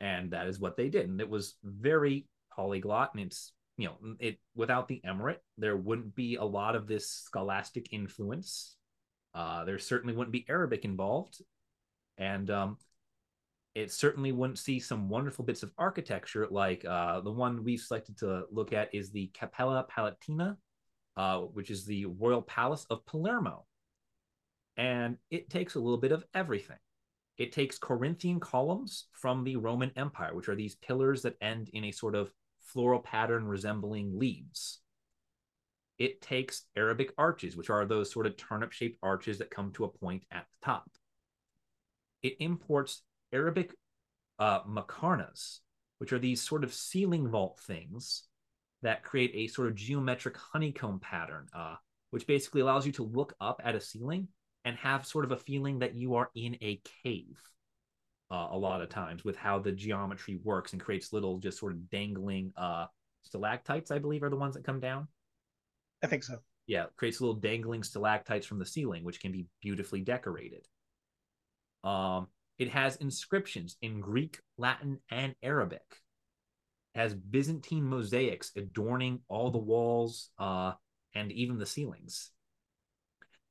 and 0.00 0.32
that 0.32 0.48
is 0.48 0.58
what 0.58 0.76
they 0.76 0.88
did. 0.88 1.08
And 1.08 1.20
it 1.20 1.28
was 1.28 1.54
very 1.62 2.26
polyglot, 2.54 3.14
and 3.14 3.24
it's 3.24 3.52
you 3.76 3.86
know, 3.86 4.16
it 4.18 4.38
without 4.56 4.88
the 4.88 5.00
emirate, 5.06 5.38
there 5.56 5.76
wouldn't 5.76 6.14
be 6.16 6.34
a 6.34 6.44
lot 6.44 6.74
of 6.74 6.88
this 6.88 7.08
scholastic 7.08 7.92
influence. 7.92 8.76
Uh, 9.32 9.64
there 9.64 9.78
certainly 9.78 10.14
wouldn't 10.14 10.32
be 10.32 10.44
Arabic 10.48 10.84
involved, 10.84 11.40
and 12.18 12.50
um, 12.50 12.78
it 13.76 13.92
certainly 13.92 14.32
wouldn't 14.32 14.58
see 14.58 14.80
some 14.80 15.08
wonderful 15.08 15.44
bits 15.44 15.62
of 15.62 15.70
architecture 15.78 16.48
like 16.50 16.84
uh, 16.84 17.20
the 17.20 17.30
one 17.30 17.62
we've 17.62 17.80
selected 17.80 18.18
to 18.18 18.44
look 18.50 18.72
at 18.72 18.92
is 18.92 19.10
the 19.10 19.30
Cappella 19.32 19.86
Palatina, 19.88 20.56
uh, 21.18 21.40
which 21.40 21.68
is 21.68 21.84
the 21.84 22.06
royal 22.06 22.40
palace 22.40 22.86
of 22.88 23.04
Palermo. 23.04 23.66
And 24.76 25.16
it 25.32 25.50
takes 25.50 25.74
a 25.74 25.80
little 25.80 25.98
bit 25.98 26.12
of 26.12 26.24
everything. 26.32 26.76
It 27.36 27.50
takes 27.50 27.76
Corinthian 27.76 28.38
columns 28.38 29.06
from 29.12 29.42
the 29.42 29.56
Roman 29.56 29.90
Empire, 29.96 30.34
which 30.34 30.48
are 30.48 30.54
these 30.54 30.76
pillars 30.76 31.22
that 31.22 31.36
end 31.40 31.70
in 31.72 31.84
a 31.84 31.92
sort 31.92 32.14
of 32.14 32.30
floral 32.60 33.00
pattern 33.00 33.44
resembling 33.46 34.16
leaves. 34.16 34.78
It 35.98 36.22
takes 36.22 36.66
Arabic 36.76 37.12
arches, 37.18 37.56
which 37.56 37.70
are 37.70 37.84
those 37.84 38.12
sort 38.12 38.26
of 38.26 38.36
turnip 38.36 38.70
shaped 38.70 38.98
arches 39.02 39.38
that 39.38 39.50
come 39.50 39.72
to 39.72 39.84
a 39.84 39.88
point 39.88 40.24
at 40.30 40.46
the 40.46 40.66
top. 40.66 40.88
It 42.22 42.36
imports 42.38 43.02
Arabic 43.32 43.74
uh, 44.38 44.62
muqarnas, 44.62 45.58
which 45.98 46.12
are 46.12 46.20
these 46.20 46.40
sort 46.40 46.62
of 46.62 46.72
ceiling 46.72 47.28
vault 47.28 47.58
things 47.66 48.27
that 48.82 49.02
create 49.02 49.32
a 49.34 49.48
sort 49.48 49.68
of 49.68 49.74
geometric 49.74 50.36
honeycomb 50.36 51.00
pattern, 51.00 51.46
uh, 51.54 51.76
which 52.10 52.26
basically 52.26 52.60
allows 52.60 52.86
you 52.86 52.92
to 52.92 53.02
look 53.02 53.34
up 53.40 53.60
at 53.64 53.74
a 53.74 53.80
ceiling 53.80 54.28
and 54.64 54.76
have 54.76 55.06
sort 55.06 55.24
of 55.24 55.32
a 55.32 55.36
feeling 55.36 55.78
that 55.80 55.94
you 55.94 56.14
are 56.14 56.30
in 56.34 56.56
a 56.62 56.80
cave. 57.02 57.40
Uh, 58.30 58.48
a 58.50 58.58
lot 58.58 58.82
of 58.82 58.90
times 58.90 59.24
with 59.24 59.36
how 59.36 59.58
the 59.58 59.72
geometry 59.72 60.38
works 60.44 60.72
and 60.72 60.82
creates 60.82 61.12
little 61.12 61.38
just 61.38 61.58
sort 61.58 61.72
of 61.72 61.88
dangling 61.90 62.52
uh, 62.56 62.84
stalactites, 63.22 63.90
I 63.90 63.98
believe, 63.98 64.22
are 64.22 64.30
the 64.30 64.36
ones 64.36 64.54
that 64.54 64.64
come 64.64 64.80
down 64.80 65.08
I 66.02 66.06
think 66.06 66.22
so. 66.22 66.38
yeah, 66.66 66.86
creates 66.96 67.20
little 67.20 67.34
dangling 67.34 67.82
stalactites 67.82 68.46
from 68.46 68.58
the 68.58 68.66
ceiling, 68.66 69.02
which 69.04 69.20
can 69.20 69.32
be 69.32 69.46
beautifully 69.60 70.02
decorated. 70.02 70.66
Um, 71.82 72.28
it 72.58 72.70
has 72.70 72.96
inscriptions 72.96 73.76
in 73.82 74.00
Greek, 74.00 74.38
Latin, 74.56 74.98
and 75.10 75.34
Arabic. 75.42 75.82
Has 76.98 77.14
Byzantine 77.14 77.84
mosaics 77.84 78.50
adorning 78.56 79.20
all 79.28 79.52
the 79.52 79.58
walls 79.58 80.30
uh, 80.36 80.72
and 81.14 81.30
even 81.30 81.56
the 81.56 81.64
ceilings. 81.64 82.32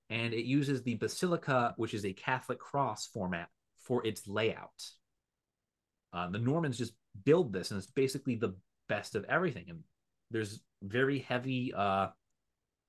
And 0.09 0.33
it 0.33 0.43
uses 0.43 0.83
the 0.83 0.95
basilica, 0.95 1.73
which 1.77 1.93
is 1.93 2.03
a 2.03 2.11
Catholic 2.11 2.59
cross 2.59 3.07
format, 3.07 3.47
for 3.79 4.05
its 4.05 4.27
layout. 4.27 4.83
Uh, 6.11 6.29
the 6.29 6.39
Normans 6.39 6.77
just 6.77 6.91
build 7.23 7.53
this, 7.53 7.71
and 7.71 7.77
it's 7.77 7.89
basically 7.89 8.35
the 8.35 8.53
best 8.89 9.15
of 9.15 9.23
everything. 9.29 9.67
And 9.69 9.79
there's 10.29 10.59
very 10.83 11.19
heavy 11.19 11.73
uh, 11.73 12.07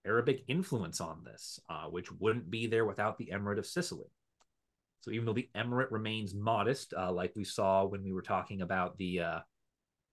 Arabic 0.04 0.42
influence 0.48 1.00
on 1.00 1.22
this, 1.24 1.60
uh, 1.70 1.84
which 1.84 2.10
wouldn't 2.10 2.50
be 2.50 2.66
there 2.66 2.84
without 2.84 3.16
the 3.16 3.30
Emirate 3.32 3.58
of 3.58 3.66
Sicily. 3.66 4.10
So 5.02 5.12
even 5.12 5.24
though 5.24 5.34
the 5.34 5.48
emirate 5.54 5.92
remains 5.92 6.34
modest, 6.34 6.94
uh, 6.98 7.12
like 7.12 7.32
we 7.36 7.44
saw 7.44 7.84
when 7.84 8.02
we 8.02 8.12
were 8.12 8.22
talking 8.22 8.62
about 8.62 8.98
the 8.98 9.20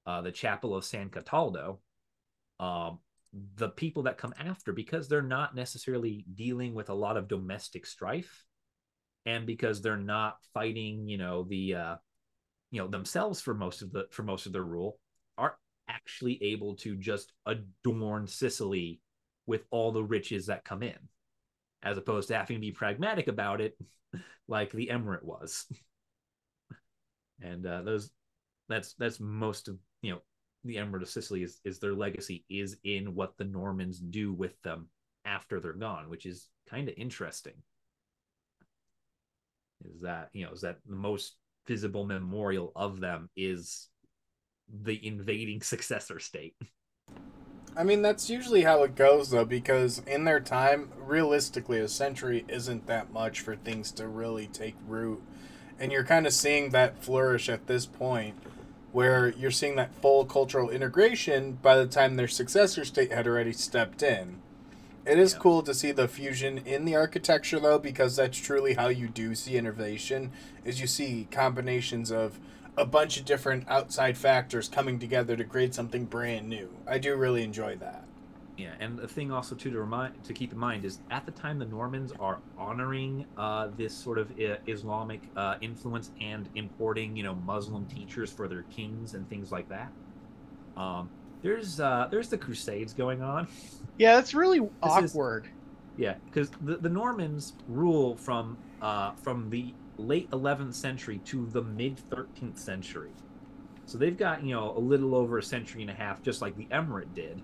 uh, 0.05 0.21
the 0.21 0.31
chapel 0.31 0.75
of 0.75 0.85
San 0.85 1.09
Cataldo, 1.09 1.79
um, 2.59 2.99
the 3.55 3.69
people 3.69 4.03
that 4.03 4.17
come 4.17 4.33
after, 4.39 4.71
because 4.71 5.07
they're 5.07 5.21
not 5.21 5.55
necessarily 5.55 6.25
dealing 6.33 6.73
with 6.73 6.89
a 6.89 6.93
lot 6.93 7.17
of 7.17 7.27
domestic 7.27 7.85
strife, 7.85 8.45
and 9.25 9.45
because 9.45 9.81
they're 9.81 9.97
not 9.97 10.37
fighting, 10.53 11.07
you 11.07 11.17
know, 11.17 11.43
the 11.43 11.75
uh, 11.75 11.95
you 12.71 12.81
know 12.81 12.87
themselves 12.87 13.41
for 13.41 13.53
most 13.53 13.81
of 13.81 13.91
the 13.91 14.05
for 14.11 14.23
most 14.23 14.45
of 14.45 14.53
their 14.53 14.63
rule 14.63 14.99
are 15.37 15.57
actually 15.87 16.41
able 16.43 16.75
to 16.75 16.95
just 16.95 17.33
adorn 17.45 18.27
Sicily 18.27 19.01
with 19.45 19.63
all 19.69 19.91
the 19.91 20.03
riches 20.03 20.47
that 20.47 20.65
come 20.65 20.83
in, 20.83 20.97
as 21.83 21.97
opposed 21.97 22.27
to 22.29 22.35
having 22.35 22.57
to 22.57 22.61
be 22.61 22.71
pragmatic 22.71 23.27
about 23.27 23.61
it, 23.61 23.77
like 24.47 24.71
the 24.71 24.89
emirate 24.91 25.23
was. 25.23 25.65
and 27.41 27.65
uh, 27.65 27.81
those, 27.83 28.11
that's 28.67 28.93
that's 28.95 29.19
most 29.19 29.67
of 29.67 29.77
you 30.01 30.11
know 30.11 30.21
the 30.63 30.77
emirate 30.77 31.01
of 31.01 31.09
Sicily 31.09 31.43
is 31.43 31.59
is 31.63 31.79
their 31.79 31.93
legacy 31.93 32.45
is 32.49 32.77
in 32.83 33.15
what 33.15 33.37
the 33.37 33.45
Normans 33.45 33.99
do 33.99 34.33
with 34.33 34.59
them 34.61 34.89
after 35.25 35.59
they're 35.59 35.73
gone, 35.73 36.09
which 36.09 36.25
is 36.25 36.47
kind 36.69 36.87
of 36.87 36.95
interesting. 36.97 37.53
Is 39.83 40.01
that 40.01 40.29
you 40.33 40.45
know 40.45 40.51
is 40.51 40.61
that 40.61 40.79
the 40.85 40.95
most 40.95 41.35
visible 41.67 42.05
memorial 42.05 42.71
of 42.75 42.99
them 42.99 43.29
is 43.35 43.89
the 44.83 45.05
invading 45.05 45.61
successor 45.61 46.19
state. 46.19 46.55
I 47.77 47.83
mean, 47.83 48.01
that's 48.01 48.29
usually 48.29 48.61
how 48.63 48.83
it 48.83 48.95
goes, 48.95 49.31
though, 49.31 49.43
because 49.43 50.01
in 50.07 50.23
their 50.23 50.39
time, 50.39 50.91
realistically, 50.97 51.79
a 51.79 51.89
century 51.89 52.45
isn't 52.47 52.87
that 52.87 53.11
much 53.11 53.41
for 53.41 53.57
things 53.57 53.91
to 53.93 54.07
really 54.07 54.47
take 54.47 54.75
root. 54.87 55.21
And 55.77 55.91
you're 55.91 56.05
kind 56.05 56.25
of 56.25 56.31
seeing 56.31 56.69
that 56.69 57.03
flourish 57.03 57.49
at 57.49 57.67
this 57.67 57.85
point, 57.85 58.37
where 58.95 59.33
you're 59.37 59.51
seeing 59.51 59.75
that 59.75 59.93
full 59.95 60.23
cultural 60.23 60.69
integration 60.69 61.51
by 61.61 61.75
the 61.75 61.85
time 61.85 62.15
their 62.15 62.29
successor 62.29 62.85
state 62.85 63.11
had 63.11 63.27
already 63.27 63.51
stepped 63.51 64.01
in. 64.01 64.39
It 65.05 65.19
is 65.19 65.33
Yeah. 65.33 65.39
cool 65.39 65.63
to 65.63 65.73
see 65.73 65.91
the 65.91 66.07
fusion 66.07 66.59
in 66.59 66.85
the 66.85 66.95
architecture, 66.95 67.59
though, 67.59 67.77
because 67.77 68.15
that's 68.15 68.37
truly 68.39 68.75
how 68.75 68.87
you 68.87 69.09
do 69.09 69.35
see 69.35 69.57
innovation, 69.57 70.31
is 70.63 70.79
you 70.79 70.87
see 70.87 71.27
combinations 71.29 72.09
of 72.09 72.39
a 72.77 72.85
bunch 72.85 73.17
of 73.19 73.25
different 73.25 73.65
outside 73.67 74.17
factors 74.17 74.69
coming 74.69 74.97
together 74.97 75.35
to 75.35 75.43
create 75.43 75.75
something 75.75 76.05
brand 76.05 76.47
new. 76.47 76.69
I 76.87 76.97
do 76.97 77.15
really 77.15 77.43
enjoy 77.43 77.75
that. 77.75 78.04
Yeah, 78.57 78.73
and 78.79 78.97
the 78.97 79.07
thing 79.07 79.31
also 79.31 79.53
too 79.53 79.69
to 79.71 79.79
remind 79.79 80.23
to 80.23 80.33
keep 80.33 80.53
in 80.53 80.57
mind 80.57 80.85
is 80.85 80.99
at 81.11 81.25
the 81.25 81.31
time 81.31 81.59
the 81.59 81.65
Normans 81.65 82.13
are 82.19 82.39
honoring 82.57 83.25
uh, 83.37 83.69
this 83.75 83.93
sort 83.93 84.17
of 84.17 84.31
uh, 84.31 84.55
Islamic 84.67 85.21
uh, 85.35 85.55
influence 85.59 86.11
and 86.21 86.47
importing 86.55 87.15
you 87.17 87.23
know 87.23 87.35
Muslim 87.35 87.85
teachers 87.85 88.31
for 88.31 88.47
their 88.47 88.63
kings 88.63 89.13
and 89.13 89.29
things 89.29 89.51
like 89.51 89.67
that. 89.69 89.91
Um, 90.77 91.09
there's 91.41 91.79
uh, 91.79 92.07
there's 92.09 92.29
the 92.29 92.37
Crusades 92.37 92.93
going 92.93 93.21
on. 93.21 93.47
Yeah, 93.97 94.19
it's 94.19 94.33
really 94.33 94.59
is- 94.59 94.69
awkward. 94.81 95.49
Yeah, 95.97 96.15
because 96.25 96.49
the, 96.61 96.75
the 96.77 96.89
Normans 96.89 97.53
rule 97.67 98.15
from 98.17 98.57
uh, 98.81 99.13
from 99.13 99.49
the 99.49 99.73
late 99.97 100.29
11th 100.31 100.73
century 100.73 101.19
to 101.25 101.45
the 101.47 101.61
mid 101.61 102.01
13th 102.09 102.57
century. 102.59 103.11
So 103.85 103.97
they've 103.97 104.17
got 104.17 104.43
you 104.43 104.55
know 104.55 104.75
a 104.75 104.79
little 104.79 105.15
over 105.15 105.37
a 105.37 105.43
century 105.43 105.81
and 105.81 105.91
a 105.91 105.93
half, 105.93 106.21
just 106.21 106.41
like 106.41 106.55
the 106.57 106.65
Emirate 106.65 107.13
did, 107.13 107.41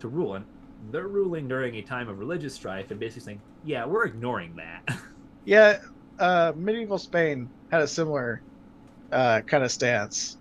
to 0.00 0.08
rule, 0.08 0.34
and 0.34 0.44
they're 0.90 1.08
ruling 1.08 1.48
during 1.48 1.76
a 1.76 1.82
time 1.82 2.08
of 2.08 2.18
religious 2.18 2.54
strife 2.54 2.90
and 2.90 3.00
basically 3.00 3.22
saying, 3.22 3.40
"Yeah, 3.64 3.86
we're 3.86 4.04
ignoring 4.04 4.56
that." 4.56 4.98
Yeah, 5.44 5.78
uh, 6.18 6.52
medieval 6.54 6.98
Spain 6.98 7.48
had 7.70 7.80
a 7.80 7.86
similar 7.86 8.42
uh, 9.10 9.40
kind 9.40 9.64
of 9.64 9.72
stance. 9.72 10.36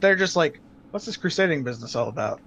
They're 0.00 0.16
just 0.16 0.34
like, 0.34 0.60
"What's 0.90 1.06
this 1.06 1.16
crusading 1.16 1.62
business 1.62 1.94
all 1.94 2.08
about?" 2.08 2.40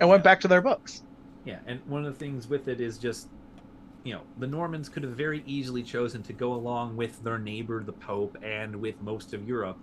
And 0.00 0.08
went 0.08 0.24
back 0.24 0.40
to 0.40 0.48
their 0.48 0.62
books. 0.62 1.02
Yeah, 1.44 1.58
and 1.66 1.80
one 1.86 2.06
of 2.06 2.14
the 2.14 2.18
things 2.18 2.48
with 2.48 2.66
it 2.68 2.80
is 2.80 2.96
just, 2.96 3.28
you 4.04 4.14
know, 4.14 4.22
the 4.38 4.46
Normans 4.46 4.88
could 4.88 5.02
have 5.02 5.12
very 5.12 5.42
easily 5.44 5.82
chosen 5.82 6.22
to 6.22 6.32
go 6.32 6.54
along 6.54 6.96
with 6.96 7.22
their 7.22 7.38
neighbor, 7.38 7.82
the 7.82 7.92
Pope, 7.92 8.38
and 8.42 8.76
with 8.76 9.02
most 9.02 9.34
of 9.34 9.46
Europe, 9.46 9.76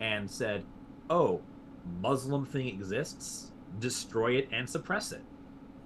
and 0.00 0.28
said, 0.28 0.64
"Oh, 1.08 1.40
Muslim 2.00 2.46
thing 2.46 2.66
exists, 2.66 3.51
destroy 3.78 4.32
it 4.36 4.48
and 4.52 4.68
suppress 4.68 5.12
it." 5.12 5.22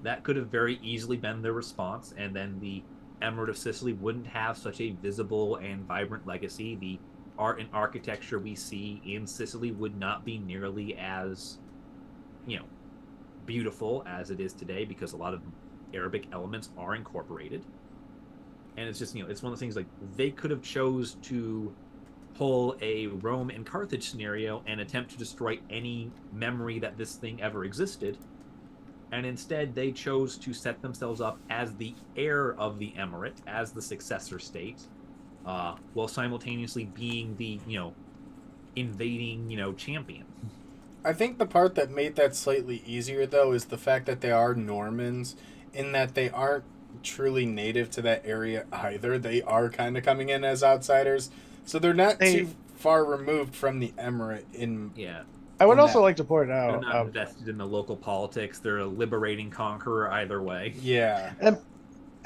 That 0.02 0.24
could 0.24 0.36
have 0.36 0.48
very 0.48 0.78
easily 0.82 1.16
been 1.16 1.42
their 1.42 1.52
response, 1.52 2.12
and 2.16 2.34
then 2.34 2.60
the 2.60 2.82
Emirate 3.22 3.48
of 3.48 3.56
Sicily 3.56 3.94
wouldn't 3.94 4.26
have 4.26 4.58
such 4.58 4.80
a 4.80 4.92
visible 4.92 5.56
and 5.56 5.84
vibrant 5.84 6.26
legacy. 6.26 6.76
The 6.76 6.98
art 7.38 7.60
and 7.60 7.68
architecture 7.72 8.38
we 8.38 8.54
see 8.54 9.00
in 9.04 9.26
Sicily 9.26 9.70
would 9.70 9.96
not 9.96 10.24
be 10.24 10.38
nearly 10.38 10.96
as, 10.96 11.58
you 12.46 12.58
know, 12.58 12.66
beautiful 13.46 14.02
as 14.06 14.30
it 14.30 14.40
is 14.40 14.52
today 14.52 14.84
because 14.84 15.12
a 15.12 15.16
lot 15.16 15.32
of 15.32 15.42
Arabic 15.94 16.26
elements 16.32 16.70
are 16.76 16.94
incorporated. 16.94 17.64
And 18.76 18.88
it's 18.88 18.98
just, 18.98 19.14
you 19.14 19.22
know, 19.22 19.30
it's 19.30 19.42
one 19.42 19.52
of 19.52 19.58
the 19.58 19.64
things 19.64 19.76
like 19.76 19.86
they 20.16 20.30
could 20.30 20.50
have 20.50 20.62
chose 20.62 21.14
to 21.22 21.74
pull 22.36 22.76
a 22.82 23.06
Rome 23.06 23.50
and 23.50 23.64
Carthage 23.64 24.10
scenario 24.10 24.62
and 24.66 24.80
attempt 24.80 25.10
to 25.12 25.18
destroy 25.18 25.58
any 25.70 26.10
memory 26.32 26.78
that 26.78 26.98
this 26.98 27.14
thing 27.14 27.40
ever 27.42 27.64
existed. 27.64 28.18
And 29.12 29.24
instead, 29.24 29.74
they 29.74 29.92
chose 29.92 30.36
to 30.38 30.52
set 30.52 30.82
themselves 30.82 31.20
up 31.20 31.38
as 31.48 31.74
the 31.76 31.94
heir 32.16 32.54
of 32.54 32.78
the 32.78 32.92
emirate, 32.98 33.36
as 33.46 33.72
the 33.72 33.80
successor 33.80 34.38
state, 34.38 34.82
uh, 35.46 35.76
while 35.94 36.08
simultaneously 36.08 36.84
being 36.84 37.36
the, 37.36 37.60
you 37.66 37.78
know, 37.78 37.94
invading, 38.74 39.48
you 39.48 39.56
know, 39.56 39.72
champion. 39.72 40.24
I 41.04 41.12
think 41.12 41.38
the 41.38 41.46
part 41.46 41.76
that 41.76 41.90
made 41.90 42.16
that 42.16 42.34
slightly 42.34 42.82
easier, 42.84 43.26
though, 43.26 43.52
is 43.52 43.66
the 43.66 43.78
fact 43.78 44.06
that 44.06 44.20
they 44.20 44.32
are 44.32 44.54
Normans, 44.54 45.36
in 45.72 45.92
that 45.92 46.14
they 46.14 46.28
aren't 46.28 46.64
truly 47.02 47.46
native 47.46 47.90
to 47.92 48.02
that 48.02 48.22
area 48.24 48.66
either. 48.72 49.18
They 49.18 49.40
are 49.42 49.70
kind 49.70 49.96
of 49.96 50.04
coming 50.04 50.30
in 50.30 50.44
as 50.44 50.64
outsiders, 50.64 51.30
so 51.66 51.78
they're 51.78 51.92
not 51.94 52.18
They- 52.18 52.40
too 52.40 52.48
far 52.76 53.04
removed 53.04 53.54
from 53.54 53.78
the 53.80 53.92
emirate. 53.98 54.44
In 54.54 54.90
Yeah. 54.96 55.22
I 55.58 55.64
would 55.66 55.78
also 55.78 55.98
that- 55.98 56.02
like 56.04 56.16
to 56.16 56.24
point 56.24 56.50
out 56.50 56.72
They're 56.72 56.80
not 56.90 56.96
um, 56.96 57.06
invested 57.08 57.48
in 57.48 57.56
the 57.58 57.66
local 57.66 57.96
politics. 57.96 58.58
They're 58.58 58.78
a 58.78 58.86
liberating 58.86 59.50
conqueror 59.50 60.10
either 60.12 60.42
way. 60.42 60.74
yeah, 60.80 61.32
and 61.40 61.58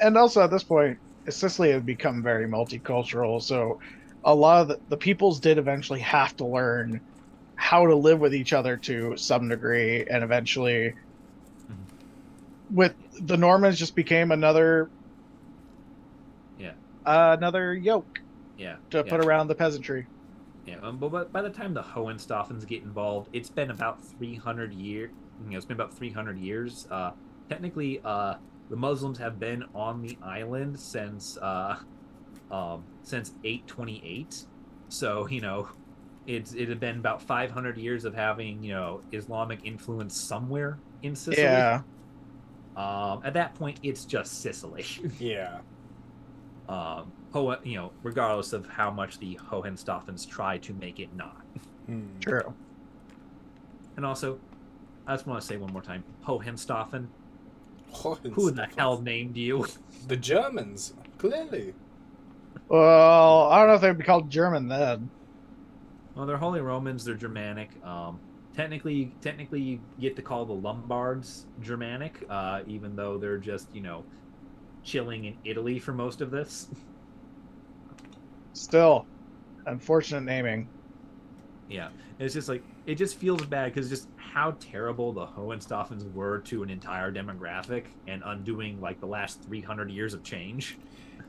and 0.01 0.17
also 0.17 0.41
at 0.41 0.49
this 0.51 0.63
point, 0.63 0.97
Sicily 1.29 1.71
had 1.71 1.85
become 1.85 2.23
very 2.23 2.47
multicultural, 2.47 3.41
so 3.41 3.79
a 4.25 4.33
lot 4.33 4.61
of 4.63 4.67
the, 4.69 4.79
the 4.89 4.97
peoples 4.97 5.39
did 5.39 5.57
eventually 5.57 5.99
have 5.99 6.35
to 6.37 6.45
learn 6.45 6.99
how 7.55 7.85
to 7.85 7.95
live 7.95 8.19
with 8.19 8.33
each 8.33 8.51
other 8.53 8.75
to 8.77 9.15
some 9.15 9.47
degree, 9.47 10.03
and 10.09 10.23
eventually, 10.23 10.93
with 12.71 12.93
the 13.21 13.37
Normans, 13.37 13.77
just 13.77 13.95
became 13.95 14.31
another, 14.31 14.89
Yeah. 16.59 16.71
uh, 17.05 17.35
another 17.37 17.73
yoke 17.75 18.20
Yeah. 18.61 18.75
to 18.91 18.97
yeah, 18.97 19.03
put 19.03 19.25
around 19.25 19.47
the 19.47 19.55
peasantry. 19.55 20.05
Yeah. 20.67 20.75
Um, 20.83 20.97
but 20.97 21.09
by- 21.09 21.23
by 21.25 21.41
the 21.41 21.49
time 21.49 21.73
the 21.73 21.81
Hohenstaufens 21.81 22.67
get 22.67 22.83
involved, 22.83 23.29
it's 23.33 23.49
been 23.49 23.71
about 23.71 24.03
300 24.03 24.71
years. 24.73 25.09
You 25.43 25.51
know, 25.51 25.57
it's 25.57 25.65
been 25.65 25.75
about 25.77 25.93
300 25.93 26.37
years. 26.37 26.87
Uh, 26.91 27.11
technically, 27.49 27.99
uh, 28.05 28.35
the 28.69 28.75
Muslims 28.75 29.17
have 29.17 29.39
been 29.39 29.63
on 29.73 30.01
the 30.03 30.17
island 30.21 30.79
since 30.79 31.37
uh, 31.37 31.77
um, 32.51 32.83
since 33.01 33.31
828. 33.43 34.45
So 34.89 35.27
you 35.27 35.41
know, 35.41 35.69
it's 36.27 36.53
it 36.53 36.69
had 36.69 36.79
been 36.79 36.99
about 36.99 37.23
500 37.23 37.77
years 37.77 38.05
of 38.05 38.13
having 38.13 38.63
you 38.63 38.73
know 38.73 39.01
Islamic 39.11 39.61
influence 39.63 40.15
somewhere 40.15 40.77
in 41.01 41.15
Sicily. 41.15 41.41
Yeah, 41.43 41.81
Um, 42.77 43.21
at 43.23 43.33
that 43.33 43.55
point, 43.55 43.79
it's 43.81 44.05
just 44.05 44.41
Sicily. 44.41 44.85
yeah. 45.19 45.61
um, 46.69 47.11
Ho- 47.33 47.57
you 47.63 47.75
know, 47.77 47.91
regardless 48.03 48.53
of 48.53 48.67
how 48.67 48.91
much 48.91 49.19
the 49.19 49.39
Hohenstaufens 49.49 50.27
try 50.27 50.57
to 50.59 50.73
make 50.73 50.99
it 50.99 51.13
not. 51.15 51.41
Hmm. 51.85 52.03
true. 52.19 52.53
And 53.97 54.05
also, 54.05 54.39
I 55.07 55.13
just 55.15 55.27
want 55.27 55.41
to 55.41 55.47
say 55.47 55.57
one 55.57 55.71
more 55.73 55.81
time, 55.81 56.03
Hohenstaufen. 56.25 57.07
Who 58.33 58.51
the 58.51 58.67
hell 58.77 59.01
named 59.01 59.35
you? 59.37 59.65
The 60.07 60.15
Germans, 60.17 60.93
clearly. 61.19 61.73
Well, 62.69 63.49
I 63.49 63.59
don't 63.59 63.67
know 63.67 63.73
if 63.75 63.81
they'd 63.81 63.97
be 63.97 64.03
called 64.03 64.29
German 64.29 64.67
then. 64.67 65.09
well, 66.15 66.25
they're 66.25 66.37
Holy 66.37 66.61
Romans. 66.61 67.03
They're 67.05 67.15
Germanic. 67.15 67.69
Um, 67.85 68.19
technically, 68.55 69.13
technically, 69.21 69.61
you 69.61 69.79
get 69.99 70.15
to 70.15 70.21
call 70.21 70.45
the 70.45 70.53
Lombards 70.53 71.45
Germanic, 71.61 72.25
uh, 72.29 72.61
even 72.65 72.95
though 72.95 73.17
they're 73.17 73.37
just 73.37 73.67
you 73.75 73.81
know 73.81 74.03
chilling 74.83 75.25
in 75.25 75.35
Italy 75.43 75.77
for 75.79 75.93
most 75.93 76.21
of 76.21 76.31
this. 76.31 76.67
Still, 78.53 79.05
unfortunate 79.65 80.21
naming. 80.21 80.67
Yeah, 81.69 81.89
it's 82.19 82.33
just 82.33 82.49
like 82.49 82.63
it 82.85 82.95
just 82.95 83.15
feels 83.17 83.45
bad 83.45 83.73
because 83.73 83.89
just 83.89 84.07
how 84.17 84.51
terrible 84.59 85.13
the 85.13 85.25
Hohenstaufens 85.25 86.11
were 86.13 86.39
to 86.39 86.63
an 86.63 86.69
entire 86.69 87.11
demographic 87.11 87.85
and 88.07 88.21
undoing 88.25 88.79
like 88.81 88.99
the 88.99 89.05
last 89.05 89.41
300 89.43 89.89
years 89.89 90.13
of 90.13 90.23
change. 90.23 90.77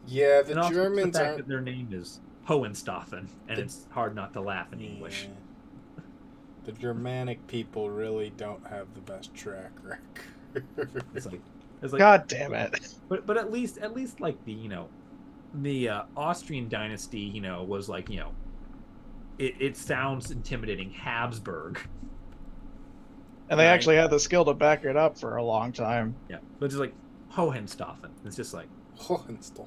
Yeah, 0.07 0.43
the 0.43 0.51
and 0.53 0.61
also 0.61 0.75
Germans 0.75 1.13
the 1.13 1.19
fact 1.19 1.27
aren't. 1.27 1.37
that 1.39 1.49
their 1.49 1.61
name 1.61 1.89
is 1.93 2.21
Hohenstaufen, 2.49 3.29
and 3.49 3.57
The- 3.59 3.63
it's 3.63 3.87
hard 3.93 4.15
not 4.17 4.33
to 4.33 4.41
laugh 4.41 4.73
in 4.73 4.81
English. 4.81 5.29
Yeah. 5.29 6.03
The 6.65 6.73
Germanic 6.73 7.45
people 7.49 7.91
really 7.91 8.31
don't 8.37 8.65
have 8.69 8.87
the 8.95 9.01
best 9.01 9.35
track 9.35 9.73
record. 9.83 10.89
It's 11.15 11.27
like 11.27 11.41
it's 11.83 11.93
like, 11.93 11.99
God 12.01 12.27
damn 12.29 12.53
it. 12.55 12.95
but 13.09 13.27
but 13.27 13.37
at 13.37 13.53
least 13.53 13.79
at 13.79 13.95
least 13.95 14.21
like 14.21 14.45
the 14.45 14.53
you 14.53 14.69
know 14.69 14.89
the 15.55 15.89
uh, 15.89 16.03
Austrian 16.17 16.69
dynasty 16.69 17.21
you 17.21 17.41
know 17.41 17.63
was 17.65 17.89
like 17.89 18.09
you 18.11 18.19
know 18.21 18.33
it, 19.39 19.55
it 19.61 19.77
sounds 19.77 20.31
intimidating. 20.31 20.91
Habsburg. 20.91 21.81
And 23.49 23.59
they 23.59 23.65
Right. 23.67 23.73
actually 23.73 23.97
had 23.97 24.11
the 24.11 24.21
skill 24.21 24.45
to 24.45 24.55
back 24.55 24.85
it 24.85 24.97
up 24.97 25.19
for 25.19 25.37
a 25.37 25.43
long 25.43 25.73
time. 25.73 26.15
Yeah, 26.29 26.37
but 26.59 26.67
it's 26.67 26.75
just 26.75 26.81
like 26.81 26.95
Hohenstaufen. 27.33 28.11
It's 28.25 28.37
just 28.37 28.55
like 28.55 28.69
Hohenstaufen. 28.99 29.67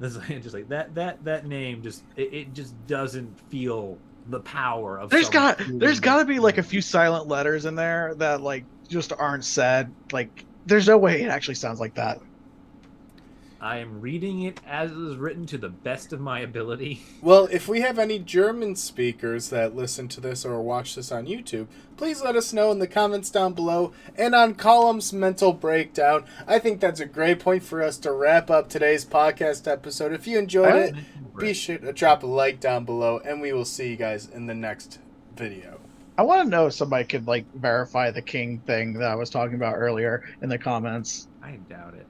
this, 0.00 0.16
just 0.42 0.54
like 0.54 0.68
that 0.68 0.94
that 0.94 1.24
that 1.24 1.46
name 1.46 1.82
just 1.82 2.04
it, 2.16 2.32
it 2.32 2.54
just 2.54 2.74
doesn't 2.86 3.38
feel 3.50 3.96
the 4.28 4.40
power 4.40 4.98
of. 4.98 5.10
There's 5.10 5.30
got 5.30 5.60
there's 5.68 6.00
got 6.00 6.18
to 6.18 6.24
be 6.24 6.38
like 6.38 6.58
a 6.58 6.62
few 6.62 6.80
silent 6.80 7.28
letters 7.28 7.64
in 7.64 7.74
there 7.74 8.14
that 8.16 8.40
like 8.40 8.64
just 8.88 9.12
aren't 9.12 9.44
said. 9.44 9.92
Like 10.12 10.44
there's 10.66 10.88
no 10.88 10.98
way 10.98 11.22
it 11.22 11.28
actually 11.28 11.54
sounds 11.54 11.80
like 11.80 11.94
that. 11.94 12.18
I 13.60 13.78
am 13.78 14.00
reading 14.00 14.42
it 14.42 14.60
as 14.66 14.92
it 14.92 14.98
is 14.98 15.16
written 15.16 15.46
to 15.46 15.58
the 15.58 15.68
best 15.68 16.12
of 16.12 16.20
my 16.20 16.40
ability. 16.40 17.02
Well, 17.22 17.48
if 17.50 17.66
we 17.66 17.80
have 17.80 17.98
any 17.98 18.18
German 18.20 18.76
speakers 18.76 19.50
that 19.50 19.74
listen 19.74 20.06
to 20.08 20.20
this 20.20 20.44
or 20.44 20.60
watch 20.62 20.94
this 20.94 21.10
on 21.10 21.26
YouTube, 21.26 21.66
please 21.96 22.22
let 22.22 22.36
us 22.36 22.52
know 22.52 22.70
in 22.70 22.78
the 22.78 22.86
comments 22.86 23.30
down 23.30 23.52
below 23.52 23.92
and 24.16 24.34
on 24.34 24.54
Colum's 24.54 25.12
mental 25.12 25.52
breakdown. 25.52 26.24
I 26.46 26.60
think 26.60 26.80
that's 26.80 27.00
a 27.00 27.06
great 27.06 27.40
point 27.40 27.64
for 27.64 27.82
us 27.82 27.96
to 27.98 28.12
wrap 28.12 28.48
up 28.50 28.68
today's 28.68 29.04
podcast 29.04 29.66
episode. 29.70 30.12
If 30.12 30.26
you 30.26 30.38
enjoyed 30.38 30.74
it, 30.76 30.94
be 31.36 31.52
sure 31.52 31.78
to 31.78 31.92
drop 31.92 32.22
a 32.22 32.26
like 32.26 32.60
down 32.60 32.84
below, 32.84 33.20
and 33.24 33.40
we 33.40 33.52
will 33.52 33.64
see 33.64 33.90
you 33.90 33.96
guys 33.96 34.28
in 34.28 34.46
the 34.46 34.54
next 34.54 35.00
video. 35.34 35.80
I 36.18 36.22
want 36.22 36.44
to 36.44 36.48
know 36.48 36.66
if 36.66 36.74
somebody 36.74 37.04
could 37.04 37.26
like 37.26 37.52
verify 37.54 38.10
the 38.10 38.22
king 38.22 38.60
thing 38.60 38.94
that 38.94 39.10
I 39.10 39.16
was 39.16 39.30
talking 39.30 39.56
about 39.56 39.74
earlier 39.74 40.24
in 40.40 40.48
the 40.48 40.58
comments. 40.58 41.28
I 41.42 41.58
doubt 41.68 41.94
it. 41.94 42.06